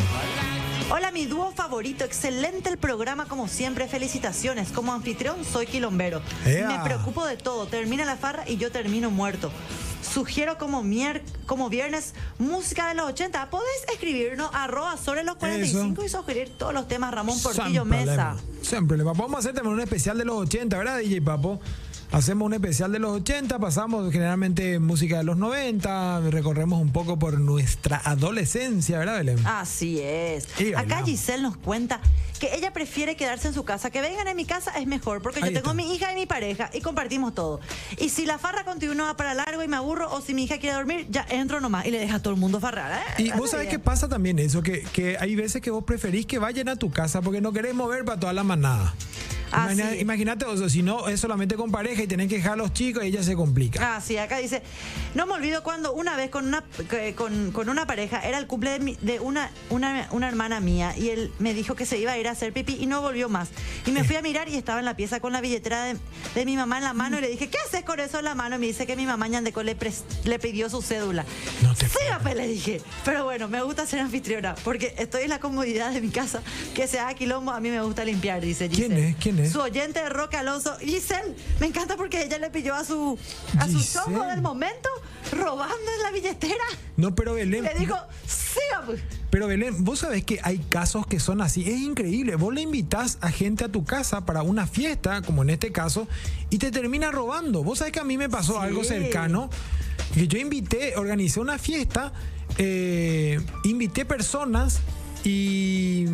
Hola, 0.90 1.12
mi 1.12 1.26
dúo 1.26 1.52
favorito. 1.52 2.06
Excelente 2.06 2.70
el 2.70 2.78
programa, 2.78 3.26
como 3.26 3.50
siempre. 3.50 3.88
Felicitaciones. 3.90 4.70
Como 4.70 4.94
anfitrión, 4.94 5.44
soy 5.44 5.66
quilombero. 5.66 6.22
¡Ea! 6.46 6.68
Me 6.68 6.80
preocupo 6.84 7.26
de 7.26 7.36
todo. 7.36 7.68
Termina 7.68 8.06
la 8.06 8.16
farra 8.16 8.48
y 8.48 8.56
yo 8.56 8.72
termino 8.72 9.12
muerto. 9.12 9.52
Sugiero 10.14 10.58
como, 10.58 10.84
mier 10.84 11.24
como 11.46 11.70
viernes 11.70 12.14
música 12.40 12.88
de 12.90 12.96
los 12.96 13.08
80. 13.08 13.50
Podés 13.50 13.68
escribirnos 13.92 14.50
arroba 14.54 14.98
sobre 14.98 15.24
los 15.24 15.36
45 15.36 16.04
y 16.04 16.10
sugerir 16.10 16.52
todos 16.58 16.74
los 16.74 16.88
temas 16.88 17.14
Ramón 17.14 17.40
Portillo 17.42 17.86
Mesa. 17.86 18.36
Siempre 18.62 18.98
le 18.98 19.04
vamos 19.04 19.34
a 19.34 19.38
hacer 19.38 19.54
también 19.54 19.76
un 19.76 19.82
especial 19.82 20.18
de 20.18 20.26
los 20.26 20.38
80, 20.38 20.78
¿verdad, 20.78 20.98
DJ 21.00 21.22
Papo? 21.22 21.60
Hacemos 22.12 22.46
un 22.46 22.54
especial 22.54 22.92
de 22.94 23.00
los 23.00 23.12
80, 23.12 23.60
pasamos 23.60 24.12
generalmente 24.14 24.80
música 24.80 25.18
de 25.18 25.26
los 25.26 25.38
90, 25.38 26.22
recorremos 26.30 26.82
un 26.82 26.92
poco 26.92 27.20
por 27.20 27.38
nuestra 27.40 28.02
adolescencia, 28.04 29.00
¿verdad, 29.00 29.18
Belén? 29.18 29.46
Así 29.46 30.00
es. 30.00 30.48
Y 30.60 30.70
Acá 30.70 30.82
bailamos. 30.82 31.10
Giselle 31.10 31.44
nos 31.44 31.58
cuenta 31.58 32.00
que 32.40 32.56
ella 32.56 32.72
prefiere 32.72 33.16
quedarse 33.16 33.50
en 33.50 33.54
su 33.54 33.66
casa. 33.66 33.90
Que 33.90 34.02
vengan 34.02 34.28
en 34.28 34.38
mi 34.38 34.46
casa 34.46 34.72
es 34.78 34.88
mejor 34.88 35.22
porque 35.22 35.42
yo 35.42 35.48
tengo 35.48 35.58
está. 35.58 35.74
mi 35.74 35.94
hija 35.94 36.12
y 36.14 36.16
mi 36.16 36.26
pareja 36.26 36.70
y 36.74 36.82
compartimos 36.82 37.36
todo. 37.36 37.60
Y 37.98 38.10
si 38.10 38.26
la 38.26 38.38
farra 38.38 38.64
continúa 38.64 39.18
para 39.18 39.34
largo 39.34 39.62
y 39.64 39.68
me 39.68 39.76
aburro 39.76 40.10
o 40.12 40.22
si 40.22 40.34
mi 40.34 40.46
hija 40.46 40.60
quiere 40.60 40.76
dormir, 40.76 41.08
ya 41.10 41.26
entro 41.30 41.60
nomás 41.60 41.86
y 41.86 41.92
le 41.92 42.00
deja 42.00 42.16
a 42.16 42.20
todo 42.22 42.34
el 42.34 42.40
mundo 42.40 42.60
farrar. 42.60 43.02
¿eh? 43.18 43.24
Y 43.24 43.32
vos 43.32 43.52
sabés 43.52 43.68
qué 43.68 43.80
pasa 43.80 44.08
también 44.08 44.40
eso, 44.40 44.64
que, 44.64 44.82
que 44.94 45.18
hay 45.18 45.36
veces 45.36 45.62
que 45.62 45.72
vos 45.72 45.84
preferís 45.84 46.26
que 46.26 46.40
vayan 46.40 46.70
a 46.70 46.76
tu 46.78 46.90
casa 46.90 47.22
porque 47.22 47.42
no 47.42 47.52
querés 47.52 47.76
mover 47.76 48.06
para 48.06 48.20
toda 48.20 48.34
la 48.34 48.44
manada. 48.44 48.94
Imagínate, 50.00 50.46
o 50.46 50.58
sea, 50.58 50.70
si 50.70 50.84
no 50.84 51.08
es 51.10 51.20
solamente 51.20 51.56
con 51.56 51.72
pareja 51.72 52.04
y 52.04 52.08
tenés 52.08 52.28
que 52.28 52.36
dejar 52.38 52.54
a 52.54 52.56
los 52.58 52.74
chicos 52.74 53.04
y 53.04 53.08
ella 53.08 53.24
se 53.24 53.36
complica. 53.36 53.96
Ah, 53.96 54.02
sí, 54.02 54.18
acá 54.18 54.38
dice, 54.38 54.62
no 55.16 55.26
me 55.26 55.34
olvido 55.34 55.64
cuando 55.64 55.94
una 55.94 56.16
vez 56.16 56.30
con 56.30 56.48
una, 56.48 56.64
con, 57.16 57.52
con 57.52 57.70
una 57.70 57.86
pareja, 57.88 58.20
era 58.22 58.38
el 58.38 58.48
cumple 58.48 58.72
de, 58.72 58.80
mi- 58.80 58.98
de 59.02 59.20
una, 59.20 59.52
una, 59.70 60.08
una 60.12 60.28
hermana 60.28 60.60
mía 60.60 60.94
y 60.98 61.10
él 61.10 61.32
me 61.40 61.54
dijo 61.54 61.76
que 61.76 61.86
se 61.86 61.98
iba 61.98 62.12
a 62.12 62.18
ir 62.18 62.28
a 62.28 62.32
hacer 62.32 62.54
pipí 62.54 62.78
y 62.80 62.86
no 62.86 63.02
volvió 63.02 63.30
más. 63.30 63.50
Y 63.86 63.92
me 63.92 64.04
fui 64.04 64.16
a 64.16 64.22
mirar 64.22 64.50
y 64.50 64.56
estaba 64.56 64.80
en 64.80 64.86
la 64.86 64.96
pieza 64.96 65.20
con 65.20 65.34
la 65.34 65.42
billetera 65.42 65.84
de, 65.86 65.98
de 66.36 66.46
mi 66.46 66.56
mamá 66.56 66.78
en 66.78 66.84
la 66.84 66.94
mano 66.94 67.18
y 67.18 67.22
le 67.22 67.30
dije, 67.30 67.50
¿qué 67.50 67.58
haces 67.68 67.84
con 67.84 68.00
eso 68.00 68.20
en 68.20 68.26
la 68.26 68.36
mano? 68.36 68.56
Y 68.56 68.60
me 68.60 68.66
dice 68.68 68.86
que 68.86 68.96
mi 68.96 69.06
mamá 69.06 69.28
Ñandeco 69.28 69.64
le, 69.64 69.78
pres- 69.78 70.04
le 70.26 70.40
pidió 70.40 70.70
su 70.70 70.82
cédula. 70.82 71.26
No 71.64 71.74
te 71.76 71.88
sí, 71.88 71.98
papá, 72.10 72.34
le 72.34 72.48
dije. 72.48 72.82
Pero 73.06 73.24
bueno, 73.24 73.48
me 73.48 73.62
gusta 73.62 73.86
ser 73.86 74.00
anfitriona 74.00 74.56
porque 74.64 74.94
estoy 74.98 75.24
en 75.24 75.30
la 75.30 75.40
comodidad 75.40 75.92
de 75.92 76.02
mi 76.02 76.10
casa. 76.10 76.42
Que 76.74 76.88
se 76.88 77.00
haga 77.00 77.14
quilombo, 77.14 77.52
a 77.52 77.60
mí 77.60 77.70
me 77.70 77.82
gusta 77.82 78.04
limpiar, 78.06 78.42
dice 78.42 78.70
¿Quién 78.70 78.92
es? 78.94 79.16
¿Quién 79.18 79.37
es? 79.40 79.52
Su 79.52 79.60
oyente 79.62 80.00
de 80.02 80.10
Roque 80.10 80.38
Alonso. 80.38 80.78
Giselle, 80.80 81.36
me 81.60 81.68
encanta 81.68 81.96
porque 81.98 82.22
ella 82.24 82.38
le 82.38 82.50
pilló 82.50 82.76
a 82.76 82.84
su, 82.84 83.18
a 83.60 83.68
su 83.68 83.82
chongo 83.84 84.24
del 84.26 84.42
momento 84.42 84.90
robando 85.32 85.92
en 85.98 86.04
la 86.04 86.12
billetera. 86.12 86.64
No, 86.96 87.14
pero 87.16 87.34
Belén. 87.34 87.64
Le 87.64 87.74
dijo, 87.76 87.96
pues. 88.86 89.02
Pero 89.30 89.48
Belén, 89.48 89.84
vos 89.84 90.00
sabés 90.00 90.24
que 90.24 90.40
hay 90.44 90.58
casos 90.58 91.06
que 91.06 91.20
son 91.20 91.42
así. 91.42 91.62
Es 91.70 91.80
increíble. 91.80 92.36
Vos 92.36 92.54
le 92.54 92.62
invitás 92.62 93.18
a 93.22 93.30
gente 93.30 93.66
a 93.66 93.70
tu 93.70 93.84
casa 93.84 94.26
para 94.26 94.42
una 94.42 94.68
fiesta, 94.68 95.22
como 95.22 95.42
en 95.44 95.50
este 95.50 95.72
caso, 95.72 96.08
y 96.50 96.58
te 96.58 96.72
termina 96.72 97.12
robando. 97.12 97.64
Vos 97.64 97.80
sabés 97.80 97.94
que 97.94 98.00
a 98.00 98.04
mí 98.06 98.18
me 98.18 98.30
pasó 98.30 98.54
Sí. 98.54 98.60
algo 98.62 98.84
cercano. 98.84 99.50
Que 100.14 100.28
yo 100.28 100.38
invité, 100.40 100.96
organicé 100.96 101.40
una 101.40 101.58
fiesta, 101.58 102.14
eh, 102.58 103.40
invité 103.66 104.06
personas 104.06 104.80
y 105.24 106.06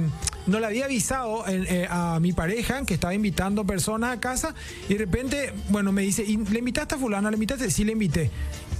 no 0.47 0.59
le 0.59 0.65
había 0.65 0.85
avisado 0.85 1.47
en- 1.47 1.65
eh, 1.67 1.87
a 1.89 2.19
mi 2.19 2.33
pareja 2.33 2.83
que 2.85 2.93
estaba 2.95 3.13
invitando 3.13 3.65
personas 3.65 4.11
a 4.17 4.19
casa 4.19 4.53
y 4.89 4.93
de 4.93 4.99
repente, 4.99 5.53
bueno, 5.69 5.91
me 5.91 6.01
dice, 6.01 6.23
¿y 6.23 6.37
le 6.37 6.59
invitaste 6.59 6.95
a 6.95 6.97
fulano? 6.97 7.29
¿Le 7.29 7.35
invitaste? 7.35 7.69
Sí, 7.71 7.83
le 7.83 7.93
invité. 7.93 8.29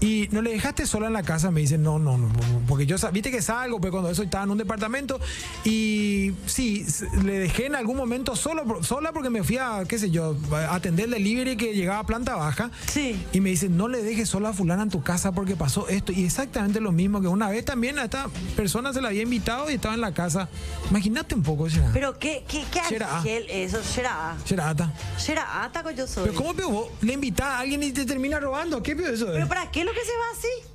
Y 0.04 0.28
no 0.32 0.42
le 0.42 0.52
dejaste 0.52 0.86
sola 0.86 1.08
en 1.08 1.14
la 1.14 1.24
casa, 1.24 1.50
me 1.50 1.62
dice, 1.62 1.78
no, 1.78 1.98
no, 1.98 2.18
no, 2.18 2.28
porque 2.68 2.86
yo, 2.86 2.98
viste 3.14 3.32
que 3.32 3.42
salgo, 3.42 3.80
pero 3.80 3.94
cuando 3.94 4.10
eso 4.10 4.22
estaba 4.22 4.44
en 4.44 4.52
un 4.52 4.58
departamento 4.58 5.18
y 5.64 6.34
sí, 6.46 6.86
le 7.24 7.40
dejé 7.40 7.68
en 7.68 7.76
algún 7.76 7.96
momento 7.96 8.36
solo, 8.36 8.84
sola 8.84 9.14
porque 9.14 9.30
me 9.30 9.44
fui 9.44 9.58
a, 9.60 9.86
qué 9.88 9.98
sé 9.98 10.12
yo, 10.12 10.36
a 10.52 10.76
atender 10.76 11.06
el 11.06 11.12
delivery 11.12 11.56
que 11.56 11.74
llegaba 11.74 12.00
a 12.00 12.06
planta 12.06 12.36
baja. 12.36 12.70
Sí. 12.86 13.18
Y 13.32 13.40
me 13.40 13.52
dice, 13.52 13.70
no 13.70 13.88
le 13.88 14.04
dejes 14.04 14.28
sola 14.28 14.50
a 14.50 14.54
fulana 14.54 14.84
en 14.84 14.90
tu 14.90 15.02
casa 15.02 15.32
porque 15.32 15.56
pasó 15.56 15.88
esto. 15.88 16.12
Y 16.12 16.26
exactamente 16.26 16.82
lo 16.82 16.92
mismo 16.92 17.22
que 17.22 17.28
una 17.30 17.50
vez 17.50 17.64
también 17.64 17.98
a 17.98 18.04
esta 18.04 18.28
persona 18.58 18.92
se 18.92 19.02
la 19.02 19.08
había 19.08 19.22
invitado 19.22 19.72
y 19.72 19.76
estaba 19.76 19.94
en 19.94 20.02
la 20.02 20.14
casa. 20.14 20.50
Imagínate 20.90 21.34
un 21.34 21.44
poco, 21.44 21.70
será. 21.70 21.92
Pero 21.94 22.20
qué, 22.20 22.44
qué, 22.46 22.66
qué 22.72 23.02
ángel 23.02 23.46
eso, 23.50 23.82
será. 23.82 24.36
Será 24.44 24.70
ata. 24.70 24.92
Será 25.18 25.64
ataco 25.64 25.92
yo 25.92 26.08
soy. 26.08 26.26
Pero 26.26 26.36
¿cómo 26.36 26.54
peor 26.54 26.72
vos 26.74 26.88
le 27.02 27.14
invitás 27.14 27.48
a 27.48 27.60
alguien 27.60 27.82
y 27.84 27.94
te 27.94 28.06
termina 28.06 28.38
robando? 28.42 28.84
¿Qué 28.84 28.98
peor 28.98 29.14
eso 29.14 29.28
es? 29.28 29.34
¿Pero 29.34 29.48
para 29.48 29.72
qué 29.72 29.86
lo 29.86 29.93
que 29.94 30.02
se 30.06 30.12
va 30.12 30.32
así? 30.38 30.70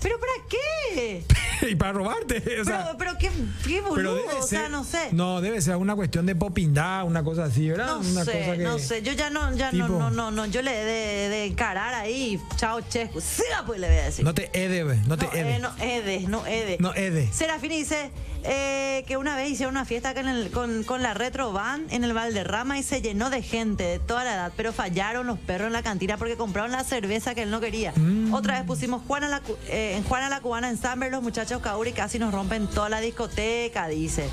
¿Pero 0.00 0.16
para 0.18 0.32
qué? 0.48 1.24
y 1.70 1.76
para 1.76 1.92
robarte. 1.92 2.42
O 2.60 2.64
sea, 2.64 2.92
pero, 2.96 2.98
pero 2.98 3.18
qué, 3.18 3.30
qué 3.64 3.80
boludo, 3.80 4.20
o 4.36 4.42
sea, 4.42 4.68
no 4.68 4.82
sé. 4.82 5.10
No, 5.12 5.40
debe 5.40 5.60
ser 5.62 5.76
una 5.76 5.94
cuestión 5.94 6.26
de 6.26 6.34
popindad, 6.34 7.04
una 7.04 7.22
cosa 7.22 7.44
así, 7.44 7.68
¿verdad? 7.68 7.86
No 7.86 7.98
una 8.00 8.24
sé, 8.24 8.38
cosa 8.40 8.56
que- 8.56 8.62
no 8.64 8.78
sé, 8.80 9.02
yo 9.02 9.12
ya 9.12 9.30
no, 9.30 9.54
ya 9.54 9.70
Tipo- 9.70 9.86
no, 9.86 10.10
no, 10.10 10.10
no, 10.10 10.30
no, 10.32 10.46
yo 10.46 10.60
le 10.60 10.72
he 10.80 10.84
de, 10.84 11.28
de 11.28 11.44
encarar 11.44 11.94
ahí, 11.94 12.40
chao 12.56 12.80
chesco, 12.80 13.20
siga 13.20 13.62
pues 13.64 13.78
le 13.78 13.86
voy 13.88 13.98
a 13.98 14.04
decir. 14.06 14.24
No 14.24 14.34
te 14.34 14.50
ede, 14.52 14.82
ve, 14.82 14.96
no 15.06 15.16
te 15.16 15.26
no, 15.26 15.32
ede. 15.34 15.54
eh, 15.54 15.58
no, 15.60 15.72
Ede, 15.78 16.20
no 16.26 16.46
Ede. 16.46 16.76
No 16.80 16.94
ede. 16.94 17.32
Serafini 17.32 17.76
dice 17.78 18.10
eh, 18.44 19.04
que 19.06 19.16
una 19.16 19.36
vez 19.36 19.50
hicieron 19.50 19.74
una 19.76 19.84
fiesta 19.84 20.14
con, 20.14 20.28
el- 20.28 20.50
con, 20.50 20.82
con 20.84 21.02
la 21.02 21.14
Retro 21.14 21.52
Van 21.52 21.86
en 21.90 22.04
el 22.04 22.12
Valderrama 22.12 22.78
y 22.78 22.82
se 22.82 23.00
llenó 23.02 23.30
de 23.30 23.42
gente 23.42 23.84
de 23.84 23.98
toda 23.98 24.24
la 24.24 24.34
edad, 24.34 24.52
pero 24.56 24.72
fallaron 24.72 25.26
los 25.26 25.38
perros 25.38 25.66
en 25.68 25.72
la 25.72 25.82
cantina 25.82 26.16
porque 26.16 26.36
compraron 26.36 26.72
la 26.72 26.84
cerveza 26.84 27.34
que 27.34 27.42
él 27.42 27.50
no 27.50 27.60
quería. 27.60 27.92
Mm. 27.96 28.32
Otra 28.34 28.54
vez 28.58 28.64
pusimos 28.66 29.02
Juana 29.06 29.28
la, 29.28 29.42
eh, 29.68 29.94
en 29.96 30.04
Juana 30.04 30.28
la 30.28 30.40
Cubana 30.40 30.68
en 30.68 30.76
Samber, 30.76 31.10
los 31.10 31.22
muchachos 31.22 31.60
Kauri 31.62 31.92
casi 31.92 32.18
nos 32.18 32.32
rompen 32.32 32.66
toda 32.66 32.88
la 32.88 33.00
discoteca, 33.00 33.86
dice. 33.88 34.28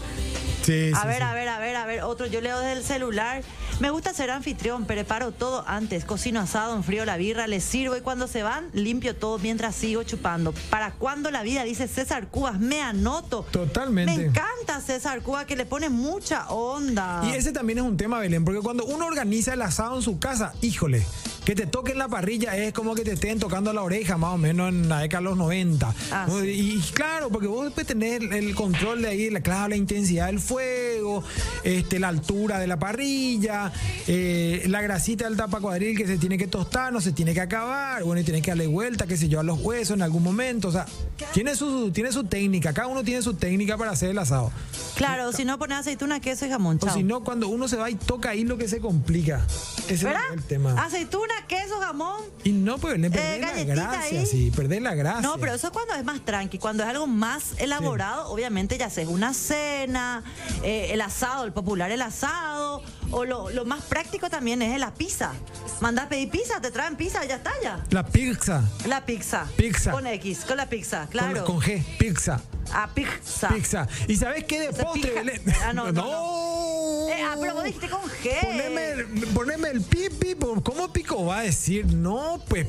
Sí, 0.64 0.92
A 0.96 1.02
sí, 1.02 1.08
ver, 1.08 1.18
sí. 1.18 1.24
a 1.24 1.34
ver, 1.34 1.48
a 1.50 1.60
ver, 1.60 1.76
a 1.76 1.86
ver, 1.86 2.04
otro. 2.04 2.26
Yo 2.28 2.42
leo 2.42 2.60
desde 2.60 2.74
el 2.74 2.84
celular. 2.84 3.44
Me 3.80 3.90
gusta 3.92 4.14
ser 4.14 4.30
anfitrión, 4.30 4.86
preparo 4.86 5.32
todo 5.32 5.64
antes. 5.68 6.04
Cocino 6.04 6.42
asado, 6.42 6.76
enfrío 6.76 7.06
la 7.06 7.16
birra, 7.16 7.48
les 7.48 7.64
sirvo 7.64 7.96
y 7.96 8.02
cuando 8.02 8.28
se 8.28 8.44
van, 8.44 8.70
limpio 8.74 9.16
todo 9.16 9.40
mientras 9.40 9.74
sigo 9.74 10.04
chupando. 10.04 10.54
¿Para 10.70 10.92
cuándo 10.92 11.32
la 11.32 11.44
vida? 11.44 11.64
Dice 11.64 11.88
César 11.88 12.28
Cubas. 12.28 12.60
Me 12.60 12.82
anoto. 12.82 13.46
Totalmente. 13.52 14.18
Me 14.18 14.26
encanta 14.26 14.82
César 14.82 15.22
Cubas, 15.22 15.46
que 15.46 15.56
le 15.56 15.66
pone 15.66 15.90
mucha 15.90 16.50
onda. 16.50 17.22
Y 17.24 17.32
ese 17.32 17.54
también 17.54 17.80
es 17.80 17.86
un 17.86 17.96
tema, 17.96 18.20
Belén, 18.20 18.44
porque 18.44 18.60
cuando 18.60 18.84
uno 18.86 19.06
organiza 19.06 19.54
el 19.54 19.62
asado 19.62 19.96
en 19.96 20.02
su 20.02 20.20
casa, 20.20 20.54
híjole, 20.62 21.06
que 21.50 21.56
te 21.56 21.66
toquen 21.66 21.98
la 21.98 22.08
parrilla 22.08 22.56
es 22.56 22.74
como 22.74 22.94
que 22.94 23.04
te 23.04 23.14
estén 23.14 23.40
tocando 23.40 23.74
la 23.74 23.82
oreja, 23.82 24.20
más 24.20 24.36
o 24.36 24.38
menos 24.38 24.70
en 24.70 24.88
la 24.88 25.00
década 25.00 25.22
de 25.22 25.30
los 25.30 25.38
90. 25.40 25.96
Ah, 26.12 26.26
¿no? 26.28 26.42
sí. 26.42 26.48
y, 26.48 26.78
y 26.78 26.80
claro, 26.92 27.30
porque 27.32 27.48
vos 27.48 27.66
después 27.66 27.88
tenés 27.88 28.22
el, 28.22 28.54
control 28.54 29.02
de 29.02 29.08
ahí, 29.08 29.32
la, 29.32 29.42
claro, 29.42 29.70
la 29.70 29.76
intensidad 29.76 30.28
del 30.28 30.40
fuego, 30.40 31.24
este, 31.64 31.98
la 31.98 32.10
altura 32.10 32.60
de 32.60 32.68
la 32.68 32.78
parrilla, 32.78 33.72
eh, 34.06 34.64
la 34.68 34.84
grasita 34.84 35.26
del 35.26 35.38
tapacuadril 35.38 35.98
que 35.98 36.06
se 36.06 36.20
tiene 36.20 36.38
que 36.38 36.46
tostar, 36.46 36.94
no 36.94 37.02
se 37.02 37.14
tiene 37.14 37.34
que 37.34 37.42
acabar, 37.42 38.04
bueno, 38.04 38.22
y 38.22 38.24
tienes 38.24 38.44
que 38.44 38.52
darle 38.52 38.68
vuelta, 38.68 39.08
qué 39.08 39.18
sé 39.18 39.28
yo, 39.28 39.40
a 39.40 39.44
los 39.44 39.60
huesos 39.60 39.96
en 39.96 40.04
algún 40.04 40.22
momento. 40.22 40.68
O 40.68 40.72
sea, 40.72 40.86
tiene 41.34 41.56
su, 41.56 41.90
tiene 41.92 42.12
su 42.12 42.26
técnica, 42.26 42.74
cada 42.74 42.90
uno 42.90 43.04
tiene 43.04 43.24
su 43.24 43.34
técnica 43.34 43.76
para 43.76 43.90
hacer 43.90 44.12
el 44.12 44.20
asado. 44.20 44.52
Claro, 44.94 45.32
si 45.32 45.46
no 45.46 45.58
pones 45.58 45.80
aceituna, 45.80 46.20
queso 46.20 46.46
y 46.46 46.50
jamón. 46.50 46.78
O 46.80 46.90
si 46.92 47.02
no, 47.02 47.24
cuando 47.24 47.48
uno 47.48 47.68
se 47.68 47.78
va 47.78 47.90
y 47.90 47.96
toca 47.96 48.30
ahí 48.30 48.44
lo 48.44 48.60
que 48.60 48.68
se 48.68 48.80
complica. 48.80 49.44
Ese 49.86 49.94
es 49.94 50.04
¿Verdad? 50.04 50.22
el 50.32 50.44
tema. 50.44 50.80
Aceituna, 50.84 51.34
queso, 51.48 51.80
jamón. 51.80 52.22
Y 52.44 52.52
no, 52.52 52.78
pues 52.78 52.96
Eh, 52.96 53.00
la 53.00 53.10
galletita 53.52 53.74
gracia, 53.76 54.20
ahí. 54.20 54.26
sí, 54.26 54.52
perdés 54.56 54.82
la 54.82 54.96
gracia. 54.96 55.22
No, 55.22 55.38
pero 55.38 55.54
eso 55.54 55.68
es 55.68 55.74
cuando 55.74 55.94
es 55.96 56.04
más 56.04 56.24
tranqui. 56.26 56.58
Cuando 56.58 56.84
es 56.84 56.90
algo 56.90 57.08
más 57.08 57.54
elaborado, 57.58 58.30
obviamente 58.30 58.78
ya 58.78 58.90
sea 58.90 59.08
una 59.08 59.34
cena, 59.34 60.24
eh, 60.64 60.90
el 60.92 61.02
asado, 61.02 61.46
el 61.46 61.54
popular 61.54 61.92
el 61.92 62.02
asado, 62.02 62.82
o 63.12 63.26
lo, 63.26 63.50
lo 63.50 63.66
más 63.66 63.82
práctico 63.84 64.30
también 64.30 64.62
es 64.62 64.80
la 64.80 64.94
pizza. 64.94 65.34
Mandás 65.82 66.08
pedir 66.08 66.30
pizza, 66.30 66.60
te 66.62 66.72
traen 66.72 66.96
pizza, 66.96 67.24
ya 67.26 67.36
está 67.36 67.52
ya. 67.64 67.84
La 67.90 68.06
pizza. 68.06 68.64
La 68.86 69.06
pizza. 69.06 69.48
Pizza. 69.58 69.92
Con 69.92 70.06
X, 70.08 70.40
con 70.48 70.58
la 70.58 70.68
pizza, 70.70 71.08
claro. 71.10 71.46
con 71.46 71.60
G, 71.62 71.84
pizza. 71.98 72.42
A 72.74 72.88
pizza. 72.94 73.50
Pizza. 73.50 73.88
¿Y 74.08 74.16
sabes 74.16 74.44
qué 74.44 74.60
de 74.60 74.74
postre, 74.74 75.12
Belén? 75.14 75.42
Ah, 75.64 75.74
no, 75.74 75.92
no, 75.92 76.02
No. 76.04 77.10
Eh, 77.10 77.24
Ah, 77.24 77.36
pero 77.40 77.56
vos 77.56 77.64
dijiste 77.64 77.90
con 77.90 78.02
G. 78.02 78.40
Poneme, 78.42 79.26
poneme 79.34 79.70
el 79.70 79.82
pi, 79.82 80.10
pi, 80.10 80.36
po- 80.36 80.62
¿cómo 80.64 80.92
pico 80.94 81.16
va 81.26 81.40
a 81.40 81.42
decir? 81.44 81.86
No, 81.86 82.42
pues, 82.48 82.68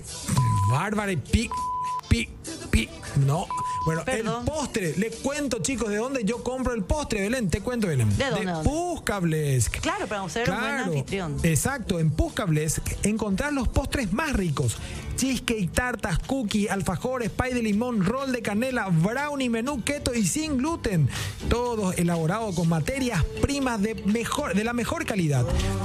bárbara 0.71 1.13
y 1.13 1.17
pi, 1.17 1.51
pi, 2.09 2.29
pi, 2.71 2.89
no. 3.27 3.47
Bueno, 3.87 4.05
Perdón. 4.05 4.41
el 4.41 4.45
postre, 4.45 4.95
le 4.99 5.11
cuento 5.11 5.61
chicos, 5.63 5.89
¿de 5.89 5.97
dónde 5.97 6.23
yo 6.25 6.43
compro 6.43 6.75
el 6.75 6.85
postre, 6.85 7.23
Belén? 7.23 7.49
Te 7.49 7.61
cuento, 7.63 7.87
Belén. 7.87 8.15
¿De 8.19 8.27
dónde, 8.31 8.53
dónde? 8.53 8.69
Puscablesk. 8.69 9.81
Claro, 9.81 10.07
para 10.07 10.29
ser 10.29 10.51
un 10.51 10.61
buen 10.61 10.75
anfitrión. 10.75 11.37
Exacto, 11.43 11.99
en 11.99 12.11
Puscablesk 12.11 12.83
encontrás 13.07 13.53
los 13.53 13.69
postres 13.69 14.13
más 14.13 14.35
ricos. 14.35 14.77
Cheesecake, 15.21 15.71
tartas, 15.71 16.19
cookie, 16.21 16.69
alfajores, 16.69 17.29
pay 17.29 17.53
de 17.53 17.63
limón, 17.63 18.03
roll 18.03 18.33
de 18.33 18.41
canela, 18.41 18.89
brownie, 18.89 19.51
menú 19.51 19.85
keto 19.85 20.15
y 20.15 20.25
sin 20.27 20.57
gluten. 20.57 21.11
Todos 21.51 21.99
elaborados 21.99 22.55
con 22.55 22.71
materias 22.71 23.23
primas 23.43 23.83
de, 23.83 23.97
mejor, 24.07 24.55
de 24.55 24.65
la 24.65 24.73
mejor 24.73 25.05
calidad. 25.05 25.45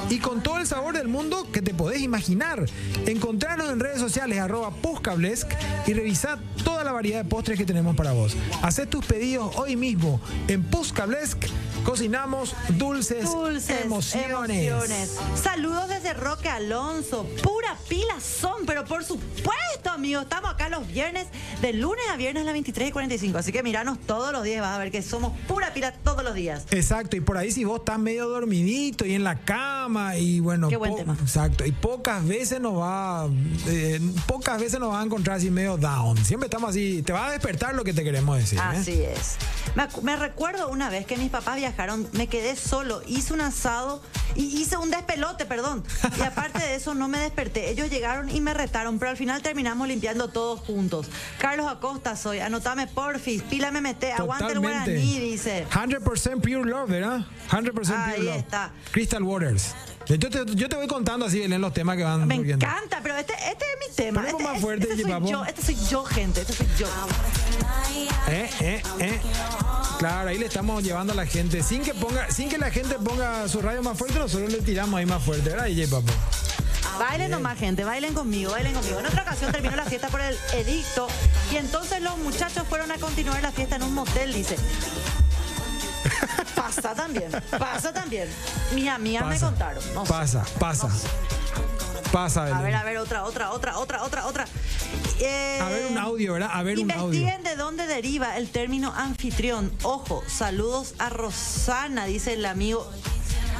Y 0.09 0.19
con 0.19 0.41
todo 0.41 0.59
el 0.59 0.67
sabor 0.67 0.95
del 0.95 1.09
mundo 1.09 1.51
que 1.51 1.61
te 1.61 1.73
podés 1.73 1.99
imaginar. 2.01 2.65
Encontrarnos 3.07 3.69
en 3.73 3.81
redes 3.81 3.99
sociales 3.99 4.39
arroba 4.39 4.71
Puscablesk 4.71 5.51
y 5.85 5.91
revisar 5.91 6.39
toda 6.63 6.85
la 6.85 6.93
variedad 6.93 7.21
de 7.21 7.29
postres 7.29 7.57
que 7.57 7.65
tenemos 7.65 7.93
para 7.97 8.13
vos. 8.13 8.37
Hacé 8.61 8.85
tus 8.85 9.05
pedidos 9.05 9.53
hoy 9.57 9.75
mismo 9.75 10.21
en 10.47 10.63
Puscablesk. 10.63 11.43
Cocinamos 11.83 12.55
dulces, 12.77 13.25
Dulces 13.29 13.81
emociones. 13.83 14.71
emociones. 14.71 15.17
Saludos 15.35 15.89
desde 15.89 16.13
Roque 16.13 16.47
Alonso. 16.47 17.27
Pura 17.43 17.77
pila 17.89 18.19
son, 18.21 18.65
pero 18.65 18.85
por 18.85 19.03
supuesto, 19.03 19.24
amigos. 19.95 20.23
Estamos 20.23 20.51
acá 20.51 20.69
los 20.69 20.87
viernes, 20.87 21.27
de 21.61 21.73
lunes 21.73 22.03
a 22.11 22.17
viernes 22.17 22.41
a 22.41 22.45
las 22.45 22.53
23 22.53 22.89
y 22.89 22.91
45. 22.91 23.37
Así 23.37 23.51
que 23.51 23.63
miranos 23.63 23.97
todos 24.05 24.31
los 24.31 24.43
días. 24.43 24.61
Vas 24.61 24.75
a 24.75 24.77
ver 24.77 24.91
que 24.91 25.01
somos 25.01 25.33
pura 25.47 25.73
pila 25.73 25.93
todos 25.93 26.23
los 26.23 26.35
días. 26.35 26.65
Exacto, 26.71 27.15
y 27.15 27.21
por 27.21 27.37
ahí 27.37 27.51
si 27.51 27.63
vos 27.63 27.79
estás 27.79 27.97
medio 27.97 28.27
dormidito 28.27 29.05
y 29.05 29.13
en 29.13 29.23
la 29.23 29.39
cama 29.39 30.17
y 30.17 30.39
bueno, 30.41 30.69
Qué 30.69 30.77
buen 30.77 30.95
tema. 30.95 31.17
exacto, 31.19 31.65
y 31.65 31.71
pocas 31.71 32.25
veces 32.27 32.59
nos 32.59 32.77
va, 32.77 33.27
eh, 33.67 33.99
pocas 34.27 34.59
veces 34.59 34.79
nos 34.79 34.89
vas 34.91 35.01
a 35.01 35.05
encontrar 35.05 35.37
así 35.37 35.49
medio 35.49 35.77
down. 35.77 36.17
Siempre 36.23 36.47
estamos 36.47 36.69
así, 36.69 37.01
te 37.01 37.13
va 37.13 37.27
a 37.27 37.31
despertar 37.31 37.73
lo 37.73 37.83
que 37.83 37.93
te 37.93 38.03
queremos 38.03 38.37
decir. 38.37 38.59
¿eh? 38.59 38.61
Así 38.63 39.01
es. 39.03 39.37
Me 40.03 40.15
recuerdo 40.15 40.69
una 40.69 40.89
vez 40.89 41.05
que 41.05 41.17
mis 41.17 41.29
papás 41.29 41.57
viajaron, 41.57 42.07
me 42.13 42.27
quedé 42.27 42.55
solo, 42.55 43.01
hice 43.07 43.33
un 43.33 43.41
asado 43.41 44.01
y 44.35 44.43
hice 44.43 44.77
un 44.77 44.91
despelote, 44.91 45.45
perdón. 45.45 45.83
Y 46.17 46.21
aparte 46.21 46.59
de 46.59 46.75
eso 46.75 46.93
no 46.93 47.07
me 47.07 47.19
desperté. 47.19 47.69
Ellos 47.69 47.89
llegaron 47.89 48.29
y 48.29 48.41
me 48.41 48.53
retaron, 48.53 48.99
pero 48.99 49.14
al 49.15 49.17
final 49.17 49.41
terminamos 49.41 49.87
limpiando 49.87 50.27
todos 50.27 50.59
juntos. 50.59 51.07
Carlos 51.39 51.67
Acosta 51.71 52.17
soy, 52.17 52.39
anotame 52.39 52.85
porfis, 52.85 53.41
pila 53.43 53.71
me 53.71 53.79
mete, 53.79 54.11
aguante 54.11 54.51
el 54.51 54.59
guaraní, 54.59 55.19
dice. 55.21 55.65
100% 55.71 56.41
pure 56.41 56.69
love, 56.69 56.89
¿verdad? 56.89 57.21
100% 57.49 57.71
pure 57.71 57.95
Ahí 57.95 58.23
love. 58.23 58.35
está. 58.35 58.73
Crystal 58.91 59.23
Waters. 59.23 59.73
Yo 60.07 60.19
te, 60.19 60.29
yo 60.53 60.67
te 60.67 60.75
voy 60.75 60.87
contando 60.87 61.25
así, 61.27 61.39
Belén, 61.39 61.61
los 61.61 61.73
temas 61.73 61.95
que 61.95 62.03
van 62.03 62.27
Me 62.27 62.35
surgiendo. 62.35 62.65
encanta, 62.65 62.99
pero 63.01 63.15
este, 63.15 63.33
este 63.33 63.65
es 63.65 63.89
mi 63.89 63.95
tema. 63.95 64.27
Este, 64.27 64.43
más 64.43 64.59
fuerte, 64.59 64.87
este 64.91 65.03
soy 65.03 65.11
papo. 65.11 65.27
yo, 65.31 65.45
este 65.45 65.61
soy 65.61 65.77
yo, 65.89 66.03
gente, 66.03 66.41
este 66.41 66.53
soy 66.53 66.67
yo. 66.77 66.87
Eh, 68.27 68.49
eh, 68.59 68.81
eh. 68.99 69.19
Claro, 69.97 70.29
ahí 70.29 70.37
le 70.37 70.45
estamos 70.45 70.83
llevando 70.83 71.13
a 71.13 71.15
la 71.15 71.25
gente. 71.25 71.63
Sin 71.63 71.81
que 71.83 71.93
ponga, 71.93 72.29
sin 72.31 72.49
que 72.49 72.57
la 72.57 72.69
gente 72.69 72.95
ponga 72.95 73.47
su 73.47 73.61
radio 73.61 73.81
más 73.81 73.97
fuerte, 73.97 74.19
nosotros 74.19 74.51
le 74.51 74.59
tiramos 74.59 74.99
ahí 74.99 75.05
más 75.05 75.23
fuerte, 75.23 75.49
¿verdad, 75.51 75.65
DJ 75.67 75.87
Papo? 75.87 76.11
Bailen 76.99 77.31
nomás, 77.31 77.57
gente, 77.57 77.83
bailen 77.83 78.13
conmigo, 78.13 78.51
bailen 78.51 78.73
conmigo. 78.73 78.99
En 78.99 79.05
otra 79.05 79.23
ocasión 79.23 79.51
terminó 79.51 79.75
la 79.75 79.83
fiesta 79.85 80.07
por 80.09 80.21
el 80.21 80.37
edicto 80.53 81.07
y 81.51 81.57
entonces 81.57 82.01
los 82.01 82.17
muchachos 82.17 82.63
fueron 82.69 82.91
a 82.91 82.97
continuar 82.97 83.41
la 83.41 83.51
fiesta 83.51 83.75
en 83.75 83.83
un 83.83 83.93
motel, 83.93 84.33
dice. 84.33 84.55
Pasa 86.55 86.93
también, 86.95 87.31
pasa 87.59 87.93
también. 87.93 88.29
Mis 88.73 88.87
amigas 88.87 89.25
me 89.25 89.39
contaron. 89.39 89.83
No 89.93 90.05
sé. 90.05 90.11
Pasa, 90.13 90.45
pasa. 90.59 90.89
Pasa, 92.11 92.43
Belén. 92.43 92.57
A 92.57 92.61
ver, 92.61 92.75
a 92.75 92.83
ver, 92.83 92.97
otra, 92.97 93.23
otra, 93.25 93.51
otra, 93.51 93.77
otra, 93.77 94.03
otra, 94.03 94.25
otra. 94.27 94.45
Eh, 95.19 95.59
A 95.61 95.67
ver 95.69 95.85
un 95.87 95.97
audio, 95.97 96.33
¿verdad? 96.33 96.49
A 96.53 96.63
ver 96.63 96.79
un 96.79 96.89
audio. 96.91 97.05
Investiguen 97.19 97.43
de 97.43 97.55
dónde 97.55 97.87
deriva 97.87 98.37
el 98.37 98.49
término 98.49 98.93
anfitrión. 98.95 99.71
Ojo, 99.83 100.23
saludos 100.27 100.95
a 100.99 101.09
Rosana, 101.09 102.05
dice 102.05 102.33
el 102.33 102.45
amigo. 102.45 102.89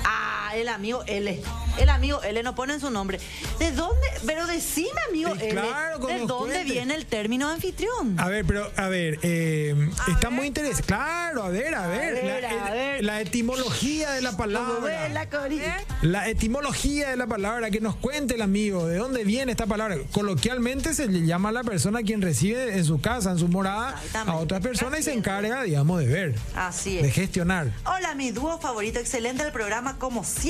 Ah, 0.05 0.44
el 0.55 0.69
amigo 0.69 1.03
L. 1.07 1.41
El 1.77 1.89
amigo 1.89 2.21
L 2.23 2.41
no 2.43 2.55
pone 2.55 2.79
su 2.79 2.89
nombre. 2.89 3.19
¿De 3.59 3.71
dónde? 3.71 4.07
Pero 4.25 4.47
decime, 4.47 4.89
amigo 5.09 5.31
L. 5.33 5.49
claro, 5.49 5.99
¿De 5.99 6.19
dónde 6.19 6.63
viene 6.63 6.95
el 6.95 7.05
término 7.05 7.49
anfitrión? 7.49 8.17
A 8.19 8.27
ver, 8.29 8.45
pero, 8.45 8.71
a 8.77 8.87
ver, 8.87 9.19
eh, 9.23 9.75
está 10.07 10.29
muy 10.29 10.47
interesante. 10.47 10.83
Claro, 10.87 11.43
a 11.43 11.49
ver, 11.49 11.75
a 11.75 11.87
ver. 11.87 12.13
ver, 12.15 12.43
la, 12.43 12.65
a 12.67 12.71
ver. 12.71 13.03
la 13.03 13.21
etimología 13.21 14.11
de 14.11 14.21
la 14.21 14.37
palabra. 14.37 15.09
la 15.09 15.29
cori- 15.29 15.61
La 16.01 16.29
etimología 16.29 17.09
de 17.09 17.17
la 17.17 17.27
palabra, 17.27 17.69
que 17.71 17.81
nos 17.81 17.95
cuente 17.95 18.35
el 18.35 18.41
amigo, 18.41 18.87
de 18.87 18.97
dónde 18.97 19.23
viene 19.23 19.51
esta 19.51 19.65
palabra. 19.65 19.97
Coloquialmente 20.11 20.93
se 20.93 21.07
le 21.07 21.25
llama 21.25 21.49
a 21.49 21.51
la 21.51 21.63
persona 21.63 22.01
quien 22.03 22.21
recibe 22.21 22.77
en 22.77 22.85
su 22.85 23.01
casa, 23.01 23.31
en 23.31 23.39
su 23.39 23.47
morada, 23.47 24.01
a 24.25 24.35
otras 24.35 24.61
personas 24.61 25.01
y 25.01 25.03
se 25.03 25.13
encarga, 25.13 25.63
digamos, 25.63 25.99
de 25.99 26.07
ver, 26.07 26.35
Así 26.55 26.97
de 26.97 27.09
es. 27.09 27.13
gestionar. 27.13 27.71
Hola, 27.85 28.15
mi 28.15 28.31
dúo 28.31 28.59
favorito, 28.59 28.99
excelente 28.99 29.43
el 29.43 29.51
programa 29.51 29.97
como 29.97 30.23
siempre. 30.23 30.44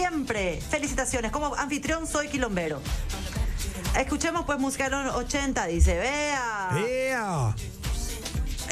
Felicitaciones, 0.70 1.32
como 1.32 1.56
anfitrión 1.56 2.06
soy 2.06 2.28
quilombero. 2.28 2.82
Escuchemos 3.98 4.44
pues 4.46 4.60
música 4.60 4.90
de 4.90 5.04
los 5.06 5.16
80, 5.16 5.68
dice, 5.68 5.98
vea. 5.98 6.70
¡Ea! 6.86 7.56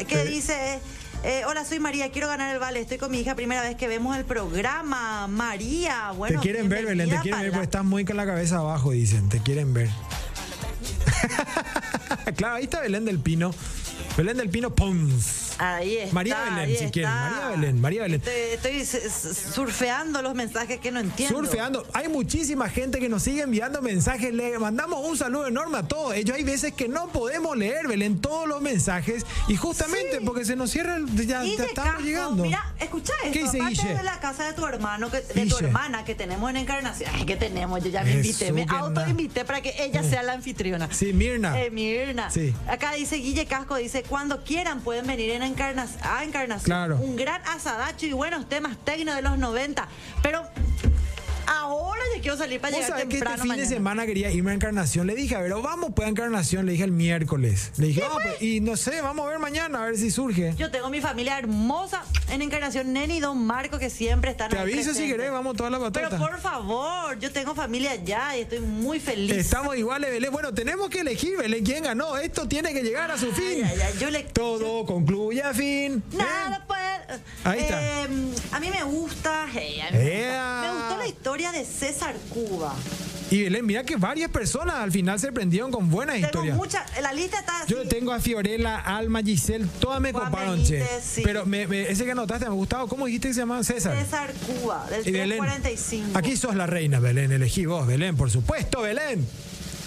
¿Qué 0.06 0.20
Eh. 0.20 0.24
dice? 0.26 0.80
Eh, 1.22 1.44
hola, 1.46 1.64
soy 1.64 1.80
María, 1.80 2.10
quiero 2.12 2.28
ganar 2.28 2.52
el 2.52 2.60
vale. 2.60 2.80
Estoy 2.80 2.98
con 2.98 3.10
mi 3.10 3.20
hija, 3.20 3.34
primera 3.34 3.62
vez 3.62 3.74
que 3.76 3.88
vemos 3.88 4.14
el 4.18 4.26
programa. 4.26 5.26
María, 5.26 6.10
bueno. 6.10 6.38
te 6.38 6.42
quieren 6.42 6.68
ver, 6.68 6.84
Belén, 6.84 7.08
te 7.08 7.18
quieren 7.20 7.40
ver, 7.40 7.50
porque 7.52 7.64
estás 7.64 7.84
muy 7.84 8.04
con 8.04 8.18
la 8.18 8.26
cabeza 8.26 8.58
abajo, 8.58 8.90
dicen, 8.90 9.30
te 9.30 9.40
quieren 9.40 9.72
ver. 9.72 9.88
claro, 12.36 12.56
ahí 12.56 12.64
está 12.64 12.80
Belén 12.80 13.06
del 13.06 13.18
Pino. 13.18 13.50
Belén 14.18 14.36
del 14.36 14.50
Pino 14.50 14.74
Pons. 14.74 15.43
Ahí 15.58 15.98
está. 15.98 16.14
María 16.14 16.38
Belén, 16.42 16.78
si 16.78 16.90
quieren. 16.90 17.12
está. 17.12 17.30
María 17.30 17.48
Belén, 17.48 17.80
María 17.80 18.02
Belén. 18.02 18.22
Estoy, 18.24 18.80
estoy 18.80 19.30
surfeando 19.52 20.22
los 20.22 20.34
mensajes 20.34 20.80
que 20.80 20.90
no 20.90 21.00
entiendo. 21.00 21.36
Surfeando. 21.36 21.86
Hay 21.92 22.08
muchísima 22.08 22.68
gente 22.68 22.98
que 22.98 23.08
nos 23.08 23.22
sigue 23.22 23.42
enviando 23.42 23.80
mensajes. 23.82 24.32
Le 24.32 24.58
mandamos 24.58 25.06
un 25.06 25.16
saludo 25.16 25.46
enorme 25.46 25.78
a 25.78 25.82
todos. 25.84 26.14
Ellos 26.14 26.36
hay 26.36 26.44
veces 26.44 26.72
que 26.72 26.88
no 26.88 27.08
podemos 27.08 27.56
leer, 27.56 27.86
Belén, 27.86 28.20
todos 28.20 28.48
los 28.48 28.60
mensajes. 28.60 29.24
Y 29.48 29.56
justamente 29.56 30.20
porque 30.24 30.44
se 30.44 30.56
nos 30.56 30.70
cierra 30.70 30.96
el. 30.96 31.06
Ya, 31.26 31.44
ya 31.44 31.64
estamos 31.64 32.02
llegando. 32.02 32.42
Mira, 32.44 32.72
escucha 32.80 33.12
esto. 33.22 33.32
¿Qué 33.32 33.42
dice 33.42 33.58
Aparte 33.58 33.82
Guille? 33.82 33.94
de 33.94 34.02
la 34.02 34.20
casa 34.20 34.44
de 34.44 34.52
tu 34.52 34.66
hermano, 34.66 35.10
que, 35.10 35.20
de 35.20 35.46
tu 35.46 35.58
hermana 35.58 36.04
que 36.04 36.14
tenemos 36.14 36.50
en 36.50 36.56
Encarnación. 36.56 37.10
Ay, 37.14 37.24
que 37.24 37.36
tenemos, 37.36 37.82
yo 37.82 37.90
ya 37.90 38.02
me 38.02 38.12
Jesús, 38.12 38.42
invité. 38.42 38.52
Me 38.52 38.66
autoinvité 38.68 39.44
para 39.44 39.60
que 39.60 39.74
ella 39.78 40.02
sea 40.02 40.22
la 40.22 40.32
anfitriona. 40.32 40.88
Sí, 40.90 41.12
Mirna. 41.12 41.60
Eh, 41.60 41.70
Mirna. 41.70 42.30
Sí. 42.30 42.54
Acá 42.68 42.92
dice 42.92 43.16
Guille 43.16 43.46
Casco, 43.46 43.76
dice, 43.76 44.02
cuando 44.02 44.42
quieran 44.44 44.80
pueden 44.80 45.06
venir 45.06 45.30
en 45.30 45.42
Encarna- 45.46 45.86
a 46.02 46.24
Encarnación. 46.24 46.64
Claro. 46.64 46.96
Un 46.96 47.16
gran 47.16 47.40
asadacho 47.48 48.06
y 48.06 48.12
buenos 48.12 48.48
temas 48.48 48.76
tecno 48.84 49.14
de 49.14 49.22
los 49.22 49.38
90. 49.38 49.86
Pero 50.22 50.42
ahora 51.46 52.00
yo 52.14 52.20
quiero 52.22 52.36
salir 52.36 52.60
para 52.60 52.74
llegar 52.74 52.90
sabés 52.90 53.04
que 53.06 53.14
este 53.16 53.24
temprano 53.26 53.42
fin 53.42 53.60
de 53.60 53.66
semana 53.66 54.06
quería 54.06 54.30
irme 54.30 54.50
a 54.52 54.54
Encarnación. 54.54 55.06
Le 55.06 55.14
dije, 55.14 55.34
a 55.36 55.40
ver, 55.40 55.52
vamos 55.54 55.90
pues 55.94 56.06
a 56.06 56.10
Encarnación. 56.10 56.66
Le 56.66 56.72
dije 56.72 56.84
el 56.84 56.92
miércoles. 56.92 57.72
Le 57.76 57.88
dije, 57.88 58.02
"Ah, 58.04 58.10
pues", 58.22 58.42
y 58.42 58.60
no 58.60 58.76
sé, 58.76 59.00
vamos 59.00 59.26
a 59.26 59.30
ver 59.30 59.38
mañana, 59.38 59.82
a 59.82 59.86
ver 59.86 59.96
si 59.98 60.10
surge. 60.10 60.54
Yo 60.56 60.70
tengo 60.70 60.90
mi 60.90 61.00
familia 61.00 61.38
hermosa 61.38 62.02
en 62.30 62.42
Encarnación, 62.42 62.92
Neni 62.92 63.16
y 63.16 63.20
Don 63.20 63.44
Marco, 63.46 63.78
que 63.78 63.90
siempre 63.90 64.30
están 64.30 64.50
Te 64.50 64.58
aviso 64.58 64.94
si 64.94 65.06
querés, 65.06 65.30
vamos 65.30 65.56
toda 65.56 65.70
la 65.70 65.78
Pero 65.90 66.10
batata. 66.10 66.18
por 66.18 66.38
favor, 66.40 67.18
yo 67.18 67.30
tengo 67.32 67.54
familia 67.54 67.92
allá 67.92 68.36
y 68.36 68.42
estoy 68.42 68.60
muy 68.60 69.00
feliz. 69.00 69.32
Estamos 69.36 69.76
iguales, 69.76 70.10
Belén. 70.10 70.32
Bueno, 70.32 70.52
tenemos 70.54 70.88
que 70.90 71.00
elegir, 71.00 71.36
Belén, 71.38 71.64
quién 71.64 71.82
ganó. 71.84 72.16
Esto 72.16 72.46
tiene 72.48 72.72
que 72.72 72.82
llegar 72.82 73.10
a 73.10 73.18
su 73.18 73.32
fin. 73.32 73.64
Ay, 73.64 73.72
ay, 73.74 73.80
ay, 73.92 73.94
yo 73.98 74.10
le- 74.10 74.24
Todo 74.24 74.84
concluye 74.86 75.42
a 75.42 75.52
fin. 75.54 76.02
Nada 76.12 76.56
¿Eh? 76.56 76.64
Puede. 77.18 77.56
Ahí 77.56 77.60
está. 77.60 77.82
Eh, 78.04 78.08
a 78.52 78.60
mí 78.60 78.70
me 78.70 78.82
gusta. 78.84 79.46
hey, 79.52 79.80
a 79.80 79.90
mí 79.92 79.98
me, 79.98 80.20
Ea. 80.20 80.60
gusta. 80.60 80.72
Me 80.72 80.80
gustó 80.80 80.96
la 80.98 81.06
historia 81.06 81.52
de 81.52 81.64
César 81.64 82.14
Cuba. 82.30 82.74
Y 83.30 83.42
Belén, 83.44 83.64
mira 83.66 83.82
que 83.84 83.96
varias 83.96 84.30
personas 84.30 84.76
al 84.76 84.92
final 84.92 85.18
se 85.18 85.32
prendieron 85.32 85.72
con 85.72 85.90
buenas 85.90 86.16
Tengo 86.16 86.26
historias. 86.26 86.56
mucha. 86.56 86.86
La 87.00 87.12
lista 87.12 87.38
está 87.40 87.62
así. 87.62 87.72
Yo 87.72 87.82
le 87.82 87.88
tengo 87.88 88.12
a 88.12 88.20
Fiorella, 88.20 88.76
Alma, 88.80 89.22
Giselle, 89.22 89.66
todas 89.80 90.00
me 90.00 90.12
Juan 90.12 90.26
coparon, 90.26 90.56
Benítez, 90.56 90.88
che. 90.88 91.00
sí. 91.02 91.22
Pero 91.24 91.46
me- 91.46 91.66
me- 91.66 91.88
ese 91.90 92.04
que 92.04 92.12
anotaste 92.12 92.44
me 92.44 92.54
gustaba. 92.54 92.86
¿Cómo 92.86 93.06
dijiste 93.06 93.28
que 93.28 93.34
se 93.34 93.40
llamaba 93.40 93.64
César? 93.64 93.96
César 93.98 94.30
Cuba, 94.46 94.86
del 94.90 95.08
Y 95.08 95.12
Belén. 95.12 95.38
345. 95.40 96.18
Aquí 96.18 96.36
sos 96.36 96.54
la 96.54 96.66
reina, 96.66 97.00
Belén. 97.00 97.32
Elegí 97.32 97.64
vos, 97.64 97.86
Belén, 97.86 98.14
por 98.16 98.30
supuesto, 98.30 98.82
Belén. 98.82 99.26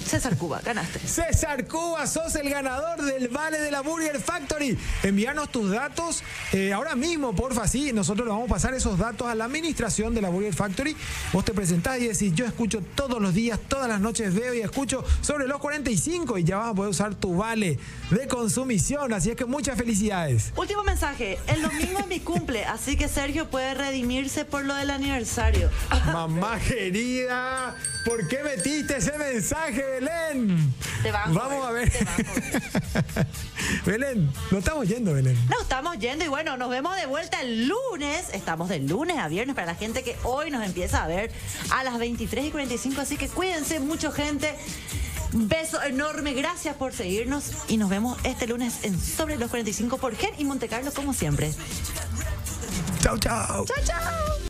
César 0.07 0.37
Cuba, 0.37 0.61
ganaste. 0.63 0.99
César 0.99 1.67
Cuba, 1.67 2.07
sos 2.07 2.35
el 2.35 2.49
ganador 2.49 3.01
del 3.03 3.27
Vale 3.27 3.59
de 3.59 3.71
la 3.71 3.81
Burger 3.81 4.19
Factory. 4.19 4.77
Envíanos 5.03 5.51
tus 5.51 5.71
datos 5.71 6.23
eh, 6.53 6.73
ahora 6.73 6.95
mismo, 6.95 7.35
porfa, 7.35 7.67
sí. 7.67 7.91
Nosotros 7.93 8.25
le 8.25 8.31
vamos 8.31 8.49
a 8.49 8.53
pasar 8.53 8.73
esos 8.73 8.97
datos 8.97 9.27
a 9.27 9.35
la 9.35 9.45
administración 9.45 10.15
de 10.15 10.21
la 10.21 10.29
Burger 10.29 10.53
Factory. 10.53 10.95
Vos 11.33 11.43
te 11.45 11.53
presentás 11.53 11.99
y 11.99 12.07
decís, 12.07 12.33
yo 12.33 12.45
escucho 12.45 12.81
todos 12.95 13.21
los 13.21 13.33
días, 13.33 13.59
todas 13.67 13.87
las 13.87 13.99
noches 13.99 14.33
veo 14.33 14.53
y 14.53 14.61
escucho 14.61 15.03
sobre 15.21 15.47
los 15.47 15.59
45 15.59 16.37
y 16.37 16.43
ya 16.43 16.57
vas 16.57 16.71
a 16.71 16.73
poder 16.73 16.91
usar 16.91 17.15
tu 17.15 17.35
vale 17.35 17.77
de 18.09 18.27
consumición. 18.27 19.13
Así 19.13 19.29
es 19.31 19.35
que 19.35 19.45
muchas 19.45 19.77
felicidades. 19.77 20.53
Último 20.55 20.83
mensaje. 20.83 21.37
El 21.47 21.61
domingo 21.61 21.99
es 21.99 22.07
mi 22.07 22.19
cumple, 22.19 22.65
así 22.65 22.95
que 22.95 23.07
Sergio 23.07 23.49
puede 23.49 23.73
redimirse 23.73 24.45
por 24.45 24.63
lo 24.63 24.75
del 24.75 24.89
aniversario. 24.89 25.69
Mamá 26.05 26.59
querida, 26.59 27.75
¿por 28.07 28.27
qué 28.27 28.41
metiste 28.43 28.97
ese 28.97 29.17
mensaje, 29.17 29.83
Belén? 29.83 30.73
Te 31.03 31.11
Vamos 31.11 31.65
a 31.65 31.71
ver. 31.71 31.91
te. 31.91 32.05
Belén, 33.85 34.31
no 34.51 34.59
estamos 34.59 34.87
yendo, 34.87 35.13
Belén. 35.13 35.37
Nos 35.49 35.61
estamos 35.61 35.97
yendo 35.99 36.23
y 36.25 36.27
bueno, 36.27 36.57
nos 36.57 36.69
vemos 36.69 36.95
de 36.95 37.05
vuelta 37.05 37.41
el 37.41 37.67
lunes. 37.67 38.29
Estamos 38.33 38.69
de 38.69 38.79
lunes 38.79 39.17
a 39.17 39.27
viernes 39.27 39.55
para 39.55 39.67
la 39.67 39.75
gente 39.75 40.03
que 40.03 40.15
hoy 40.23 40.51
nos 40.51 40.65
empieza 40.65 41.03
a 41.03 41.07
ver 41.07 41.31
a 41.71 41.83
las 41.83 41.97
23 41.97 42.45
y 42.45 42.51
45. 42.51 43.01
Así 43.01 43.17
que 43.17 43.27
cuídense 43.27 43.79
mucho, 43.79 44.11
gente. 44.11 44.55
Beso 45.33 45.81
enorme, 45.83 46.33
gracias 46.33 46.75
por 46.75 46.93
seguirnos 46.93 47.51
y 47.67 47.75
nos 47.75 47.89
vemos 47.89 48.17
este 48.23 48.47
lunes 48.47 48.83
en 48.83 48.97
Sobre 48.99 49.37
los 49.37 49.49
45 49.49 49.97
por 49.97 50.15
Gen 50.15 50.31
y 50.37 50.45
Monte 50.45 50.69
Carlo 50.69 50.91
como 50.93 51.13
siempre. 51.13 51.51
Chau, 53.01 53.17
chau. 53.17 53.65
Chao, 53.65 53.83
chao. 53.85 54.37